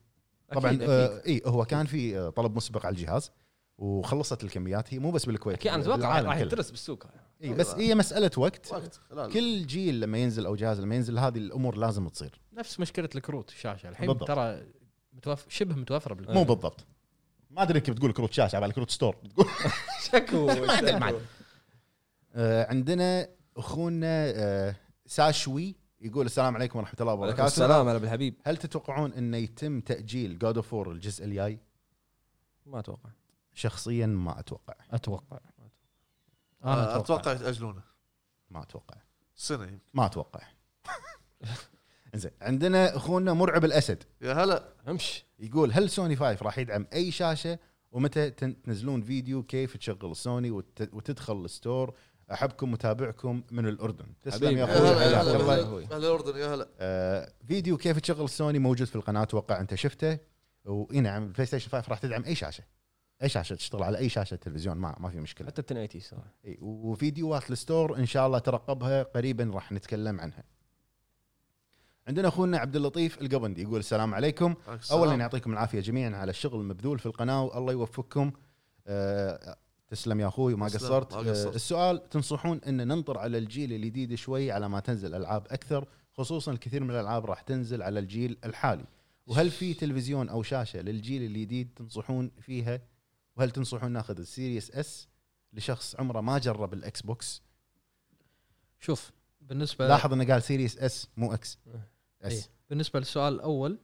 [0.52, 3.30] طبعا أكيد، آه إي هو كان في آه، طلب مسبق على الجهاز
[3.78, 6.36] وخلصت الكميات هي مو بس بالكويت أكيد أنا أتوقع راح.
[6.38, 7.04] يدرس بالسوق.
[7.44, 8.72] إي بس هي مسألة وقت.
[8.72, 9.00] وقت.
[9.32, 12.40] كل جيل لما ينزل أو جهاز لما ينزل هذه الأمور لازم تصير.
[12.52, 13.88] نفس مشكلة الكروت الشاشة.
[13.88, 14.28] الحين بالضبط.
[14.28, 14.66] ترى
[15.12, 16.36] متوفر شبه متوفرة بالكروت.
[16.36, 16.86] مو بالضبط.
[17.50, 19.16] ما أدري انك بتقول كروت شاشة على كروت store.
[19.24, 19.46] بتقول
[20.12, 20.50] شكو
[22.34, 24.74] آه عندنا أخونا
[25.06, 25.76] ساشوي.
[26.00, 27.46] يقول السلام عليكم ورحمة الله وعليكم وبركاته.
[27.46, 31.58] السلام هلا بالحبيب هل تتوقعون انه يتم تأجيل God of الجزء الجاي؟
[32.66, 33.10] ما أتوقع.
[33.54, 34.74] شخصيا ما أتوقع.
[34.90, 35.38] أتوقع.
[36.64, 37.32] أنا أتوقع.
[37.32, 37.82] يتأجلونه.
[38.50, 38.96] ما أتوقع.
[39.36, 40.40] سنه يمكن ما أتوقع.
[42.14, 44.02] زين عندنا أخونا مرعب الأسد.
[44.22, 44.68] يا هلا.
[44.88, 47.58] امش يقول هل سوني 5 راح يدعم أي شاشة
[47.92, 51.94] ومتى تن- تنزلون فيديو كيف تشغل سوني وت- وتدخل ال store
[52.32, 54.06] أحبكم متابعكم من الأردن.
[54.22, 55.84] تسلم يا أخوي هلا حياك الله.
[55.84, 56.68] أهل الاردن يا هلا.
[56.78, 60.18] آه، فيديو كيف تشغل سوني موجود في القناة أتوقع أنت شفته.
[60.64, 62.64] واي نعم ال PlayStation 5 راح تدعم أي شاشة.
[63.22, 65.46] أي شاشة تشتغل على أي شاشة تلفزيون ما ما في مشكلة.
[65.46, 66.34] حتى ال 1080 صراحة.
[66.44, 70.44] إي، وفيديوهات ال store إن شاء الله ترقبها قريبا راح نتكلم عنها.
[72.08, 74.54] عندنا أخونا عبد اللطيف القبندي يقول السلام عليكم.
[74.68, 75.00] السلام.
[75.00, 78.32] اولا يعطيكم العافية جميعا على الشغل المبذول في القناة والله يوفقكم.
[78.86, 79.56] آه،
[79.88, 81.14] تسلم يا أخوي ما تسلم، قصرت.
[81.14, 81.52] ما قصرت.
[81.52, 86.52] آه، السؤال تنصحون إن ننطر على الجيل الجديد شوي على ما تنزل ألعاب أكثر؟ خصوصا
[86.52, 88.84] الكثير من الألعاب راح تنزل على الجيل الحالي.
[89.26, 92.80] وهل في تلفزيون أو شاشة للجيل الجديد تنصحون فيها؟
[93.36, 95.08] وهل تنصحون ناخذ ال Series S
[95.52, 97.42] لشخص عمره ما جرب ال Xbox؟
[98.80, 101.58] شوف بالنسبة لاحظ إنه قال Series S مو X.
[101.66, 101.88] إيه.
[102.22, 102.50] S.
[102.70, 103.78] بالنسبة للسؤال الأول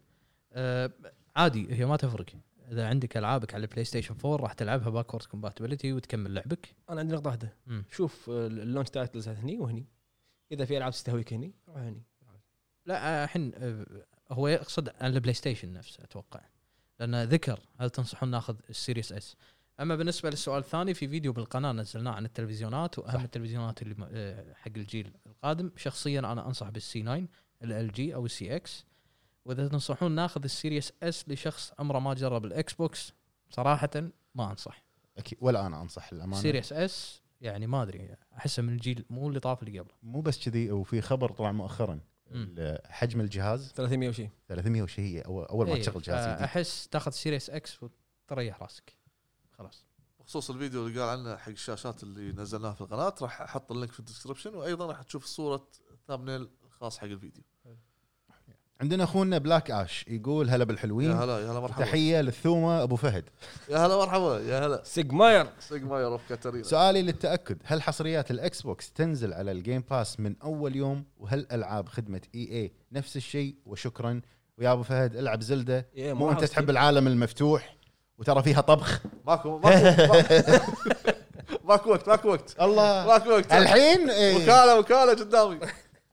[0.53, 0.91] آه
[1.37, 2.27] عادي هي ما تفرق.
[2.73, 6.75] إذا عندك ألعابك على ال PlayStation 4 راح تلعبها backward compatibility وتكمل لعبك.
[6.91, 7.57] أنا عندي نقطة واحدة.
[7.91, 9.87] شوف ال launch titles هني وهني.
[10.53, 12.03] إذا في ألعاب تستهويك هني روح هني.
[12.87, 13.87] لا آه، الحين آه،
[14.31, 16.41] هو يقصد على ال PlayStation نفسه أتوقع.
[17.01, 19.37] لأن ذكر هل تنصحون ناخذ ال Series S.
[19.81, 23.21] أما بالنسبة للسؤال الثاني في فيديو بالقناة نزلناه عن التلفزيونات وأهم صح.
[23.21, 25.71] التلفزيونات اللي آه، حق الجيل القادم.
[25.77, 27.27] شخصيا أنا أنصح بال C9
[27.63, 28.85] LG أو ال CX
[29.45, 33.13] وإذا تنصحون ناخذ ال Series S لشخص عمره ما جرب ال Xbox
[33.51, 33.91] صراحة
[34.35, 34.85] ما أنصح.
[35.19, 39.41] أكيد ولا أنا أنصح الامانه Series S يعني ما أدري أحسه من الجيل مو اللي
[39.41, 39.95] طاف اللي قبله.
[40.03, 42.01] مو بس كذي وفي خبر طلع مؤخرا
[42.85, 43.73] حجم الجهاز.
[43.73, 44.29] 300 وشي.
[44.49, 48.97] 300 وشيء اول أول ما إيه، تشغل جهاز جديد احس تاخذ Series X وتريح راسك.
[49.53, 49.87] خلاص.
[50.21, 53.93] بخصوص الفيديو اللي قال عنه حق الشاشات اللي نزلناها في القناة راح أحط ال link
[53.93, 55.69] في ال description وأيضا راح تشوف صورة
[56.09, 57.45] thumbnail الخاص حق الفيديو.
[58.81, 61.85] عندنا أخونا Black Ash يقول هلا يا بالحلوين هلا يا هلا مرحبا.
[61.85, 63.25] تحية للثومة أبو فهد.
[63.69, 64.83] يا هلا مرحبا يا هلا.
[64.85, 66.65] Siegmeyer Siegmeyer of Catarina.
[66.65, 71.47] سؤالي للتأكد هل حصريات ال Xbox تنزل على ال Game Pass من أول يوم؟ وهل
[71.53, 74.21] ألعاب خدمة EA نفس الشيء؟ وشكرا.
[74.59, 75.87] ويا أبو فهد العب Zelda.
[75.97, 76.71] مو أنت تحب.
[76.71, 77.77] العالم المفتوح؟
[78.19, 79.01] وترى فيها طبخ.
[79.27, 81.91] ماكو ماكو ماكو.
[81.91, 82.61] وقت ماكو وقت.
[82.61, 83.07] الله.
[83.07, 83.53] ماكو وقت.
[83.53, 84.03] الحين.
[84.11, 85.59] وكالة وكالة قدامي.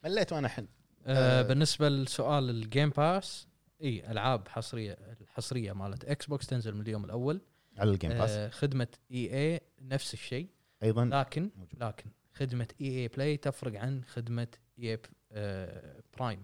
[0.04, 0.66] مليت وأنا حن.
[1.06, 1.42] آه آه.
[1.42, 3.48] بالنسبة لسؤال ال Game Pass
[3.82, 7.42] إي ألعاب حصريه الحصرية مالت Xbox تنزل من اليوم الأول.
[7.78, 10.48] على ال Game Pass آه خدمة EA نفس الشيء.
[10.84, 11.06] أيضا.
[11.06, 11.84] لكن موجود.
[11.84, 14.48] لكن خدمة EA Play تفرق عن خدمة
[14.80, 15.00] E
[15.32, 16.44] آه Prime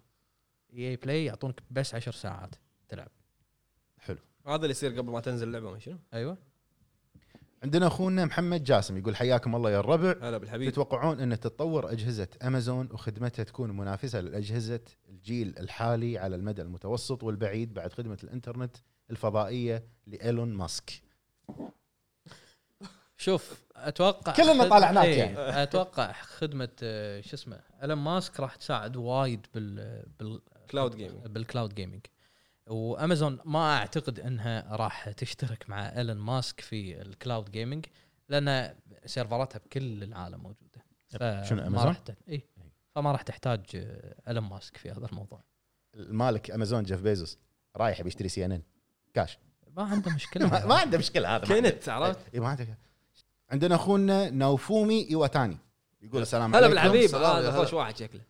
[0.73, 2.55] EA Play يعطونك بس 10 ساعات
[2.89, 3.11] تلعب.
[3.99, 4.17] حلو.
[4.47, 6.37] هذا اللي يصير قبل ما تنزل اللعبة ما شنو أيوه.
[7.63, 10.15] عندنا أخونا محمد جاسم يقول حياكم الله يا الربع.
[10.21, 10.71] هلا بالحبيب.
[10.71, 14.79] تتوقعون أن تتطور أجهزة أمازون وخدمتها تكون منافسة لأجهزة
[15.09, 18.77] الجيل الحالي على المدى المتوسط والبعيد بعد خدمة الإنترنت
[19.11, 21.01] الفضائية لإيلون ماسك؟
[23.17, 25.37] شوف أتوقع كلنا خد- طالع هناك إيه، يعني.
[25.63, 30.41] أتوقع خدمة آه، شو اسمه الون ماسك راح تساعد وايد بال بال
[30.71, 32.05] cloud gaming بال cloud gaming
[32.67, 37.85] و Amazon ما أعتقد إنها راح تشترك مع إيلون ماسك في ال cloud gaming
[38.29, 40.83] لأن سيرفراتها بكل العالم موجودة.
[41.43, 42.17] شنو ما أمازون؟ راح ت...
[42.29, 42.41] اي
[42.95, 43.61] فما راح تحتاج
[44.27, 45.43] إيلون ماسك في هذا الموضوع.
[45.95, 47.37] المالك أمازون جيف بيزوس
[47.77, 48.61] رايح بيشتري CNN.
[49.13, 49.37] cash.
[49.77, 50.47] ما عنده مشكلة.
[50.47, 51.69] ما, ما عنده مشكلة هذا.
[51.71, 52.77] كنت عرفت؟ إيه، ما عنده
[53.49, 55.57] عندنا أخونا نوفومي إيواتاني.
[56.01, 56.73] يقول السلام هلا عليكم.
[56.73, 57.07] بالحبيب.
[57.07, 57.65] سلام يا هذا هلا.
[57.65, 58.21] خوش واحد شكله.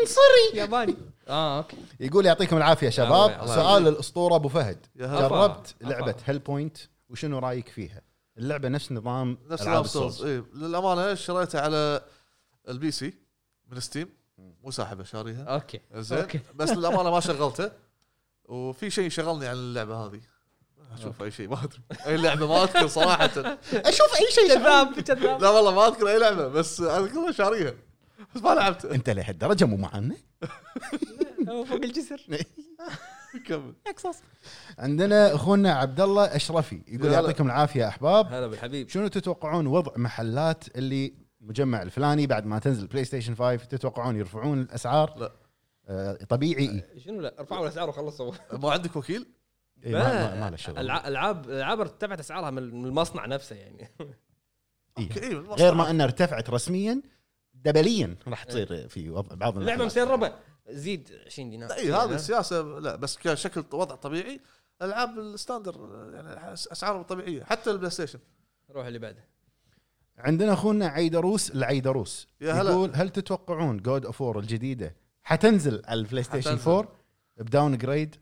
[0.00, 0.96] عنصري ياباني.
[1.28, 1.76] آه أوكي.
[2.00, 3.46] يقول يعطيكم العافية شباب.
[3.46, 4.86] سؤال الاسطوره أبو فهد.
[4.96, 5.74] جربت.
[5.80, 6.76] لعبة Hellpoint
[7.08, 8.00] وشنو رأيك فيها؟
[8.38, 12.02] اللعبة نفس نظام نفس العاب Souls اي للأمانة شريتها على
[12.68, 13.14] ال PC
[13.68, 14.08] من Steam
[14.62, 15.44] مو ساحبه شاريها.
[15.44, 15.80] أوكي.
[15.94, 16.26] زين.
[16.54, 17.70] بس للأمانة ما شغلته.
[18.44, 20.20] وفي شيء شغلني عن اللعبة هذه.
[20.98, 21.80] أشوف أي شيء ما أدري.
[22.06, 23.30] أي لعبة ما أذكر صراحة.
[23.72, 27.74] أشوف أي شيء كذاب كذاب لا والله ما أذكر أي لعبة بس أذكر شاريها.
[28.34, 30.16] بس ما لعبت انت لهالدرجه مو معنا
[31.48, 32.26] هو فوق الجسر
[33.46, 33.74] كمل
[34.78, 37.12] عندنا أخونا عبد الله أشرفي يقول.
[37.12, 42.58] يعطيكم العافية يا أحباب هلا بالحبيب شنو تتوقعون وضع محلات اللي مجمع الفلاني بعد ما
[42.58, 45.32] تنزل PlayStation 5 تتوقعون يرفعون الأسعار؟ لا.
[45.88, 46.98] آه طبيعي إيه.
[46.98, 49.26] شنو لا ارفعوا الأسعار وخلصوا ما عندك وكيل؟
[49.84, 53.56] إيه ما, ما, ما له شغل الع- العاب العاب ارتفعت أسعارها من من المصنع نفسه
[53.56, 53.88] يعني
[54.98, 55.08] إيه.
[55.16, 57.02] إيه، غير ما أنها ارتفعت رسميا
[57.64, 58.16] دبليا.
[58.28, 60.08] راح تصير في وضع بعض اللعبه المحلات.
[60.08, 60.32] مسربه
[60.68, 61.72] زيد 20 دينار.
[61.72, 64.40] اي هذه السياسة لا بس كشكل وضع طبيعي.
[64.82, 68.18] ألعاب ال standard يعني أسعارهم طبيعية حتى ال PlayStation.
[68.70, 69.24] روح اللي بعده.
[70.18, 72.28] عندنا أخونا عيدروس العيدروس.
[72.40, 76.70] يقول هل تتوقعون God of War الجديدة حتنزل على ال PlayStation حتنزل.
[76.70, 76.92] 4
[77.36, 78.16] ب downgrade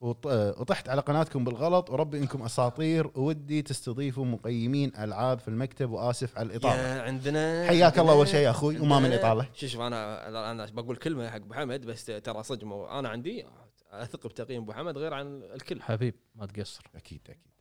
[0.00, 6.46] وطحت على قناتكم بالغلط وربي إنكم أساطير ودي تستضيفوا مقيمين ألعاب في المكتب وآسف على
[6.46, 6.74] الإطالة.
[6.96, 9.48] يا عندنا حياك الله أول شيء يا أخوي وما من إطالة.
[9.54, 13.46] شوف أنا أنا بقول كلمة حق أبو حمد بس ترى صدق مو- أنا عندي
[13.90, 15.82] أثق بتقييم أبو حمد غير عن الكل.
[15.82, 16.82] حبيب ما تقصر.
[16.96, 17.52] أكيد أكيد.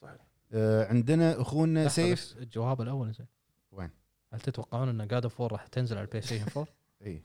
[0.00, 0.26] صحيح.
[0.52, 2.34] آه عندنا أخونا سيف.
[2.38, 3.26] الجواب الأول زين
[3.72, 3.90] وين؟
[4.32, 6.66] هل تتوقعون إن God of راح تنزل على ال PlayStation 4؟
[7.06, 7.22] اي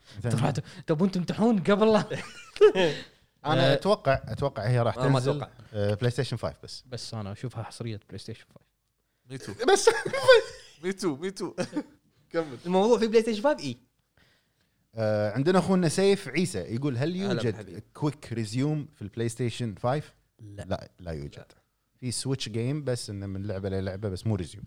[0.86, 2.04] تبون تمتحون قبل لا؟
[3.44, 3.74] أنا آه.
[3.74, 5.50] أتوقع أتوقع هي راح أنا ما تنزل أتوقع.
[5.74, 6.84] آه PlayStation 5 بس.
[6.86, 8.60] بس أنا أشوفها حصرية PlayStation 5
[9.30, 9.90] me too بس.
[10.84, 11.54] me too me too
[12.30, 12.58] كمل.
[12.66, 13.76] الموضوع في PlayStation 5 اي
[14.94, 17.82] آه عندنا أخونا سيف عيسى يقول هل هلا يوجد.
[17.94, 20.02] quick resume في ال PlayStation 5
[20.40, 20.62] لا.
[20.62, 21.52] لا لا يوجد.
[22.00, 24.64] في switch game بس إنه من لعبة للعبة بس مو resume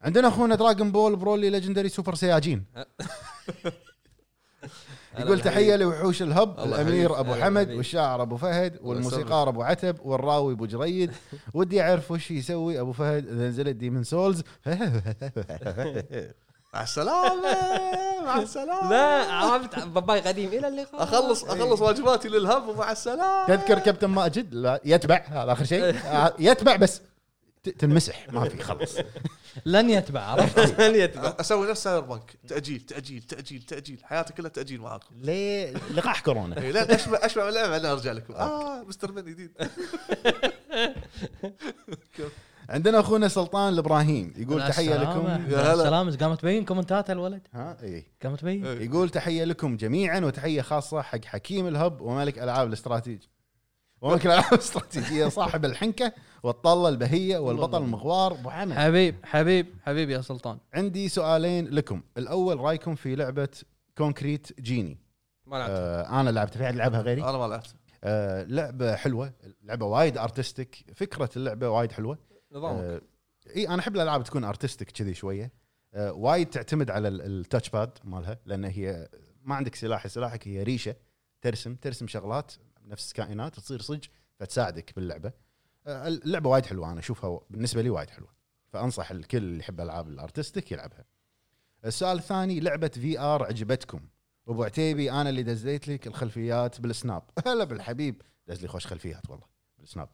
[0.00, 2.64] عندنا أخونا Dragon Ball Broly Legendary Super Saiyan
[5.18, 7.20] يقول تحية لوحوش ال Hub الأمير.
[7.20, 7.70] أبو هلا حمد.
[7.70, 11.10] والشاعر أبو فهد والموسيقار أبو عتب والراوي أبو جريد.
[11.54, 14.42] ودي أعرف وش يسوي أبو فهد إذا نزلت Demon's Souls
[16.74, 17.56] مع السلامة
[18.24, 18.90] مع السلامة.
[18.90, 20.48] لا عرفت؟ bye bye قديم.
[20.48, 21.02] إلى اللقاء.
[21.02, 23.46] أخلص أخلص واجباتي لل Hub ومع السلامة.
[23.46, 25.94] تذكر كابتن ماجد؟ لا يتبع هذا آخر شيء.
[26.50, 27.00] يتبع بس.
[27.68, 28.96] تنمسح ما في خلص
[29.66, 31.36] لن يتبع عرفت؟ اللي يتبع.
[31.40, 33.98] أسوي نفس Cyberpunk تأجيل تأجيل تأجيل تأجيل.
[34.04, 35.06] حياتي كلها تأجيل معاكم.
[35.22, 36.60] ليه؟ لقاح كورونا.
[36.60, 38.34] إيه، لا اشبع أشبع اللعبه بعدين أرجع لكم.
[38.34, 38.82] آه.
[38.82, 39.50] مستر من جديد.
[42.68, 44.32] عندنا أخونا سلطان الإبراهيم.
[44.36, 44.96] يقول تحية.
[44.96, 45.10] لكم.
[45.10, 45.72] يا مع هلا.
[45.74, 46.16] السلامة.
[46.16, 51.24] قامت تبين كومنتات الولد؟ ها اي قامت تبين؟ يقول تحية لكم جميعا وتحية خاصة حق
[51.24, 53.28] حكيم ال Hub وملك ألعاب الاستراتيجي.
[54.02, 60.20] وملك الألعاب الاستراتيجية صاحب الحنكة والطلة البهية والبطل المغوار أبو حمد حبيب حبيب حبيب يا
[60.20, 60.58] سلطان.
[60.74, 62.02] عندي سؤالين لكم.
[62.18, 63.48] الأول رأيكم في لعبة
[63.98, 64.98] Concrete Genie؟
[65.46, 67.22] ما لعبت آه أنا لعبت في احد لعبها غيري.
[67.24, 67.74] أنا ما لعبت
[68.04, 69.32] آه لعبة حلوة
[69.62, 72.18] لعبة وايد artistic فكرة اللعبة وايد حلوة.
[72.52, 72.80] نظامك.
[72.84, 73.00] آه
[73.56, 75.52] إي أنا أحب الألعاب تكون artistic كذي شوية.
[75.94, 79.08] آه وايد تعتمد على ال- ال touchpad مالها لأن هي
[79.44, 80.96] ما عندك سلاح سلاحك هي ريشة
[81.42, 82.52] ترسم ترسم شغلات.
[82.86, 84.04] نفس كائنات تصير صج
[84.40, 85.32] فتساعدك باللعبة.
[85.86, 88.28] آه اللعبة وايد حلوة أنا أشوفها بالنسبة لي وايد حلوة.
[88.72, 91.04] فأنصح الكل اللي يحب ألعاب ال artistic يلعبها.
[91.84, 94.00] السؤال الثاني لعبة VR عجبتكم؟
[94.48, 97.22] أبو عتيبي أنا اللي دزيت لك الخلفيات بالسناب.
[97.46, 99.46] هلا بالحبيب دز لي خوش خلفيات والله
[99.78, 100.08] بالسناب.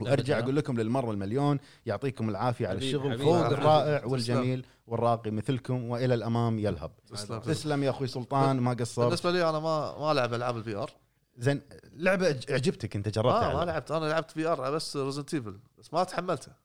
[0.00, 3.18] وأرجع أقول لكم للمرة المليون يعطيكم العافية على الشغل.
[3.18, 3.46] فوق.
[3.46, 4.04] الرائع.
[4.04, 6.92] والجميل والراقي مثلكم وإلى الأمام يال Hub.
[7.10, 7.38] تسلم.
[7.38, 9.06] تسلم يا أخوي سلطان ما قصرت.
[9.06, 10.90] بالنسبة لي أنا ما ما ألعب ألعاب ال VR.
[11.36, 11.62] زين
[11.92, 15.94] لعبة عج- عجبتك انت جربتها ما, ما لعبت أنا لعبت VR بس Resident Evil بس
[15.94, 16.56] ما تحملتها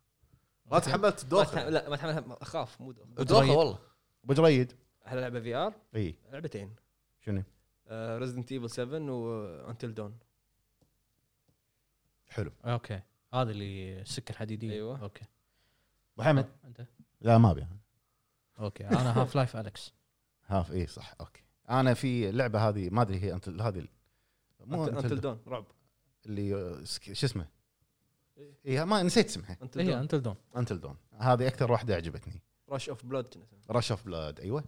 [0.65, 3.05] ما تحملت الدوخه لا ما تحملها أخاف مو دوخ.
[3.19, 3.79] الدوخه والله.
[4.23, 4.73] أبو جريد؟
[5.07, 6.15] أحلى لعبة VR؟ إي.
[6.31, 6.75] لعبتين.
[7.25, 7.43] شنو؟
[7.91, 10.17] Resident Evil 7 و Until Dawn
[12.29, 12.51] حلو.
[12.65, 13.01] okay.
[13.33, 14.71] هذا اللي السكه الحديدية.
[14.71, 15.01] أيوة.
[15.01, 15.25] okay.
[16.15, 16.85] أبو حمد؟ أنت؟
[17.21, 17.67] لا ما أبي
[18.59, 18.87] okay.
[18.87, 19.93] أنا Half-Life Alyx
[20.47, 21.13] Half إي صح.
[21.21, 21.41] okay.
[21.69, 23.87] أنا في اللعبه هذه ما أدري هي انت هذه
[24.65, 25.65] مو Until Dawn رعب.
[26.25, 27.47] اللي شو اسمه؟
[28.65, 29.57] اي ما نسيت اسمها.
[29.61, 29.95] Until هي Dawn.
[29.95, 30.35] Until Dawn.
[30.57, 30.97] Until Dawn.
[31.17, 32.41] هذه أكثر واحدة عجبتني.
[32.69, 33.35] Rush of Blood
[33.71, 34.63] Rush of Blood أيوه.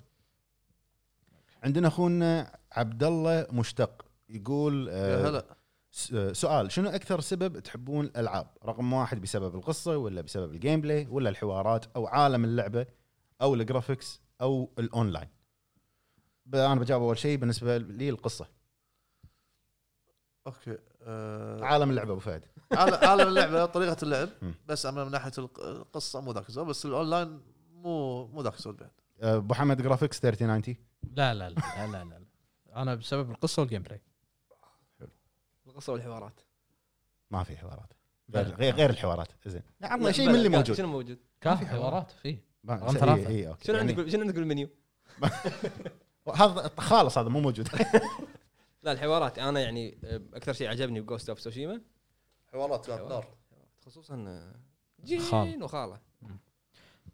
[1.63, 4.93] عندنا أخونا عبد الله مشتق يقول يا
[5.25, 5.45] آه هلا.
[5.91, 10.81] س- آه، سؤال شنو أكثر سبب تحبون الألعاب؟ رقم واحد بسبب القصة ولا بسبب ال
[10.81, 12.85] gameplay ولا الحوارات أو عالم اللعبة
[13.41, 15.27] أو ال graphics أو الاونلاين؟
[16.45, 18.47] ب- أنا بجاوب أول شيء بالنسبة لي القصة.
[20.47, 22.45] okay آه، عالم اللعبة أبو فهد.
[23.09, 24.29] عالم اللعبة طريقة اللعب.
[24.67, 27.41] بس أما من ناحية الق- القصة مو ذاك الزود بس الأونلاين
[27.73, 28.91] مو مو ذاك الزود بعد.
[29.21, 30.75] آه، أبو حمد graphics 3090
[31.15, 32.81] لا لا لا لا لا, لا.
[32.81, 34.01] أنا بسبب القصة وال gameplay
[35.67, 36.39] القصة والحوارات.
[37.31, 37.93] ما في حوارات.
[38.35, 39.27] غير غير, غير الحوارات.
[39.45, 39.61] زين.
[39.83, 42.11] عطنا شيء من اللي موجود شنو موجود؟ كافي حوارات.
[42.11, 43.29] فيه ما- رقم إيه، ثلاثة.
[43.29, 43.65] إيه، okay.
[43.65, 44.69] شنو يعني عندك شنو عندك بالمنيو؟
[46.35, 47.67] هذا خالص هذا مو موجود.
[48.83, 49.39] لا الحوارات.
[49.39, 51.81] أنا يعني آه، أكثر شيء عجبني ب Ghost of Tsushima
[52.51, 53.27] حوارات كانت نار
[53.85, 54.55] خصوصا آه،
[55.19, 55.49] خال.
[55.51, 55.99] جين وخالة.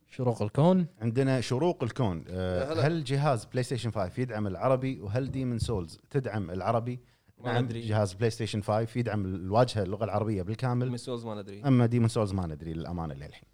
[0.10, 0.88] شروق الكون.
[1.02, 2.26] عندنا شروق الكون.
[2.30, 2.88] آه، هلا.
[2.88, 7.00] هل جهاز PlayStation 5 يدعم العربي وهل Demon's Souls تدعم العربي؟
[7.38, 7.82] ما نعم ندري.
[7.82, 10.92] جهاز PlayStation 5 يدعم الواجهة اللغة العربية بالكامل.
[10.92, 13.50] Demon's Souls ما ندري أما Demon's Souls ما ندري للأمانة للحين.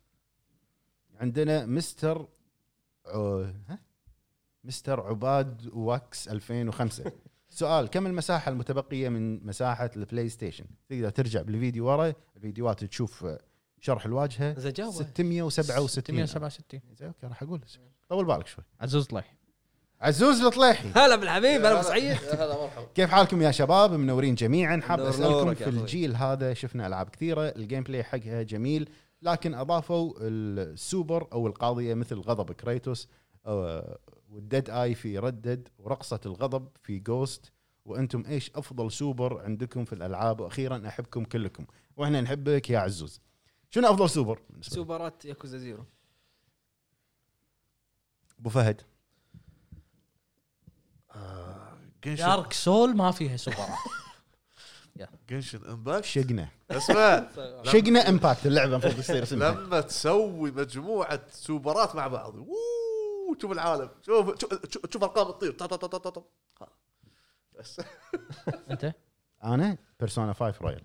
[1.19, 2.27] عندنا مستر
[3.05, 3.79] ع- ها؟
[4.63, 7.11] مستر عباد واكس 2005
[7.53, 13.25] سؤال كم المساحة المتبقية من مساحة ال PlayStation؟ تقدر ترجع بالفيديو ورا الفيديوهات تشوف
[13.79, 14.59] شرح الواجهة.
[14.59, 17.61] زين جاوب 667 667 زين okay راح أقول
[18.09, 18.63] طول بالك شوي.
[18.81, 19.35] عزوز طليح
[20.01, 20.89] عزوز الطليحي.
[20.95, 22.87] هلا بالحبيب هلا سعيد يا هلا مرحبا.
[22.95, 24.81] كيف حالكم يا شباب؟ منورين جميعا.
[24.81, 25.69] حاب أسألكم في.
[25.69, 28.89] الجيل هذا شفنا ألعاب كثيرة ال gameplay حقها جميل
[29.21, 33.09] لكن أضافوا السوبر أو القاضية مثل غضب كريتوس
[34.33, 37.51] و ال Dead Eye في Red Dead ورقصة الغضب في Ghost
[37.85, 41.65] وأنتم إيش أفضل سوبر عندكم في الألعاب؟ وأخيرا أحبكم كلكم.
[41.97, 43.21] وإحنا نحبك يا عزوز.
[43.69, 45.85] شنو أفضل سوبر؟ سوبرات Yakuza Zero.
[48.39, 48.81] أبو فهد.
[52.05, 53.77] Dark Souls ما فيها سوبرات.
[55.29, 57.27] جنشن امباكت شقنا اسمع.
[57.73, 62.35] شقنا امباكت اللعبة المفروض تصير لما تسوي مجموعة سوبرات مع بعض.
[63.41, 63.89] شوف العالم.
[64.01, 65.57] شوف شوف, شوف أرقام تطير.
[67.59, 67.81] بس.
[68.71, 68.93] أنت؟
[69.43, 70.83] أنا بيرسونا 5 رويال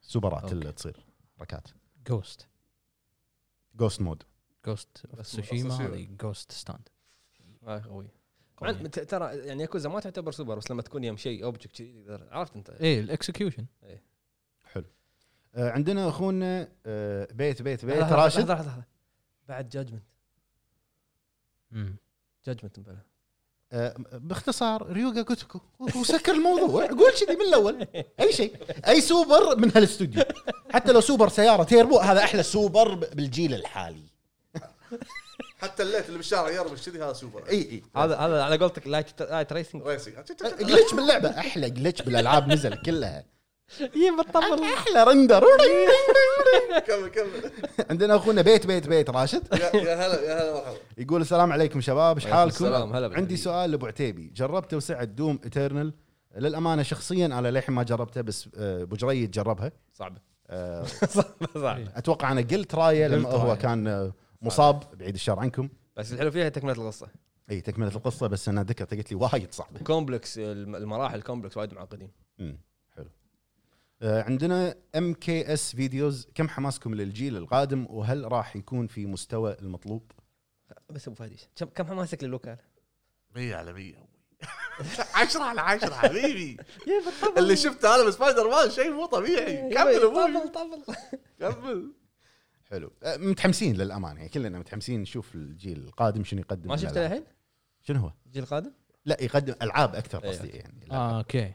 [0.00, 0.52] سوبرات.
[0.52, 1.06] اللي تصير.
[1.40, 1.68] ركات.
[2.06, 2.48] جوست
[3.74, 4.22] جوست مود
[4.66, 5.74] جوست سوشيما.
[5.74, 6.88] هذه جوست ستاند
[7.66, 8.08] قوي.
[8.88, 12.28] ترى يعني ياكوزا ما تعتبر سوبر بس لما تكون يم شيء object تقدر.
[12.30, 13.66] عرفت أنت؟ إيه ال execution
[14.64, 14.84] حلو.
[15.54, 18.40] آه عندنا أخونا آه بيت بيت بيت راشد.
[18.40, 18.84] لحظة، لحظة.
[19.48, 19.68] بعد
[21.72, 21.98] Judgment
[22.46, 22.98] Judgment بلا.
[23.72, 25.60] آه، باختصار Ryu Ga Gotoku.
[25.80, 26.86] وسكر الموضوع.
[26.86, 27.86] قول كذي من الأول.
[28.20, 28.56] أي شيء.
[28.88, 30.22] أي سوبر من هالاستوديو.
[30.70, 34.08] حتى لو سوبر سيارة تيربو هذا أحلى سوبر بالجيل الحالي.
[35.58, 37.48] حتى الليت اللي بالشارع يرمش كذي هذا سوبر.
[37.48, 37.82] إي إي.
[37.96, 40.14] هذا هذا على قولتك light light tracing tracing
[40.60, 41.38] glitch باللعبة.
[41.38, 43.24] أحلى glitch بالألعاب نزل كلها.
[43.80, 45.04] يبا طبل أحلى.
[45.04, 45.44] render
[46.86, 47.50] كمل كمل.
[47.90, 49.42] عندنا أخونا بيت بيت بيت راشد.
[49.52, 49.66] يا
[50.06, 53.36] هلا يا هلا مرحبا يقول السلام عليكم شباب إيش حالكم؟ السلام، هلا عندي.
[53.36, 54.32] سؤال لأبو عتيبي.
[54.36, 55.92] جربت توسعه Doom Eternal
[56.36, 59.72] للأمانة شخصيا أنا للحين ما جربتها بس آه، أبو جريد جربها.
[59.92, 60.20] صعبه
[60.50, 60.84] آه،
[61.54, 63.56] صعبه أتوقع أنا قلت رايه لما هو.
[63.56, 64.12] كان
[64.42, 65.68] مصاب بعيد الشر عنكم.
[65.96, 67.08] بس الحلو فيها تكملة القصة.
[67.50, 69.80] إي تكملة القصة بس أنا ذكرت قلت لي وايد صعبة.
[69.80, 72.10] complex الم- المراحل complex وايد معقدين.
[74.02, 80.12] عندنا MKS Videos كم حماسكم للجيل القادم وهل راح يكون في مستوى المطلوب؟
[80.90, 82.58] بس أبو فادي كم كم حماسك للوكاله؟
[83.36, 84.08] 100 على 100
[85.14, 86.56] 10 على 10 حبيبي
[87.36, 90.94] اللي شفته أنا بسبايدر مان شيء مو طبيعي كمل أبوي طبل طبل
[91.40, 91.92] كمل
[92.70, 97.06] حلو آه، متحمسين للامانه يعني كلنا متحمسين نشوف الجيل القادم شنو يقدم ما شفته.
[97.06, 97.24] الحين؟
[97.80, 98.72] شنو هو؟ الجيل القادم؟
[99.04, 100.48] لا يقدم ألعاب أكثر إيه، قصدي.
[100.48, 101.54] يعني آه okay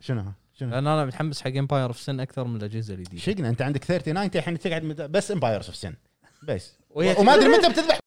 [0.00, 3.22] شنو؟ شنو؟ لأن أنا متحمس حق Empire of Sin أكثر من الأجهزة الجديدة.
[3.22, 5.94] شقنا أنت عندك 39 انت الحين تقعد بس Empires of Sin
[6.42, 6.72] بس.
[6.90, 7.98] وما أدري متى بتذبح.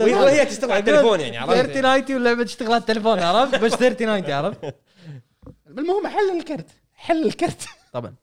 [0.00, 4.32] وهي, وهي تشتغل على التليفون يعني عرفت؟ 3090 واللعبه تشتغل على التليفون عرفت؟ بس 3090
[4.32, 4.74] عرفت؟
[5.78, 6.66] المهم حل الكرت.
[6.94, 7.66] حل الكرت.
[7.92, 8.14] طبعا.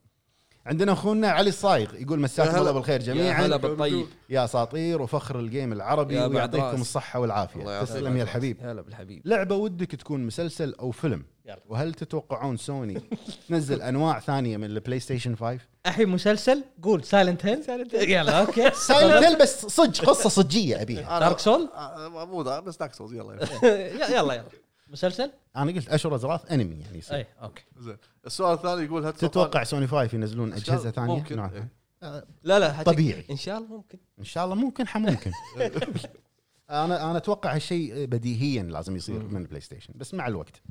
[0.66, 2.56] عندنا أخونا علي الصايغ يقول مساكم.
[2.56, 4.06] الله بالخير يا هلا جميعا بالطيب.
[4.30, 6.82] يا اساطير وفخر ال game العربي ويعطيكم.
[6.82, 7.84] الصحة والعافية.
[7.84, 8.58] تسلم يا الحبيب.
[8.62, 9.22] هلا بالحبيب.
[9.26, 11.24] لعبة ودك تكون مسلسل أو فيلم.
[11.68, 13.02] وهل تتوقعون سوني
[13.50, 16.64] تنزل أنواع ثانية من ال PlayStation 5 الحين مسلسل.
[16.84, 17.04] قول.
[17.04, 18.72] Silent Hill يلا okay.
[18.88, 21.20] Silent Hill بس صج قصة صجية أبيها.
[21.20, 23.48] Dark Souls آه، مو بس Dark Souls يلا.
[23.64, 24.44] يلا يلا.
[24.92, 27.16] مسلسل؟ أنا قلت Asura's Wrath أنمي يعني يصير.
[27.18, 27.64] اي okay.
[27.80, 27.98] زين.
[28.26, 31.36] السؤال الثاني يقول هل تتوقع سوني 5 ينزلون أجهزة ثانية؟ ممكن.
[31.36, 31.52] نوع إيه.
[31.52, 31.68] ثاني؟
[32.04, 33.26] آه، لا لا حتى- طبيعي.
[33.32, 33.98] إن شاء الله ممكن.
[34.20, 35.32] إن شاء الله ممكن حممكن
[36.70, 39.24] أنا أنا أتوقع هالشيء بديهيا لازم يصير.
[39.24, 40.62] من ال PlayStation بس مع الوقت.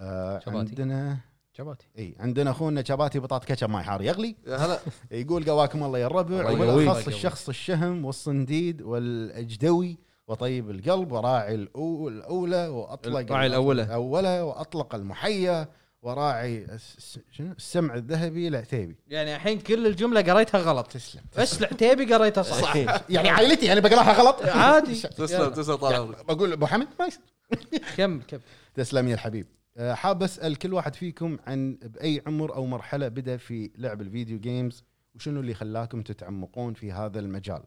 [0.00, 0.58] آه شباتي.
[0.58, 1.18] عندنا
[1.52, 1.86] شباتي.
[1.98, 4.36] إي عندنا أخونا شباتي بطاط كاتشب ماي حار يغلي.
[4.46, 4.78] هلا.
[5.10, 7.06] يقول قواكم الله يا الربع الله وبالأخص.
[7.08, 9.98] الشخص الشهم والصنديد والأجدوي.
[10.28, 11.78] وطيب القلب وراعي الأو-
[12.08, 13.82] الأولى وأطلق راعي الأولى.
[13.82, 15.68] الأولى وأطلق المحيا
[16.02, 20.86] وراعي الس- شنو؟ السمع الذهبي العتيبي يعني الحين كل الجملة قريتها غلط.
[20.86, 22.76] تسلم بس العتيبي قريتها صح.
[23.10, 24.94] يعني عائلتي أنا بقراها غلط؟ عادي.
[25.18, 26.24] تسلم تسلم طال عمرك.
[26.26, 27.20] بقول أبو حمد ما يصير.
[27.96, 28.38] كم كم؟
[28.74, 29.46] تسلم يا الحبيب
[29.76, 34.38] أه، حاب أسأل كل واحد فيكم عن بأي عمر أو مرحلة بدأ في لعب الفيديو
[34.40, 34.84] جيمز
[35.14, 37.62] وشنو اللي خلاكم تتعمقون في هذا المجال؟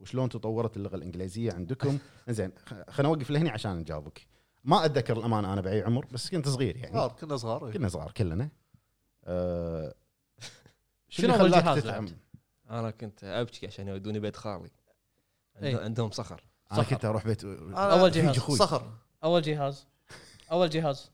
[0.00, 1.98] وشلون تطورت اللغة الإنجليزية عندكم
[2.28, 4.26] زين خ- خلينا نوقف لهني عشان نجاوبك
[4.64, 7.72] ما أتذكر الامانه أنا بأي عمر بس كنت صغير يعني صغار كنا صغار إيه.
[7.72, 8.48] كنا صغار كلنا
[9.24, 9.94] أه
[11.08, 12.08] شنو خلاك جهاز تتعم-؟
[12.70, 14.70] أنا كنت أبكي عشان يودوني بيت خالي
[15.62, 15.68] إيه.
[15.68, 16.90] عندهم- عندهم صخر أنا صخر.
[16.94, 18.36] كنت أروح بيت أنا أول جهاز.
[18.36, 18.90] صخر
[19.24, 19.86] أول جهاز
[20.52, 21.10] أول جهاز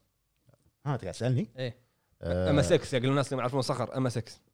[0.86, 1.76] ها انت قاعد تسألني؟ إيه
[2.22, 4.45] أه MS X يقولون الناس اللي ما يعرفون صخر MSX آه، سكس.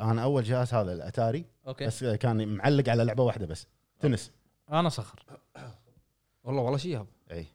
[0.00, 1.86] أنا أول جهاز هذا ال Atari okay.
[1.86, 3.66] بس كان معلق على لعبة واحدة بس.
[4.00, 4.32] تنس.
[4.70, 5.22] أنا صخر.
[6.44, 7.46] والله والله شيء إي.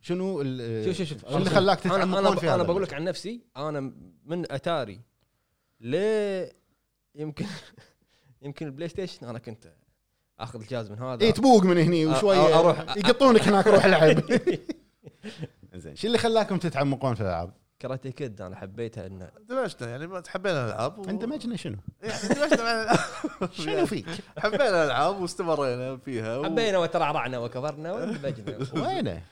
[0.00, 2.82] شنو ال- شوف شوف شوف شنو اللي خلاك أنا تتعمقون أنا, في أنا هذا؟ بقول
[2.82, 3.80] لك عن نفسي أنا
[4.24, 5.00] من أتاري
[5.80, 6.52] ليه
[7.14, 7.46] يمكن
[8.42, 9.72] يمكن ال PlayStation أنا كنت
[10.38, 11.24] آخذ الجهاز من هذا.
[11.24, 14.22] إي تبوق من هني وشويه أ- أروح- يقطونك هناك روح العب
[15.74, 15.96] زين.
[15.96, 20.64] شو اللي خلاكم تتعمقون في الألعاب؟ كاراتي كيد أنا حبيتها انه اندمجنا يعني ما حبينا
[20.64, 21.04] الألعاب و...
[21.04, 22.98] اندمجنا شنو؟ يعني اندمجنا مع الألعاب
[23.52, 24.06] شنو فيك؟
[24.38, 29.22] حبينا الألعاب واستمرينا فيها و- حبينا وترعرعنا وكبرنا واندمجنا وينه؟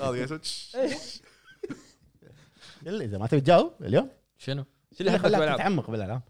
[0.00, 0.40] هذا.
[2.82, 6.22] يلا إذا ما تبي تجاوب اليوم شنو؟ شو اللي حبك خلاك بالالعاب؟ تتعمق بالألعاب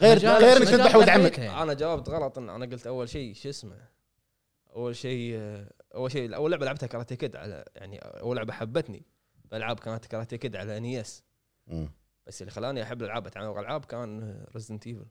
[0.00, 1.62] غير غير إنك تذبح لعبتها.
[1.62, 3.76] أنا جاوبت غلط إن أنا قلت أول شيء شو اسمه
[4.76, 5.38] أول شيء
[5.94, 9.02] أول شيء أول لعبة لعبتها Karate Kid على يعني أول لعبة حبتني
[9.52, 11.22] بالالعاب كانت Karate Kid على NES
[11.66, 11.90] مم.
[12.26, 15.06] بس اللي خلاني أحب الألعاب اتعمق الألعاب كان Resident Evil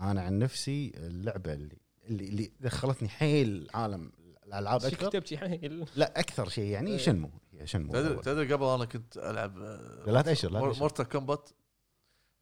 [0.00, 4.12] أنا عن نفسي اللعبة اللي اللي, اللي دخلتني حيل عالم
[4.46, 5.10] الألعاب أكثر.
[5.10, 6.96] تبكي حيل؟ لا أكثر شيء يعني إيه.
[6.96, 7.30] Shenmue.
[7.52, 8.20] هي Shenmue.
[8.20, 10.60] تدري قبل أنا كنت ألعب آه، لا تأشر، لا.
[10.60, 11.50] Mortal Kombat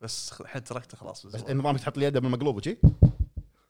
[0.01, 2.79] بس الحين تركته خلاص بس النظام تحط لي يده بالمقلوب وشي؟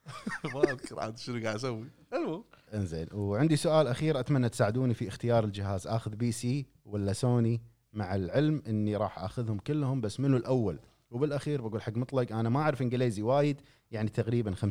[0.54, 1.90] ما أذكر عاد شنو قاعد أسوي.
[2.12, 2.44] المهم.
[2.74, 5.86] انزين وعندي سؤال أخير أتمنى تساعدوني في اختيار الجهاز.
[5.86, 7.62] آخذ PC ولا سوني
[7.92, 10.80] مع العلم إني راح آخذهم كلهم بس منو الأول؟
[11.10, 13.60] وبالأخير بقول حق مطلق أنا ما أعرف إنجليزي وايد
[13.90, 14.64] يعني تقريبا 50%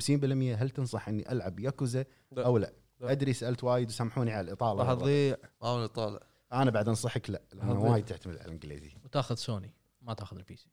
[0.61, 2.05] هل تنصح اني ألعب ياكوزا.
[2.37, 3.11] أو لا؟ لا.
[3.11, 5.35] أدري سألت وايد وسامحوني على الإطالة راح تضيع.
[5.61, 6.19] ما طالع
[6.53, 8.91] أنا بعد أنصحك لا لأنه وايد تعتمد على الإنجليزي.
[9.03, 10.69] وتاخذ سوني ما تاخذ ال PC.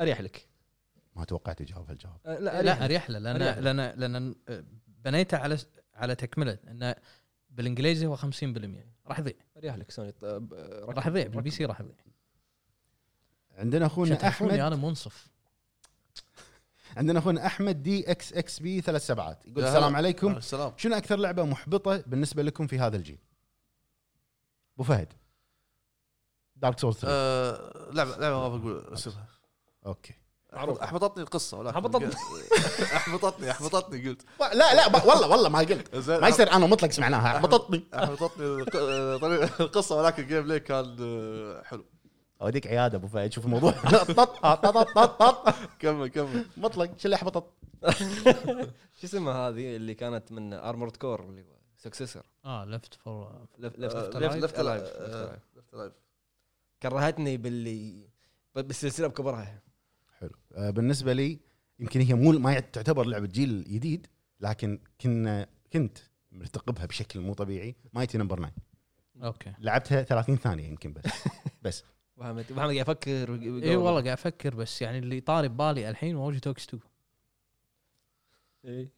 [0.00, 0.51] أريح لك.
[1.16, 2.18] ما توقعت يجاوب هالجواب.
[2.26, 3.72] أه، لا لا اريح له لأن أريح له.
[3.72, 4.34] لأن لأن
[4.86, 5.58] بنيته على
[5.94, 6.94] على تكملة إنه
[7.50, 8.22] بالإنجليزي هو 50%
[9.06, 9.34] راح يضيع.
[9.56, 10.12] أريح لك سوني.
[10.12, 11.94] طب، أه، راح يضيع بال PC راح يضيع.
[13.52, 14.52] عندنا أخونا أحمد.
[14.52, 15.28] أنا منصف.
[16.96, 19.46] عندنا أخونا أحمد دي إكس إكس بي ثلاث سبعات.
[19.46, 19.96] يقول السلام.
[19.96, 20.36] عليكم.
[20.36, 20.72] السلام.
[20.76, 23.18] شنو أكثر لعبة محبطة بالنسبة لكم في هذا الجيل؟
[24.74, 25.12] أبو فهد.
[26.56, 29.28] Dark Souls 3 آه، لعبه لعبة ما بقول اسمها
[29.86, 30.21] okay.
[30.52, 30.78] معروف.
[30.78, 32.10] أحبطتني القصة ولكن أحبطتني.
[32.96, 34.22] أحبطتني أحبطتني قلت.
[34.40, 35.94] لا لا ب- والله والله ما قلت.
[36.22, 37.36] ما يصير أنا مطلق سمعناها.
[37.36, 37.84] أحبطتني.
[37.94, 41.84] أحبطتني الق- آه، طريق- القصة ولكن ال game play كان آه، حلو.
[42.42, 43.70] أوديك عيادة أبو فهد شوف الموضوع.
[43.72, 45.54] طط طط طط طط طط.
[45.78, 46.46] كمل كمل.
[46.56, 47.44] مطلق شو اللي أحبطت؟
[49.00, 51.46] شو اسمها هذه اللي كانت من Armored Core اللي هو
[51.76, 54.34] successor آه Left 4 Left Left Alive
[55.56, 55.92] Left Alive
[56.82, 58.08] كرهتني باللي
[58.54, 59.60] بالسلسلة بكبرها.
[60.22, 60.30] حلو.
[60.54, 61.40] آه، بالنسبة لي
[61.78, 64.06] يمكن هي مو ما تعتبر لعبة جيل جديد
[64.40, 65.98] لكن كنا كنت
[66.32, 67.76] مرتقبها بشكل مو طبيعي.
[67.92, 68.52] Mighty Number 9
[69.22, 69.52] okay.
[69.58, 71.02] لعبتها 30 ثانية يمكن بس.
[71.64, 71.84] بس.
[72.16, 76.38] فهمت فهمت قاعد أفكر إي والله قاعد أفكر بس يعني اللي طاري ببالي الحين Watch
[76.38, 76.82] Dogs 2
[78.64, 78.90] إيه.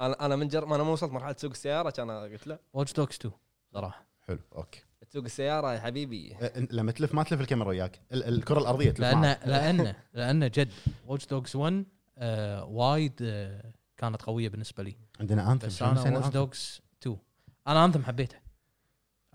[0.00, 2.58] أنا أنا من جر ما أنا ما وصلت مرحلة سوق السيارة كان قلت لا.
[2.72, 3.34] Watch Dogs 2
[3.72, 4.06] صراحة.
[4.26, 4.82] حلو okay.
[5.10, 6.36] تسوق السيارة يا حبيبي.
[6.70, 8.00] لما تلف ما تلف الكاميرا وياك.
[8.12, 9.22] ال- الكرة الأرضية تلف لأن.
[9.50, 10.70] لأن لأن جد
[11.06, 11.84] Watch Dogs 1
[12.18, 14.96] آه وايد آه كانت قوية بالنسبة لي.
[15.20, 17.16] عندنا Anthem بس أنا Watch Dogs 2
[17.68, 18.36] أنا Anthem حبيته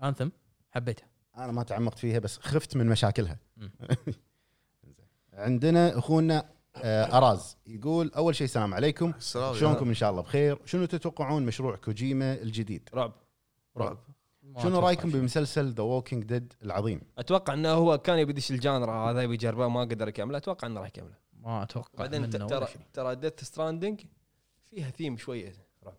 [0.02, 0.28] Anthem
[0.70, 1.02] حبيته
[1.36, 3.38] أنا ما تعمقت فيها بس خفت من مشاكلها.
[5.32, 6.44] عندنا أخونا
[6.76, 7.56] آه، أراز.
[7.66, 9.10] يقول أول شيء السلام عليكم.
[9.18, 13.12] السلام شلونكم إن شاء الله بخير؟ شنو تتوقعون مشروع كوجيما الجديد؟ رعب.
[13.76, 13.98] رعب.
[14.62, 15.10] شنو رأيكم.
[15.10, 19.34] بمسلسل The Walking Dead العظيم؟ أتوقع إنه هو كان يبي يدش ال genre هذا يبي
[19.34, 20.38] يجربه ما قدر يكمله.
[20.38, 21.14] أتوقع إنه راح يكمله.
[21.32, 24.00] ما أتوقع بعدين ترى ترى Death Stranding
[24.70, 25.52] فيها ثيم شوية
[25.84, 25.94] رعب.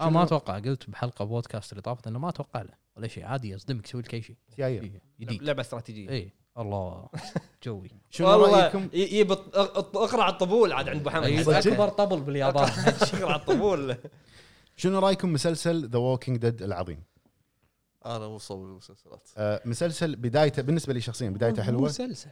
[0.00, 0.58] أنا ما أتوقع.
[0.58, 2.74] قلت بحلقة بودكاست اللي طافت إنه ما أتوقع له.
[2.96, 4.36] ولا شيء عادي يصدمك يسوي لك أي شيء.
[5.20, 6.10] جديد لعبة استراتيجية.
[6.10, 7.08] اي الله
[7.64, 7.90] جوي.
[8.10, 11.24] شنو رأيكم؟ يجيب اقرع الطبول عاد عند أبو حمد.
[11.24, 12.68] أي صدق؟ أكبر طبل باليابان.
[13.02, 13.96] اقرع الطبول
[14.76, 17.02] شنو رأيكم مسلسل The Walking Dead العظيم؟
[18.06, 19.28] أنا مو صوب المسلسلات.
[19.36, 21.82] آه، مسلسل بدايته بالنسبة لي شخصيا بدايته حلوة.
[21.82, 22.30] مسلسل.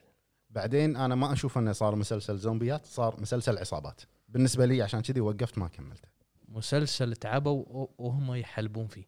[0.51, 4.01] بعدين أنا ما أشوف إنه صار مسلسل زومبيات صار مسلسل عصابات.
[4.29, 6.09] بالنسبة لي عشان كذي وقفت ما كملته.
[6.49, 9.05] مسلسل تعبوا وهم يحلبون فيه.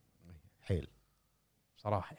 [0.60, 0.89] حيل.
[1.76, 2.16] صراحة.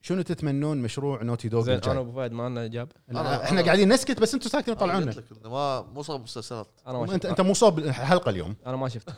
[0.00, 2.90] شنو تتمنون مشروع Naughty Dog زين الجاي؟ أنا ابو فهد ما لنا إجابة.
[3.10, 6.20] أنا- إحنا أنا- قاعدين نسكت بس أنتم ساكتين طلعونا قلت لك إنه ما مو صوب
[6.20, 8.56] مسلسلات أنا ما انت شفت أنت مو صوب الحلقة اليوم.
[8.66, 9.10] أنا ما شفت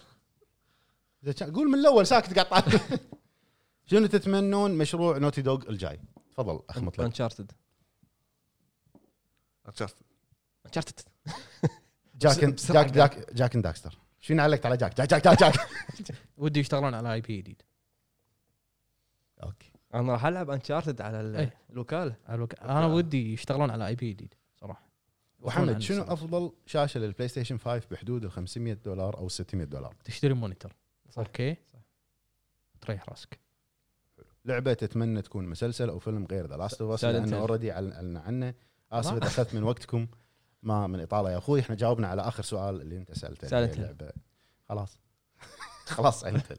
[1.54, 2.80] قول من الأول ساكت قاعد طالع.
[3.90, 6.00] شنو تتمنون مشروع Naughty Dog الجاي؟
[6.32, 7.52] تفضل اخ مطلق Uncharted
[9.68, 10.02] Uncharted
[10.66, 11.00] Uncharted
[12.14, 15.54] Jak Jak Jak Jak Daxter شنو علقت على Jak Jak Jak Jak, Jak.
[16.36, 17.62] ودي يشتغلون على IP جديد.
[19.42, 19.72] okay.
[19.94, 21.54] أنا راح ألعب Uncharted على ال- إيه.
[21.70, 22.14] الوكالة.
[22.28, 24.82] الوك- أنا ودي يشتغلون على IP جديد صراحة.
[25.40, 26.02] وحمد شنو.
[26.02, 30.72] أفضل شاشة لل PlayStation 5 بحدود ال 500 دولار أو 600 دولار؟ تشتري monitor.
[31.10, 31.22] صح.
[31.22, 31.56] 4K
[32.80, 33.38] تريح راسك.
[34.44, 37.38] لعبة تتمنى تكون مسلسل أو فيلم غير The Last of Us لأنه.
[37.38, 38.54] already اعلنا عنه
[38.92, 39.12] آسف.
[39.12, 40.06] إذا أخذت من وقتكم
[40.62, 43.72] ما من إطالة يا أخوي إحنا جاوبنا على آخر سؤال اللي أنت سألته اللي هي
[43.72, 43.80] Silent Hill.
[43.80, 44.12] لعبة
[44.68, 44.98] خلاص
[45.96, 46.52] خلاص انت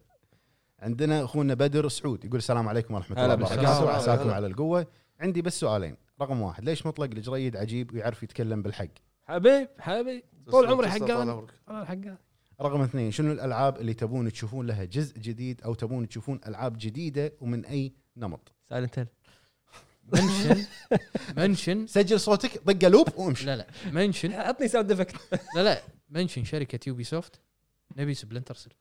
[0.79, 3.33] عندنا أخونا بدر سعود يقول السلام عليكم ورحمة الله.
[3.33, 4.33] وبركاته هلا.
[4.33, 4.87] على القوة
[5.19, 8.87] عندي بس سؤالين رقم واحد ليش مطلق الجريد عجيب ويعرف يتكلم بالحق
[9.23, 11.07] حبيب حبيب طول عمري حقان.
[11.07, 11.53] طول عمرك.
[11.69, 12.17] أنا الحقان
[12.61, 17.33] رقم اثنين شنو الألعاب اللي تبون تشوفون لها جزء جديد أو تبون تشوفون ألعاب جديدة
[17.41, 19.07] ومن أي نمط؟ Silent Hill
[20.13, 20.65] mention
[21.37, 23.45] mention سجل صوتك طق loop وامشي.
[23.45, 23.67] لا لا.
[23.91, 25.15] mention عطني sound effect
[25.55, 25.81] لا لا.
[26.09, 27.39] mention شركة Ubisoft
[27.97, 28.73] نبي Splinter Cell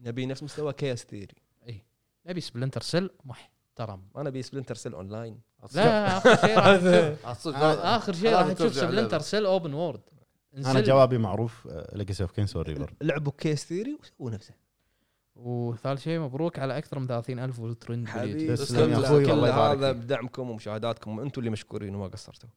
[0.00, 1.34] نبي نفس مستوى Chaos Theory
[1.68, 1.84] اي
[2.26, 4.02] نبي Splinter Cell محترم.
[4.14, 5.40] ما نبي Splinter Cell online
[5.74, 9.20] لا آخر شيء راح آخر شيء راح تشوف Splinter.
[9.20, 10.00] Cell open world
[10.66, 14.54] أنا جوابي معروف Legacy of Kain Soul Reaver لعبوا Chaos Theory وسووا نفسه
[15.36, 18.56] وثالث شيء مبروك على أكثر من 30000 والترند حبيبي.
[18.56, 19.92] تسلم يا والله يبارك هذا.
[19.92, 22.48] بدعمكم ومشاهداتكم وأنتم اللي مشكورين وما قصرتوا.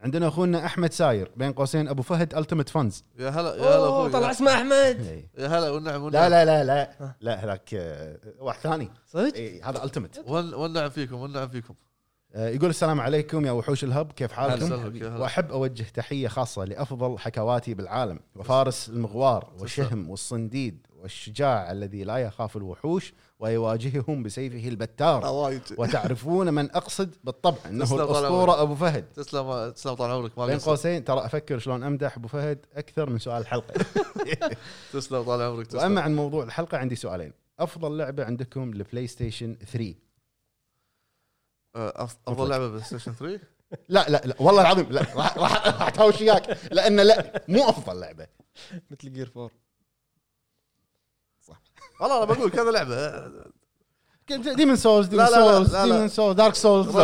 [0.00, 3.88] عندنا أخونا أحمد ساير بين قوسين أبو فهد Ultimate Fans يا هلا يا هلا أوه
[4.00, 5.24] أخوي طلع اسمه أحمد.
[5.38, 8.90] يا هلا والنعم لا والنعم لا لا لا لا هذاك آه، واحد ثاني.
[9.06, 11.74] صدق؟ إي، هذا Ultimate ون- والنعم فيكم والنعم فيكم؟
[12.34, 17.74] يقول السلام عليكم يا وحوش ال Hub كيف حالكم؟ وأحب أوجه تحية خاصة لأفضل حكواتي
[17.74, 19.52] بالعالم وفارس المغوار.
[19.60, 25.26] والشهم والصنديد والشجاع الذي لا يخاف الوحوش ويواجههم بسيفه البتار.
[25.26, 25.62] وايد.
[25.78, 29.04] وتعرفون من أقصد؟ بالطبع إنه الأسطورة أبو فهد.
[29.14, 30.58] تسلم تسلم طال عمرك بين.
[30.58, 33.74] قوسين ترى أفكر شلون أمدح أبو فهد أكثر من سؤال الحلقة.
[34.92, 37.32] تسلم طال عمرك وأما عن موضوع الحلقة عندي سؤالين.
[37.60, 40.11] أفضل لعبة عندكم ال PlayStation 3 آه، أف-
[41.74, 43.40] أفضل لعبة PlayStation 3
[43.88, 46.58] لا لا لا والله العظيم لا راح راح راح أتهاوش وياك.
[46.72, 48.26] لأن لا مو أفضل لعبة.
[48.90, 49.50] Metal Gear 4
[52.00, 53.32] والله أنا بقول كذا لعبة.
[54.54, 55.96] Demon's Souls Demon's لا، لا، لا، Souls لا، لا.
[55.96, 56.96] Demon's Souls Dark Souls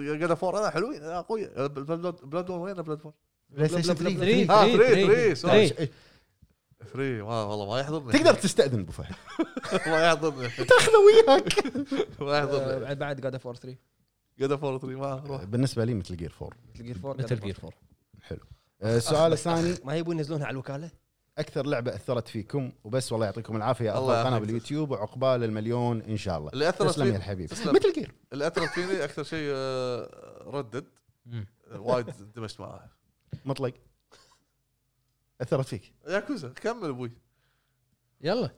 [0.00, 1.02] God of War هذا حلوين.
[1.04, 1.66] قوية.
[1.66, 3.12] Blood Blood وين Bloodborne
[3.50, 5.68] PlayStation 3 3 آه، 3 3 3 sorry.
[5.68, 5.88] 3
[6.92, 8.12] 3 ما والله ما يحضرني.
[8.12, 9.14] تقدر تستأذن أبو فهد.
[9.90, 10.48] ما يحضرني.
[10.48, 11.66] تاخذه وياك.
[12.22, 12.72] ما يحضرني.
[12.72, 13.76] آه، بعد بعد God of War 3
[14.38, 15.44] God of War 3 ما أروح.
[15.44, 17.72] بالنسبة لي Metal Gear 4 Metal Gear 4 Metal Gear 4
[18.82, 19.74] آه، السؤال الثاني.
[19.84, 20.90] ما يبون ينزلونها على الوكالة؟
[21.38, 23.98] أكثر لعبة أثرت فيكم وبس والله يعطيكم العافية.
[23.98, 24.38] افضل قناه.
[24.38, 26.50] باليوتيوب وعقبال المليون إن شاء الله.
[26.52, 27.50] اللي أثرت تسلم يا فيني الحبيب.
[27.52, 30.84] Metal Gear اللي أثرت فيني أكثر شيء آه، Red Dead.
[31.70, 32.90] آه، وايد اندمجت معاه.
[33.44, 33.74] مطلق.
[35.40, 35.92] أثرت فيك.
[36.08, 37.12] ياكوزا كمل أبوي.
[38.20, 38.50] يلا.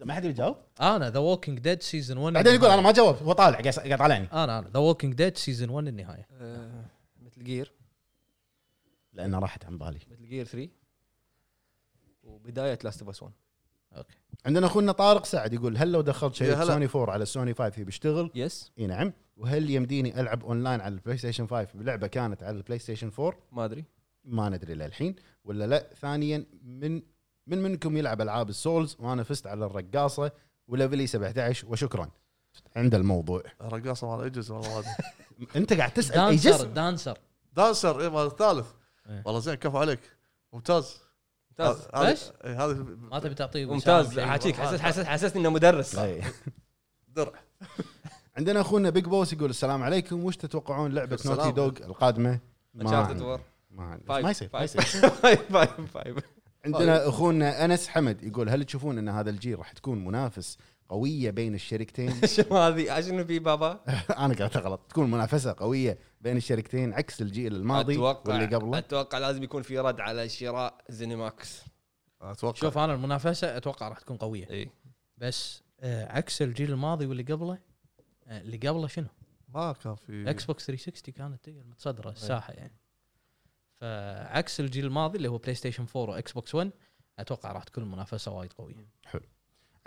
[0.00, 3.32] ما حد يجاوب؟ أنا The Walking Dead Season 1 بعدين يقول أنا ما جاوب هو
[3.32, 4.68] طالع قاعد طالعني أنا أنا.
[4.68, 6.26] The Walking Dead Season 1 النهاية.
[6.32, 6.84] آه،
[7.22, 7.72] Metal Gear
[9.12, 9.98] لأنه راحت عن بالي.
[10.10, 10.68] Metal Gear 3
[12.24, 13.32] وبداية Last of Us 1
[13.96, 14.14] Okay.
[14.46, 16.64] عندنا أخونا طارق سعد يقول هل لو دخلت شيء.
[16.64, 19.12] سوني 4 على السوني 5 بيشتغل؟ yes إي نعم.
[19.36, 23.64] وهل يمديني ألعب اونلاين على ال PlayStation 5 بلعبه كانت على ال PlayStation 4 ما
[23.64, 23.84] أدري.
[24.24, 25.16] ما ندري للحين.
[25.44, 27.02] ولا لا؟ ثانيا من
[27.46, 30.32] من منكم يلعب ألعاب ال Souls وأنا فزت على الرقاصة
[30.68, 32.10] و level ي 17 وشكرا.
[32.76, 33.42] عند الموضوع.
[33.62, 34.84] رقاصه مال إيجز والله
[35.56, 37.18] أنت قاعد تسأل dancer جزء dancer.
[37.52, 38.66] dancer إي مال الثالث.
[39.08, 39.22] إيه.
[39.26, 40.00] والله زين كفو عليك.
[40.52, 41.00] ممتاز.
[41.50, 41.88] ممتاز.
[41.96, 45.96] ليش؟ إيه، هذا ما تبي تعطيه ممتاز؟ حاجيك حسست حسست حسستني إنه مدرس.
[47.08, 47.32] درع.
[48.36, 50.24] عندنا أخونا Big Boss يقول السلام عليكم.
[50.24, 51.18] وش تتوقعون لعبة.
[51.26, 52.40] Naughty Dog القادمة؟
[52.74, 53.40] ما Uncharted عندي- 4
[54.22, 54.62] ما يصير ما.
[54.62, 54.80] يصير.
[54.82, 56.16] five five five
[56.64, 60.58] عندنا أخونا أنس حمد يقول هل تشوفون أن هذا الجيل راح تكون منافس
[60.88, 63.84] قوية بين الشركتين؟ شو هذه؟ شنو في بابا؟
[64.24, 69.18] أنا قلت غلط تكون منافسة قوية بين الشركتين عكس الجيل الماضي أتوقع واللي قبله؟ أتوقع
[69.18, 71.62] لازم يكون في رد على شراء ZeniMax.
[72.22, 72.60] أتوقع.
[72.60, 74.50] شوف أنا المنافسة أتوقع راح تكون قوية.
[74.50, 74.70] إي.
[75.18, 77.58] بس آه عكس الجيل الماضي واللي قبله
[78.26, 79.06] آه اللي قبله شنو؟
[79.54, 82.72] ما كان في Xbox 360 كانت هي المتصدره الساحه يعني.
[83.84, 86.70] فعكس الجيل الماضي اللي هو PlayStation 4 و Xbox 1
[87.18, 88.74] أتوقع راح تكون المنافسة وايد قوية.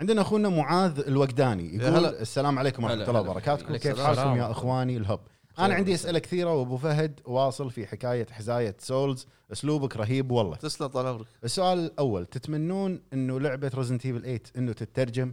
[0.00, 2.22] عندنا أخونا معاذ الوقداني يا يقول هلا.
[2.22, 3.20] السلام عليكم ورحمة الله.
[3.20, 3.76] وبركاته.
[3.76, 4.00] كيف.
[4.00, 5.20] حالكم يا أخواني الهب؟
[5.58, 9.26] أنا عندي أسئلة كثيرة وأبو فهد واصل في حكاية حزاية Souls.
[9.52, 10.56] أسلوبك رهيب والله.
[10.56, 11.26] تسلم طال عمرك.
[11.44, 15.32] السؤال الأول تتمنون إنه لعبة Resident Evil 8 إنه تترجم؟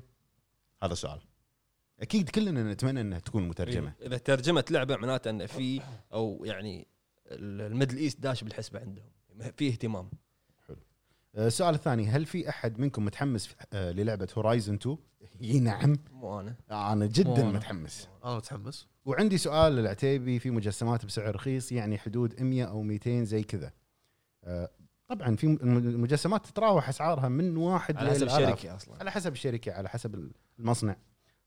[0.84, 1.20] هذا سؤال.
[2.00, 3.94] أكيد كلنا نتمنى إنها تكون مترجمة.
[4.02, 5.82] إذا ترجمت لعبة معناته إن في
[6.14, 6.88] أو يعني
[7.28, 9.06] ال Middle East داش بالحسبة عندهم.
[9.57, 10.10] في اهتمام.
[11.35, 14.97] آه، السؤال الثاني هل في أحد منكم متحمس آه، للعبة Horizon 2
[15.41, 15.95] إي نعم.
[16.11, 16.56] مو أنا.
[16.72, 17.52] أنا جدا مو أنا.
[17.52, 18.10] متحمس.
[18.26, 18.88] أنا متحمس.
[19.06, 23.72] وعندي سؤال للعتيبي في مجسمات بسعر رخيص يعني حدود 100 أو 200 زي كذا.
[24.43, 24.69] آه،
[25.07, 28.23] طبعا في المجسمات تتراوح أسعارها من واحد على حسب.
[28.23, 28.99] الشركة أصلا.
[28.99, 30.30] على حسب الشركة على حسب
[30.60, 30.95] المصنع.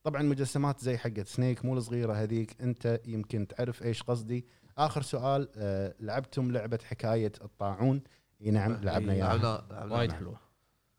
[0.02, 4.46] طبعا مجسمات زي حقت Snake مو الصغيرة هذيك أنت يمكن تعرف إيش قصدي.
[4.78, 8.02] آخر سؤال آه لعبتم لعبة حكاية الطاعون؟
[8.42, 9.26] إي نعم لعبنا إياها.
[9.36, 10.38] لعبنا لعبنا وايد حلوة.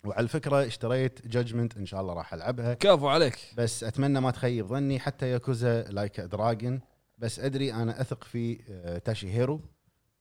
[0.06, 2.74] وعلى الفكرة اشتريت Judgment إن شاء الله راح ألعبها.
[2.74, 3.40] كفو عليك.
[3.58, 6.80] بس أتمنى ما تخيب ظني حتى Yakuza Like a Dragon
[7.18, 9.62] بس أدري أنا أثق في آه، توشيهيرو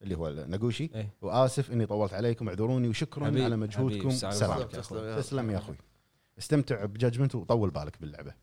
[0.02, 1.14] اللي هو ناغوشي إيه.
[1.22, 4.10] وآسف إني طولت عليكم اعذروني وشكرا حبيب- على مجهودكم.
[4.10, 4.68] سلام.
[5.16, 5.76] تسلم يا أخوي.
[6.38, 8.34] استمتع ب Judgment وطول بالك باللعبة.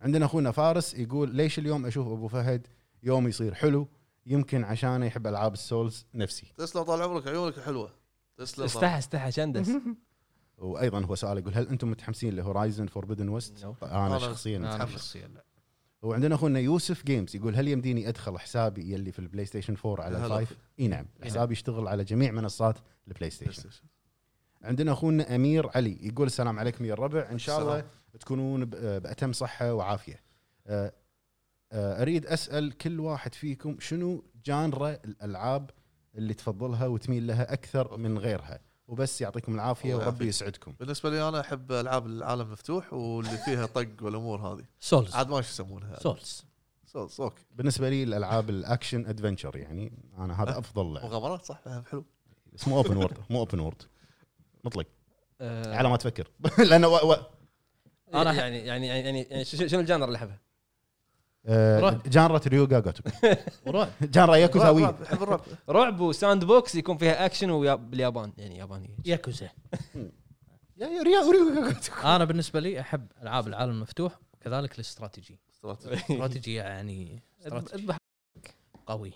[0.00, 2.66] عندنا أخونا فارس يقول ليش اليوم أشوف أبو فهد؟
[3.02, 3.88] يوم يصير حلو.
[4.26, 6.52] يمكن عشانه يحب ألعاب ال Souls نفسي.
[6.56, 7.92] تسلم طال عمرك عيونك حلوة.
[8.36, 9.70] تسلم استحى استحى شندس
[10.58, 15.18] وأيضا هو سؤال يقول هل أنتم متحمسين ل Horizon Forbidden West؟ أنا أنا- شخصيا متحمس.
[16.02, 20.24] وعندنا أخونا يوسف Games يقول هل يمديني أدخل حسابي يلي في ال PlayStation 4 على.
[20.24, 23.70] ال five؟ إي نعم حسابي يشتغل على جميع منصات ال Play PlayStation.
[24.62, 27.28] عندنا أخونا أمير علي يقول السلام عليكم يا الربع.
[27.30, 27.84] إن شاء الله.
[28.20, 30.20] تكونون ب- بأتم صحة وعافية.
[30.66, 30.92] أه،
[31.74, 35.70] أريد أسأل كل واحد فيكم شنو genre الألعاب
[36.14, 40.26] اللي تفضلها وتميل لها أكثر من غيرها؟ وبس يعطيكم العافية وربي.
[40.26, 40.74] يسعدكم.
[40.80, 44.64] بالنسبة لي أنا أحب ألعاب العالم مفتوح واللي فيها طق والأمور هذه.
[44.80, 46.00] Souls عاد ما شو يسمونها.
[46.00, 46.44] Souls
[46.86, 51.04] سو- سوك بالنسبة لي الألعاب الأكشن أدفنشر يعني أنا هذا أفضل لعب.
[51.04, 51.60] مغامرات صح؟
[51.90, 52.04] حلو.
[52.52, 53.82] بس مو اوبن وورد مو اوبن وورد
[54.64, 54.86] مطلق.
[55.40, 56.30] آه، على ما تفكر.
[56.70, 57.10] لأنه و...
[57.12, 57.16] و...
[58.14, 60.38] أنا أنا- يعني يعني يعني يعني شنو الجانر اللي أحبه؟
[61.46, 62.02] آه رعب.
[62.08, 63.02] جانرا ريو جاجوتو
[63.66, 65.40] ورعب جانرا ياكوزاوي رعب، احب الرعب.
[65.70, 68.96] رعب وساند بوكس يكون فيها اكشن وباليابان يعني يابانية.
[69.04, 69.48] ياكوزا.
[72.04, 75.40] أنا بالنسبة لي أحب ألعاب العالم المفتوح وكذلك الاستراتيجي.
[76.04, 76.54] استراتيجي.
[76.54, 77.92] يعني استراتيجي.
[78.86, 79.12] قوي.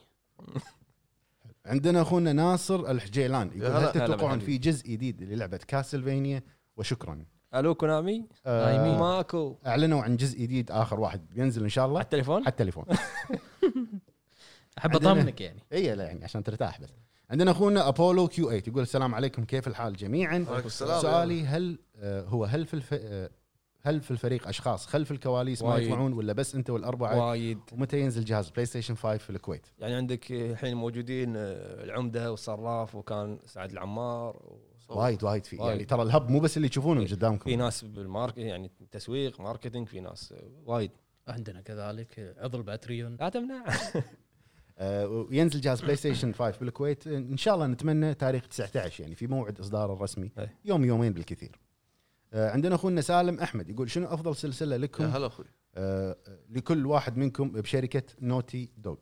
[1.67, 3.73] عندنا أخونا ناصر الحجيلان يقول.
[3.73, 4.39] هل تتوقعون.
[4.39, 6.43] في جزء جديد للعبة Castlevania
[6.77, 7.25] وشكرا.
[7.55, 8.99] ألو Konami؟ آه نايمين.
[8.99, 9.57] ماكو.
[9.67, 11.27] أعلنوا عن جزء جديد آخر واحد.
[11.31, 12.85] بينزل إن شاء على الله التليفون؟ على التليفون.
[14.79, 15.59] أحب أطمنك يعني.
[15.73, 16.89] اي لا يعني عشان ترتاح بس.
[17.31, 20.47] عندنا أخونا Apollo Q8 يقول السلام عليكم كيف الحال؟ جميعا.
[20.49, 21.03] وعليكم السلام.
[21.03, 22.95] سؤالي هل آه، هو هل في الف...
[22.95, 23.31] آه،
[23.83, 25.87] هل في الفريق أشخاص خلف الكواليس ما وايد.
[25.87, 27.59] يطلعون ولا بس أنت والأربعة؟ وايد.
[27.73, 29.67] ومتى ينزل جهاز؟ PlayStation 5 في الكويت.
[29.79, 35.71] يعني عندك الحين موجودين العمدة والصراف وكان سعد العمار و- وايد وايد في وايد.
[35.71, 37.51] يعني ترى ال Hub مو بس اللي تشوفونه في قدامكم.
[37.51, 40.91] ناس بال market يعني تسويق marketing في ناس آه، وايد.
[41.29, 43.17] عندنا كذلك عضل Patreon.
[43.21, 43.65] لا تمنع
[44.79, 47.07] آه، وينزل جهاز PlayStation 5 بالكويت.
[47.07, 50.49] إن شاء الله نتمنى تاريخ 19 يعني في موعد إصداره الرسمي أي.
[50.65, 51.59] يوم يومين بالكثير.
[52.33, 55.47] آه، عندنا أخونا سالم أحمد يقول شنو أفضل سلسلة يا لكم هلا أخوي.
[55.75, 56.17] آه،
[56.51, 58.97] لكل واحد منكم بشركة نوتي دوغ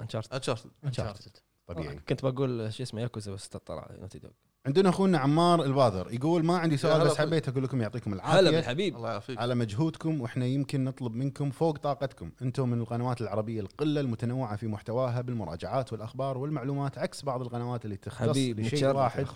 [0.00, 1.36] انشارت انشارتد انشارتد
[1.66, 1.96] طبيعي.
[2.08, 4.30] كنت بقول شو اسمه ياكوزا بس طلع Naughty Dog
[4.66, 7.18] عندنا أخونا عمار الباذر يقول ما عندي سؤال هلا بس.
[7.18, 8.96] حبيت أقول لكم يعطيكم هلا العافيه بالحبيب.
[8.96, 9.38] الله يعافيك.
[9.38, 12.30] على مجهودكم وإحنا يمكن نطلب منكم فوق طاقتكم.
[12.42, 17.96] أنتم من القنوات العربية القلة المتنوعة في محتواها بالمراجعات والأخبار والمعلومات عكس بعض القنوات اللي
[17.96, 19.26] تختص بشيء واحد.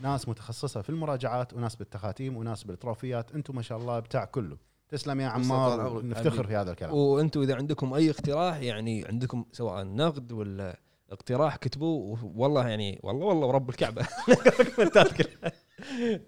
[0.00, 3.32] ناس متخصصة في المراجعات وناس بالتخاتيم وناس بالتروفيات.
[3.32, 4.56] أنتم ما شاء الله بتاع كله.
[4.88, 6.04] تسلم يا عمار.
[6.04, 6.46] نفتخر.
[6.46, 6.94] في هذا الكلام.
[6.94, 13.26] وأنتم إذا عندكم أي اقتراح يعني عندكم سواء نقد ولا اقتراح كتبوه والله يعني والله
[13.26, 14.02] والله ورب الكعبة.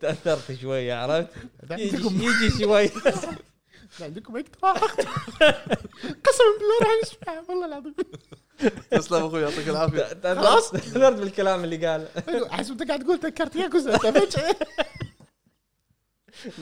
[0.00, 1.28] تأثرت شوية عرفت؟
[1.70, 2.90] يجي, عندكم يجي شوي.
[4.00, 4.82] عندكم اقتراح؟
[6.24, 7.94] قسما بالله راح نسمع والله العظيم.
[8.90, 10.34] تسلم أخوي يعطيك العافية.
[10.34, 10.70] خلاص.
[10.70, 12.08] تأثرت بالكلام اللي قاله
[12.50, 14.56] احس أنت قاعد تقول تذكرت ياكوزا فجاه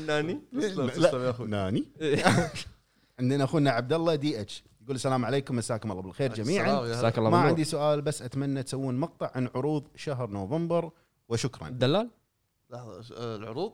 [0.06, 0.88] なに؟ تسلم.
[0.88, 1.48] تسلم يا أخوي.
[1.48, 1.84] なに؟
[3.18, 6.80] عندنا أخونا عبد الله DH يقول السلام عليكم مساكم الله بالخير جميعا.
[6.80, 7.48] مساك الله ما بالنور.
[7.48, 10.90] عندي سؤال بس أتمنى تسوون مقطع عن عروض شهر نوفمبر
[11.28, 11.68] وشكرا.
[11.68, 12.10] الدلال
[12.70, 13.72] لحظة آه، العروض؟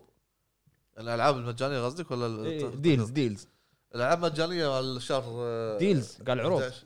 [0.99, 3.49] الألعاب المجانية قصدك ولا ال- إيه، deals deals
[3.95, 6.61] الألعاب مجانيه على الشهر آه، deals قال عروض.
[6.63, 6.85] 11.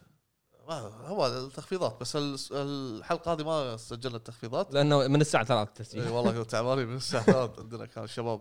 [0.68, 0.74] ما
[1.06, 4.74] هو التخفيضات بس ال- الحلقة هذه ما سجلنا التخفيضات.
[4.74, 8.40] لأنه من الساعة 3 التسجيل إي والله تعبانين من الساعة 3 عندنا كان الشباب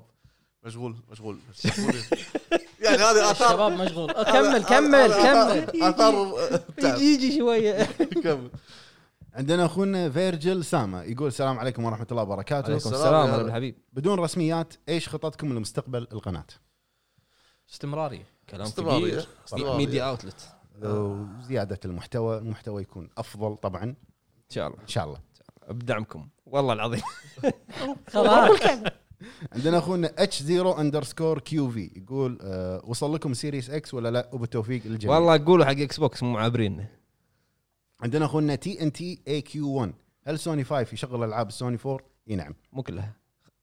[0.64, 2.04] مشغول مشغول مشغولين.
[2.84, 4.12] يعني هذه اثار الشباب مشغول.
[4.12, 5.84] كمل كمل كمل.
[5.84, 6.34] أثار.
[6.78, 7.84] يجي يجي شوية.
[8.24, 8.50] كمل.
[9.34, 12.66] عندنا أخونا Vergil Sama يقول السلام عليكم ورحمة الله وبركاته.
[12.66, 13.44] عليكم السلام يا هلا.
[13.44, 16.46] بالحبيب بدون رسميات إيش خططكم لمستقبل القناة؟
[17.72, 18.26] استمرارية.
[18.50, 19.12] كلام استمرارية.
[19.12, 19.28] كبير.
[19.48, 19.78] استمرارية.
[19.78, 20.50] media outlet
[20.82, 23.84] وزياده المحتوى المحتوى يكون أفضل طبعا.
[23.84, 23.96] إن
[24.50, 24.80] شاء الله.
[24.82, 25.20] إن شاء الله.
[25.70, 27.02] بدعمكم والله العظيم.
[28.14, 28.60] خلاص.
[29.54, 34.82] عندنا أخونا H 0 underscore QV يقول أه وصل لكم Series X ولا لا؟ وبالتوفيق
[34.86, 36.86] للجميع والله قولوا حق Xbox مو معابرين.
[38.02, 39.94] عندنا أخونا TNT IQ 1
[40.28, 42.56] هل سوني 5 يشغل ألعاب السوني 4 إي نعم.
[42.74, 43.14] مو كلها.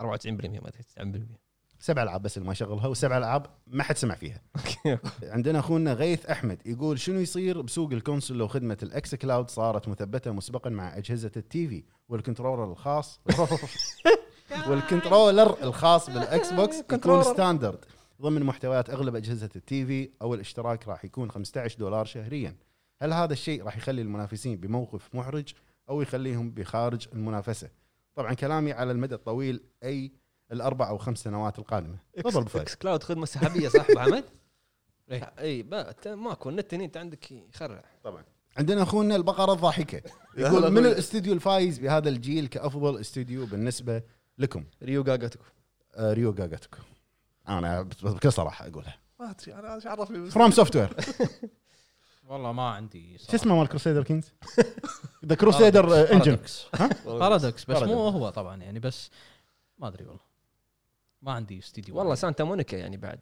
[0.03, 1.41] 94% ما أدري 90%
[1.83, 4.43] سبع ألعاب بس اللي ما يشغلها وسبع ألعاب ما حد سمع فيها.
[5.23, 9.89] عندنا أخونا غيث أحمد يقول شنو يصير بسوق ال console لو خدمة ال xCloud صارت
[9.89, 13.21] مثبتة مسبقا مع أجهزة ال TV وال controller الخاص؟
[14.69, 17.23] وال controller الخاص بال Xbox يكون.
[17.23, 17.85] standard
[18.23, 22.57] ضمن محتويات أغلب أجهزة ال TV أو الاشتراك راح يكون 15 دولار شهريا
[23.03, 25.53] هل هذا الشيء راح يخلي المنافسين بموقف محرج
[25.89, 27.69] أو يخليهم بخارج المنافسة
[28.15, 30.13] طبعا كلامي على المدى الطويل أي
[30.53, 32.61] الأربع أو خمس سنوات القادمة تفضل.
[32.61, 34.25] xCloud خدمة سحابية صح أبو حمد؟
[35.11, 35.33] إيه.
[35.39, 38.25] اي با- أنت ماكو النت أنت عندك يخرع طبعا
[38.57, 40.03] عندنا أخونا البقرة الضاحكة
[40.37, 40.87] يقول من.
[40.87, 44.03] الاستوديو الفايز بهذا الجيل كأفضل استوديو بالنسبة
[44.41, 44.65] لكم.
[44.83, 45.45] Ryu Ga Gotoku
[45.95, 46.79] آه Ryu Ga Gotoku
[47.49, 48.99] أنا بكل صراحة أقولها.
[49.21, 50.97] ما أدري أنا إيش عرفني FromSoftware
[52.27, 54.33] والله ما عندي شو اسمه مال Crusader Kings
[55.25, 56.39] the Crusader engine
[57.05, 58.09] Paradox بس مو.
[58.09, 59.11] هو طبعا يعني بس
[59.79, 60.21] ما أدري والله.
[61.23, 63.21] ما عندي استديو والله Santa Monica يعني بعد.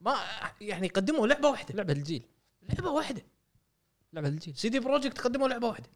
[0.00, 0.14] ما
[0.60, 1.74] يعني قدموا لعبة واحدة.
[1.74, 2.22] لعبة الجيل
[2.68, 3.22] لعبة واحدة.
[4.12, 5.88] لعبة الجيل CD Projekt قدموا لعبة واحدة.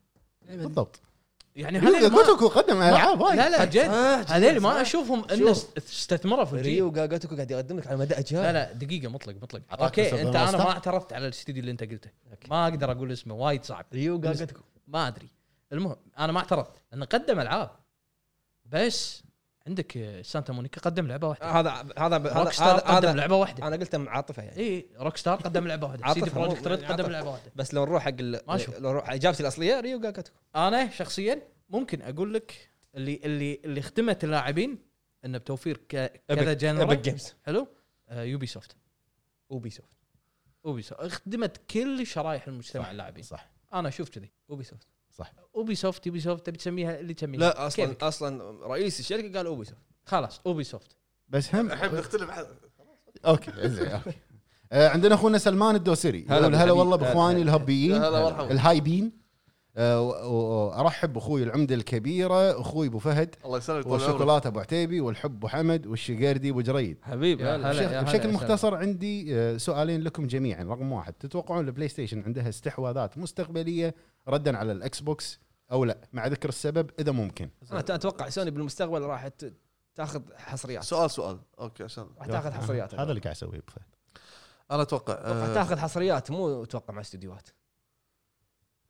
[0.43, 1.01] بالضبط.
[1.59, 3.37] يعني Ryu هذول ما Gotoku قدم ألعاب وايد.
[3.37, 3.79] لا لا جد.
[3.79, 5.51] آه، هذول ما أشوفهم إنه.
[5.79, 8.43] استثمروا في الجيل Ryu Ga Gotoku قاعد يقدم لك على مدى أجيال.
[8.43, 9.63] لا لا دقيقة مطلق مطلق.
[9.71, 12.11] أوكي أنت أنا؟ ما اعترفت على الاستديو اللي أنت قلته.
[12.51, 13.87] ما أقدر أقول اسمه وايد صعب.
[13.93, 15.29] Ryu Ga Gotoku ما أدري.
[15.73, 16.73] المهم أنا ما اعترفت.
[16.93, 17.71] لأنه قدم ألعاب.
[18.67, 19.23] بس
[19.69, 21.47] عندك Santa Monica قدم لعبة واحدة.
[21.47, 23.67] هذا هذا روك هذا قدم لعبة واحدة.
[23.67, 24.57] أنا قلته مع عاطفه يعني.
[24.57, 26.15] اي Rockstar قدم لعبة واحدة.
[26.15, 27.07] CD Projekt Red قدم.
[27.07, 27.53] لعبة واحدة.
[27.57, 28.21] بس لو نروح حق.
[28.21, 28.41] لو
[28.79, 34.25] نروح إجابتي الأصلية Ryu Ga Gotoku أنا شخصيا ممكن أقول لك اللي اللي اللي خدمت
[34.25, 34.79] اللاعبين
[35.25, 37.69] انه بتوفير كذا epic genre games حلو؟
[38.11, 38.77] يوبي سوفت
[39.51, 39.97] اوبي سوفت
[40.65, 42.91] اوبي سوفت خدمت كل شرائح المجتمع.
[42.91, 43.23] اللاعبين.
[43.23, 43.51] صح.
[43.75, 44.31] أنا أشوف كذي.
[44.51, 44.89] اوبي سوفت
[45.57, 47.41] اوبي سوفت يوبي سوفت تبي تسميها اللي تسميها.
[47.41, 48.03] لا أصلا كيفك.
[48.03, 50.97] أصلا رئيس الشركة قال Ubisoft خلاص Ubisoft
[51.29, 52.45] بس هم الحين بنختلف عن-
[53.27, 54.13] أوكي زين أوكي.
[54.73, 56.27] آه، عندنا أخونا سلمان الدوسري.
[56.29, 56.73] هلا يقول هلا.
[56.73, 57.43] والله بأخواني.
[57.43, 59.29] الهبيين الهايبين.
[59.77, 65.01] آه، و- و- أرحب بأخوي العمدة الكبيرة أخوي أبو فهد الله يسلمك والشوكولاتة أبو عتيبي
[65.01, 66.97] والحب أبو حمد والشقيردي أبو جريد.
[67.03, 67.45] حبيبي.
[68.03, 70.65] بشكل- مختصر عندي آه، سؤالين لكم جميعا.
[70.65, 73.95] رقم واحد تتوقعون ال PlayStation عندها استحواذات مستقبلية
[74.29, 75.41] ردا على ال Xbox
[75.73, 77.51] أو لا مع ذكر السبب إذا ممكن.
[77.73, 79.29] أنا أتوقع سوني بالمستقبل راح
[79.95, 80.85] تاخذ حصريات.
[80.85, 81.39] سؤال سؤال.
[81.59, 82.09] أوكي عشان.
[82.19, 82.95] راح تاخذ حصريات.
[82.95, 83.85] هذا اللي قاعد اسويه ابو فهد
[84.71, 87.49] أنا أتوقع راح آه، تاخذ حصريات مو أتوقع مع استديوهات.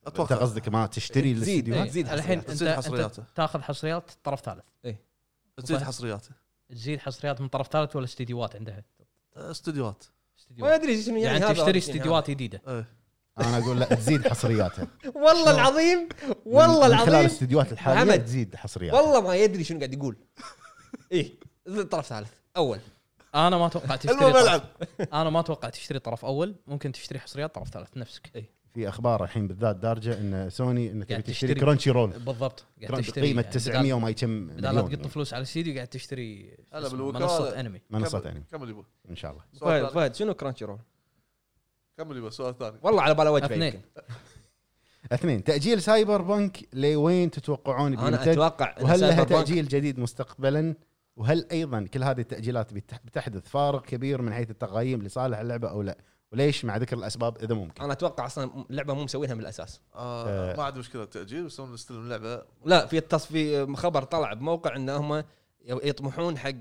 [0.07, 1.69] أنت أتوقع قصدك ما تشتري تزيد.
[1.69, 1.91] الاستديوهات؟ إيه.
[1.91, 2.39] تزيد الحين حصريات.
[2.39, 3.25] انت تزيد أنت حصرياته.
[3.35, 4.65] تاخذ حصريات طرف ثالث.
[5.57, 6.31] تزيد حصرياته
[6.69, 8.85] تزيد حصريات من طرف ثالث ولا استديوهات عندها؟
[9.37, 10.05] آه، استديوهات.
[10.05, 12.63] ما استديوهات ادري شنو يعني, يعني تشتري يعني استديوهات جديدة.
[12.69, 12.98] إيه.
[13.41, 14.87] أنا أقول لا تزيد حصرياتها.
[15.25, 16.09] والله العظيم
[16.47, 18.25] والله من خلال العظيم الاستديوهات الحالية محمد.
[18.25, 20.17] تزيد حصريات والله ما يدري شنو قاعد يقول
[21.13, 21.33] إيه
[21.91, 22.79] طرف ثالث أول
[23.35, 24.63] أنا ما أتوقع تشتري طرف
[25.15, 28.45] أنا ما أتوقع تشتري طرف أول ممكن تشتري حصريات طرف ثالث نفسك
[28.75, 31.55] في أخبار الحين بالذات دارجة إن سوني ان تبي تشتري.
[31.55, 35.09] Crunchyroll بالضبط قاعد تشتري قيمة يعني 900 وما يكم بدال لا تقط يعني.
[35.09, 36.95] فلوس على الاستديو قاعد تشتري هلا.
[36.95, 39.89] منصة أنمي منصة ثانية كمل يبا إن شاء الله.
[39.89, 40.79] فهد شنو Crunchyroll؟
[41.99, 42.77] كمل يبا سؤال ثاني.
[42.83, 43.83] والله على باله وجهه اثنين.
[45.13, 45.45] اثنين.
[45.45, 50.75] تأجيل Cyberpunk لوين تتوقعون أنا أتوقع وهل لها تأجيل جديد مستقبلا؟
[51.17, 55.83] وهل أيضا كل هذه التأجيلات بتح- بتحدث فارق كبير من حيث التقييم لصالح اللعبة أو
[55.83, 55.99] لا؟
[56.33, 59.81] وليش مع ذكر الأسباب إذا ممكن؟ أنا أتوقع أصلا اللعبة مو مسوينها من الأساس.
[59.95, 60.57] آه آه.
[60.57, 64.91] ما عندي مشكلة تاجيل بس هم نستلم اللعبه لا في التصفي خبر طلع بموقع إن
[64.91, 65.25] هم
[65.65, 66.53] يطمحون حق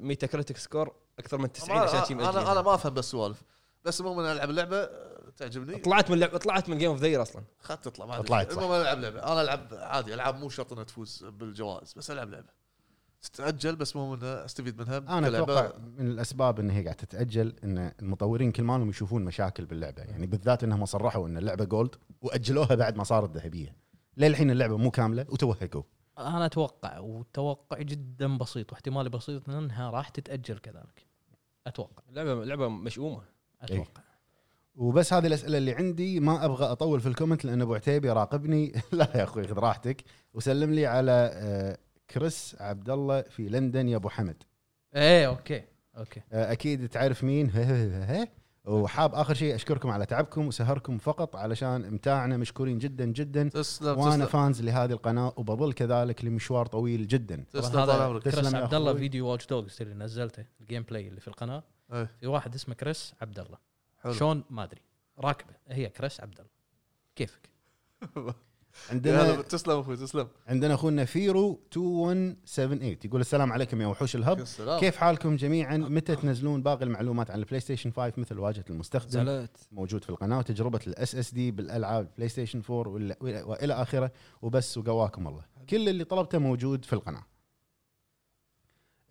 [0.00, 2.62] Metacritic score أكثر من 90 عشان أنا أنا.
[2.62, 3.42] ما أفهم بس سوالف
[3.84, 5.78] بس المهم أنا ألعب اللعبة آه، تعجبني.
[5.78, 7.42] طلعت من لعبه طلعت من game of the أصلا.
[7.60, 8.52] خدت تطلع ما طلعت.
[8.52, 9.32] المهم أنا ألعب لعبة.
[9.32, 12.58] أنا ألعب عادي ألعاب مو شرط إنها تفوز بالجوائز بس ألعب لعبة.
[13.22, 15.28] تتأجل بس المهم انه أستفيد منها أنا.
[15.28, 20.02] أتوقع من الأسباب إن هي قاعدة تتأجل إن المطورين كل مالهم يشوفون مشاكل باللعبة.
[20.02, 23.76] يعني بالذات إنهم صرحوا إن اللعبة gold وأجلوها بعد ما صارت ذهبية.
[24.16, 25.82] للحين اللعبة مو كاملة وتوهقوا
[26.18, 31.06] أنا أتوقع وتوقع جدا بسيط واحتمالي بسيط إنها راح تتأجل كذلك.
[31.66, 32.02] أتوقع.
[32.10, 33.22] لعبه لعبه مشؤومة.
[33.62, 34.02] أتوقع.
[34.76, 38.72] وبس هذه الأسئلة اللي عندي ما أبغى أطول في ال comment لأن أبو عتيبي راقبني
[38.92, 40.04] لا يا أخوي خذ راحتك.
[40.34, 41.78] وسلم لي على آه،
[42.10, 44.42] كريس عبد الله في لندن يا أبو حمد.
[44.94, 45.62] إيه okay
[45.96, 46.20] okay.
[46.32, 47.50] آه، أكيد تعرف مين.
[48.64, 53.48] وحاب آخر شيء أشكركم على تعبكم وسهركم فقط علشان امتاعنا مشكورين جدا جدا.
[53.48, 54.26] تسلم وأنا تسلم.
[54.26, 57.44] fans لهذه القناة وبظل كذلك لمشوار طويل جدا.
[57.52, 58.94] تسلم هذا تسلم كريس عبد الله.
[58.94, 61.62] فيديو Watch Dogs اللي نزلته ال gameplay اللي في القناة.
[61.92, 62.10] إيه.
[62.20, 63.58] في واحد اسمه كريس عبد الله
[63.98, 64.12] حلو.
[64.12, 64.80] شلون ما أدري.
[65.18, 65.54] راكبه.
[65.68, 66.50] هي كريس عبد الله
[67.16, 67.48] كيفك؟
[68.90, 70.28] عندنا تسلم أخوي تسلم.
[70.46, 74.40] عندنا أخونا فيرو 2178 يقول السلام عليكم يا وحوش ال Hub.
[74.40, 74.80] السلام.
[74.80, 79.56] كيف حالكم جميعا؟ متى تنزلون باقي المعلومات عن البلاي ستيشن 5 مثل واجهة المستخدم؟ زعلت
[79.72, 80.38] موجود في القناة.
[80.38, 84.12] وتجربة ال SSD بالألعاب البلاي ستيشن 4 وال- وإلى آخره.
[84.42, 85.44] وبس وقواكم الله.
[85.70, 87.24] كل اللي طلبته موجود في القناة.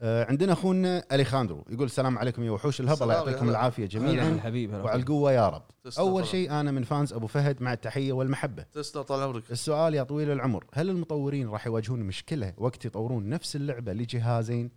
[0.01, 3.49] عندنا أخونا أليخاندرو يقول السلام عليكم يا وحوش ال Hub الله يعطيكم.
[3.49, 4.39] العافية جميعا.
[4.83, 5.63] وعلى القوة يا رب.
[5.99, 8.63] أول شيء أنا من fans أبو فهد مع التحية والمحبة.
[8.63, 13.55] تسلم طال عمرك السؤال يا طويل العمر هل المطورين راح يواجهون مشكلة وقت يطورون نفس
[13.55, 14.71] اللعبة لجهازين؟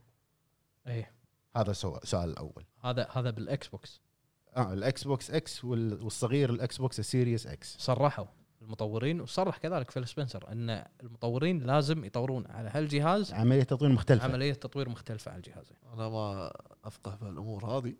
[0.86, 1.12] إيه.
[1.56, 2.64] هذا سو- السؤال الأول.
[2.84, 4.00] هذا هذا بالإكس بوكس.
[4.56, 7.76] آه الإكس بوكس X وال- والصغير الإكس بوكس ال Series X.
[7.78, 8.24] صرحوا.
[8.70, 13.32] المطورين وصرح كذلك فيل سبنسر إن المطورين لازم يطورون على هالجهاز.
[13.32, 14.24] عملية تطوير مختلفة.
[14.24, 16.52] عملية تطوير مختلفة على الجهازين أنا ما
[16.84, 17.94] أفقه بهالامور هذه.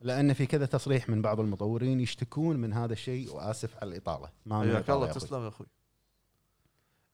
[0.00, 4.28] لأن في كذا تصريح من بعض المطورين يشتكون من هذا الشيء وآسف على الإطالة.
[4.46, 5.12] ما حياك الله.
[5.12, 5.66] تسلم يا أخوي.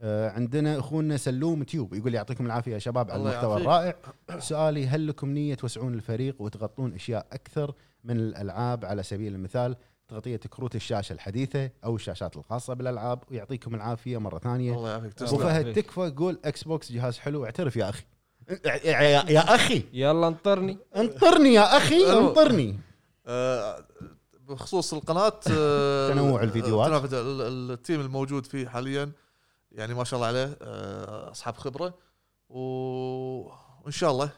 [0.03, 3.57] آه عندنا أخونا سلوم Tube يقول يعطيكم العافية يا شباب على المحتوى.
[3.57, 3.97] الرائع.
[4.39, 9.77] سؤالي هل لكم نية توسعون الفريق وتغطون أشياء أكثر من الألعاب على سبيل المثال
[10.11, 14.75] تغطية كروت الشاشة الحديثة أو الشاشات الخاصة بالألعاب ويعطيكم العافية مرة ثانية.
[14.75, 18.05] الله يعافيك أبو تسلم فهد تكفى قول إكس بوكس جهاز حلو اعترف يا أخي.
[18.65, 19.85] يا, أخي.
[19.93, 20.79] يلا انطرني.
[20.97, 22.29] انطرني يا أخي حلو.
[22.29, 22.79] انطرني.
[23.27, 23.85] آه،
[24.49, 27.11] بخصوص القناة آه، تنوع الفيديوهات.
[27.13, 29.13] ال team الموجود فيه حاليا
[29.73, 30.57] يعني ما شاء الله عليه
[31.31, 31.95] أصحاب خبرة.
[32.49, 34.31] وان شاء الله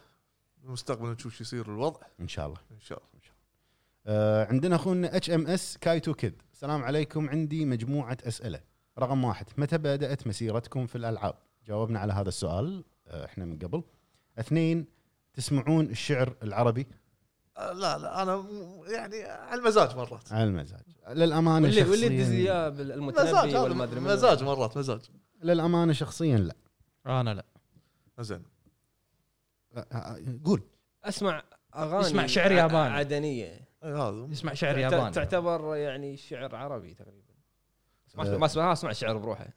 [0.57, 2.01] بالمستقبل نشوف شو يصير الوضع.
[2.21, 2.59] إن شاء الله.
[2.73, 3.32] إن شاء الله.
[4.07, 7.29] آه عندنا أخونا HMS Kaito Kid السلام عليكم.
[7.29, 8.61] عندي مجموعة أسئلة.
[8.99, 11.35] رقم واحد متى بدأت مسيرتكم في الألعاب؟
[11.67, 13.83] جاوبنا على هذا السؤال آه إحنا من قبل.
[14.39, 14.87] اثنين
[15.35, 16.87] تسمعون الشعر العربي؟
[17.57, 18.45] آه، لا لا أنا
[18.87, 20.33] يعني على المزاج مرات.
[20.33, 20.81] على المزاج.
[21.11, 22.69] للأمانة واللي واللي تدز شخصيا إياه
[23.45, 24.01] هذا والما ادري.
[24.01, 25.01] مزاج مرات مزاج.
[25.43, 26.55] للأمانة شخصيا لا.
[27.07, 27.45] أنا لا.
[28.21, 28.43] زين.
[30.45, 30.63] قول.
[31.05, 31.43] أسمع
[31.77, 32.95] أغاني اسمع شعر ياباني.
[32.95, 33.72] عدنية.
[33.83, 35.11] هذا يسمع شعر ياباني.
[35.11, 37.33] تعتبر يعني شعر عربي تقريبا.
[38.15, 38.23] ما.
[38.23, 39.49] اسمع ما اسمع اسمع شعر بروحه.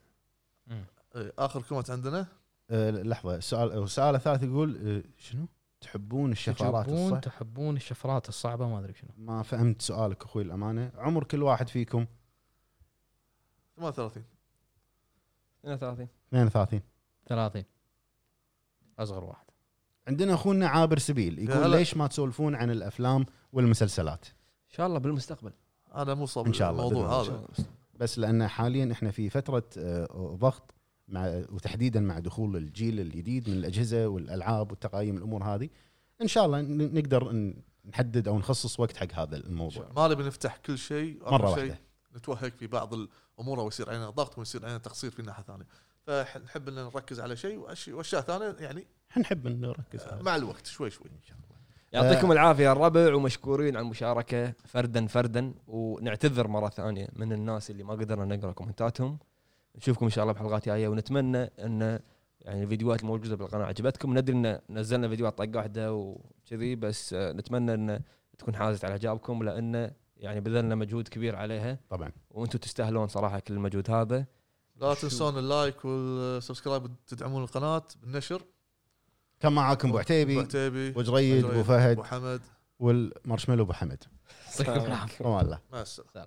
[0.70, 2.26] إي، آخر comment عندنا؟
[2.70, 3.36] آه لحظة.
[3.36, 5.46] السؤال السؤال الثالث يقول آه شنو؟
[5.80, 9.10] تحبون الشفرات تحبون الصح تحبون الشفرات الصعبة؟ ما أدري شنو.
[9.16, 12.06] ما فهمت سؤالك أخوي الامانه عمر كل واحد فيكم.
[13.76, 14.24] 38
[15.64, 16.80] 32 32
[17.26, 17.64] 30
[18.98, 19.45] أصغر واحد.
[20.08, 21.76] عندنا أخونا عابر سبيل يقول هلا.
[21.76, 24.24] ليش ما تسولفون عن الأفلام والمسلسلات؟
[24.70, 25.52] إن شاء الله بالمستقبل.
[25.94, 27.48] أنا مو صاب إن شاء الله، الموضوع هذا الله.
[27.94, 30.74] بس لأن حاليا إحنا في فترة آه، ضغط
[31.08, 35.68] مع وتحديدا مع دخول الجيل الجديد من الأجهزة والألعاب والتقايم الأمور هذه.
[36.22, 37.52] إن شاء الله نقدر
[37.88, 39.88] نحدد أو نخصص وقت حق هذا الموضوع.
[39.96, 41.80] ما نبي نفتح كل شيء مرة شيء واحدة.
[42.16, 45.66] نتوهق في بعض الأمور أو يصير علينا ضغط ويصير علينا تقصير في ناحية ثانية.
[46.02, 48.86] فنحب إن نركز على شيء وأشي- وأشياء ثانية يعني
[49.18, 51.46] نحب نركز آه، مع الوقت شوي شوي إن شاء الله.
[51.92, 52.32] يعطيكم آه.
[52.32, 58.36] العافيه الربع ومشكورين على المشاركة فردا فردا ونعتذر مرة ثانية من الناس اللي ما قدرنا
[58.36, 59.18] نقرأ comment اتهم.
[59.76, 62.00] نشوفكم إن شاء الله بحلقات جاية ونتمنى إن
[62.40, 64.18] يعني الفيديوهات الموجودة بالقناة عجبتكم.
[64.18, 68.00] ندري إن نزلنا فيديوهات طقه واحدة وكذي بس نتمنى إن
[68.38, 71.78] تكون حازت على إعجابكم لأن يعني بذلنا مجهود كبير عليها.
[71.90, 72.12] طبعا.
[72.30, 74.26] وأنتم تستاهلون صراحة كل المجهود هذا.
[74.76, 77.82] لا تنسون ال like وال subscribe تدعمون القناة.
[78.02, 78.42] بالنشر.
[79.40, 82.40] كان معاكم أبو أبو عتيبي عتيبي أبو جريد أبو أبو فهد حمد.
[82.78, 84.04] والمارشميلو أبو حمد.
[84.60, 86.10] يعطيكم العافيه والله مع السلامة.
[86.14, 86.26] سلام.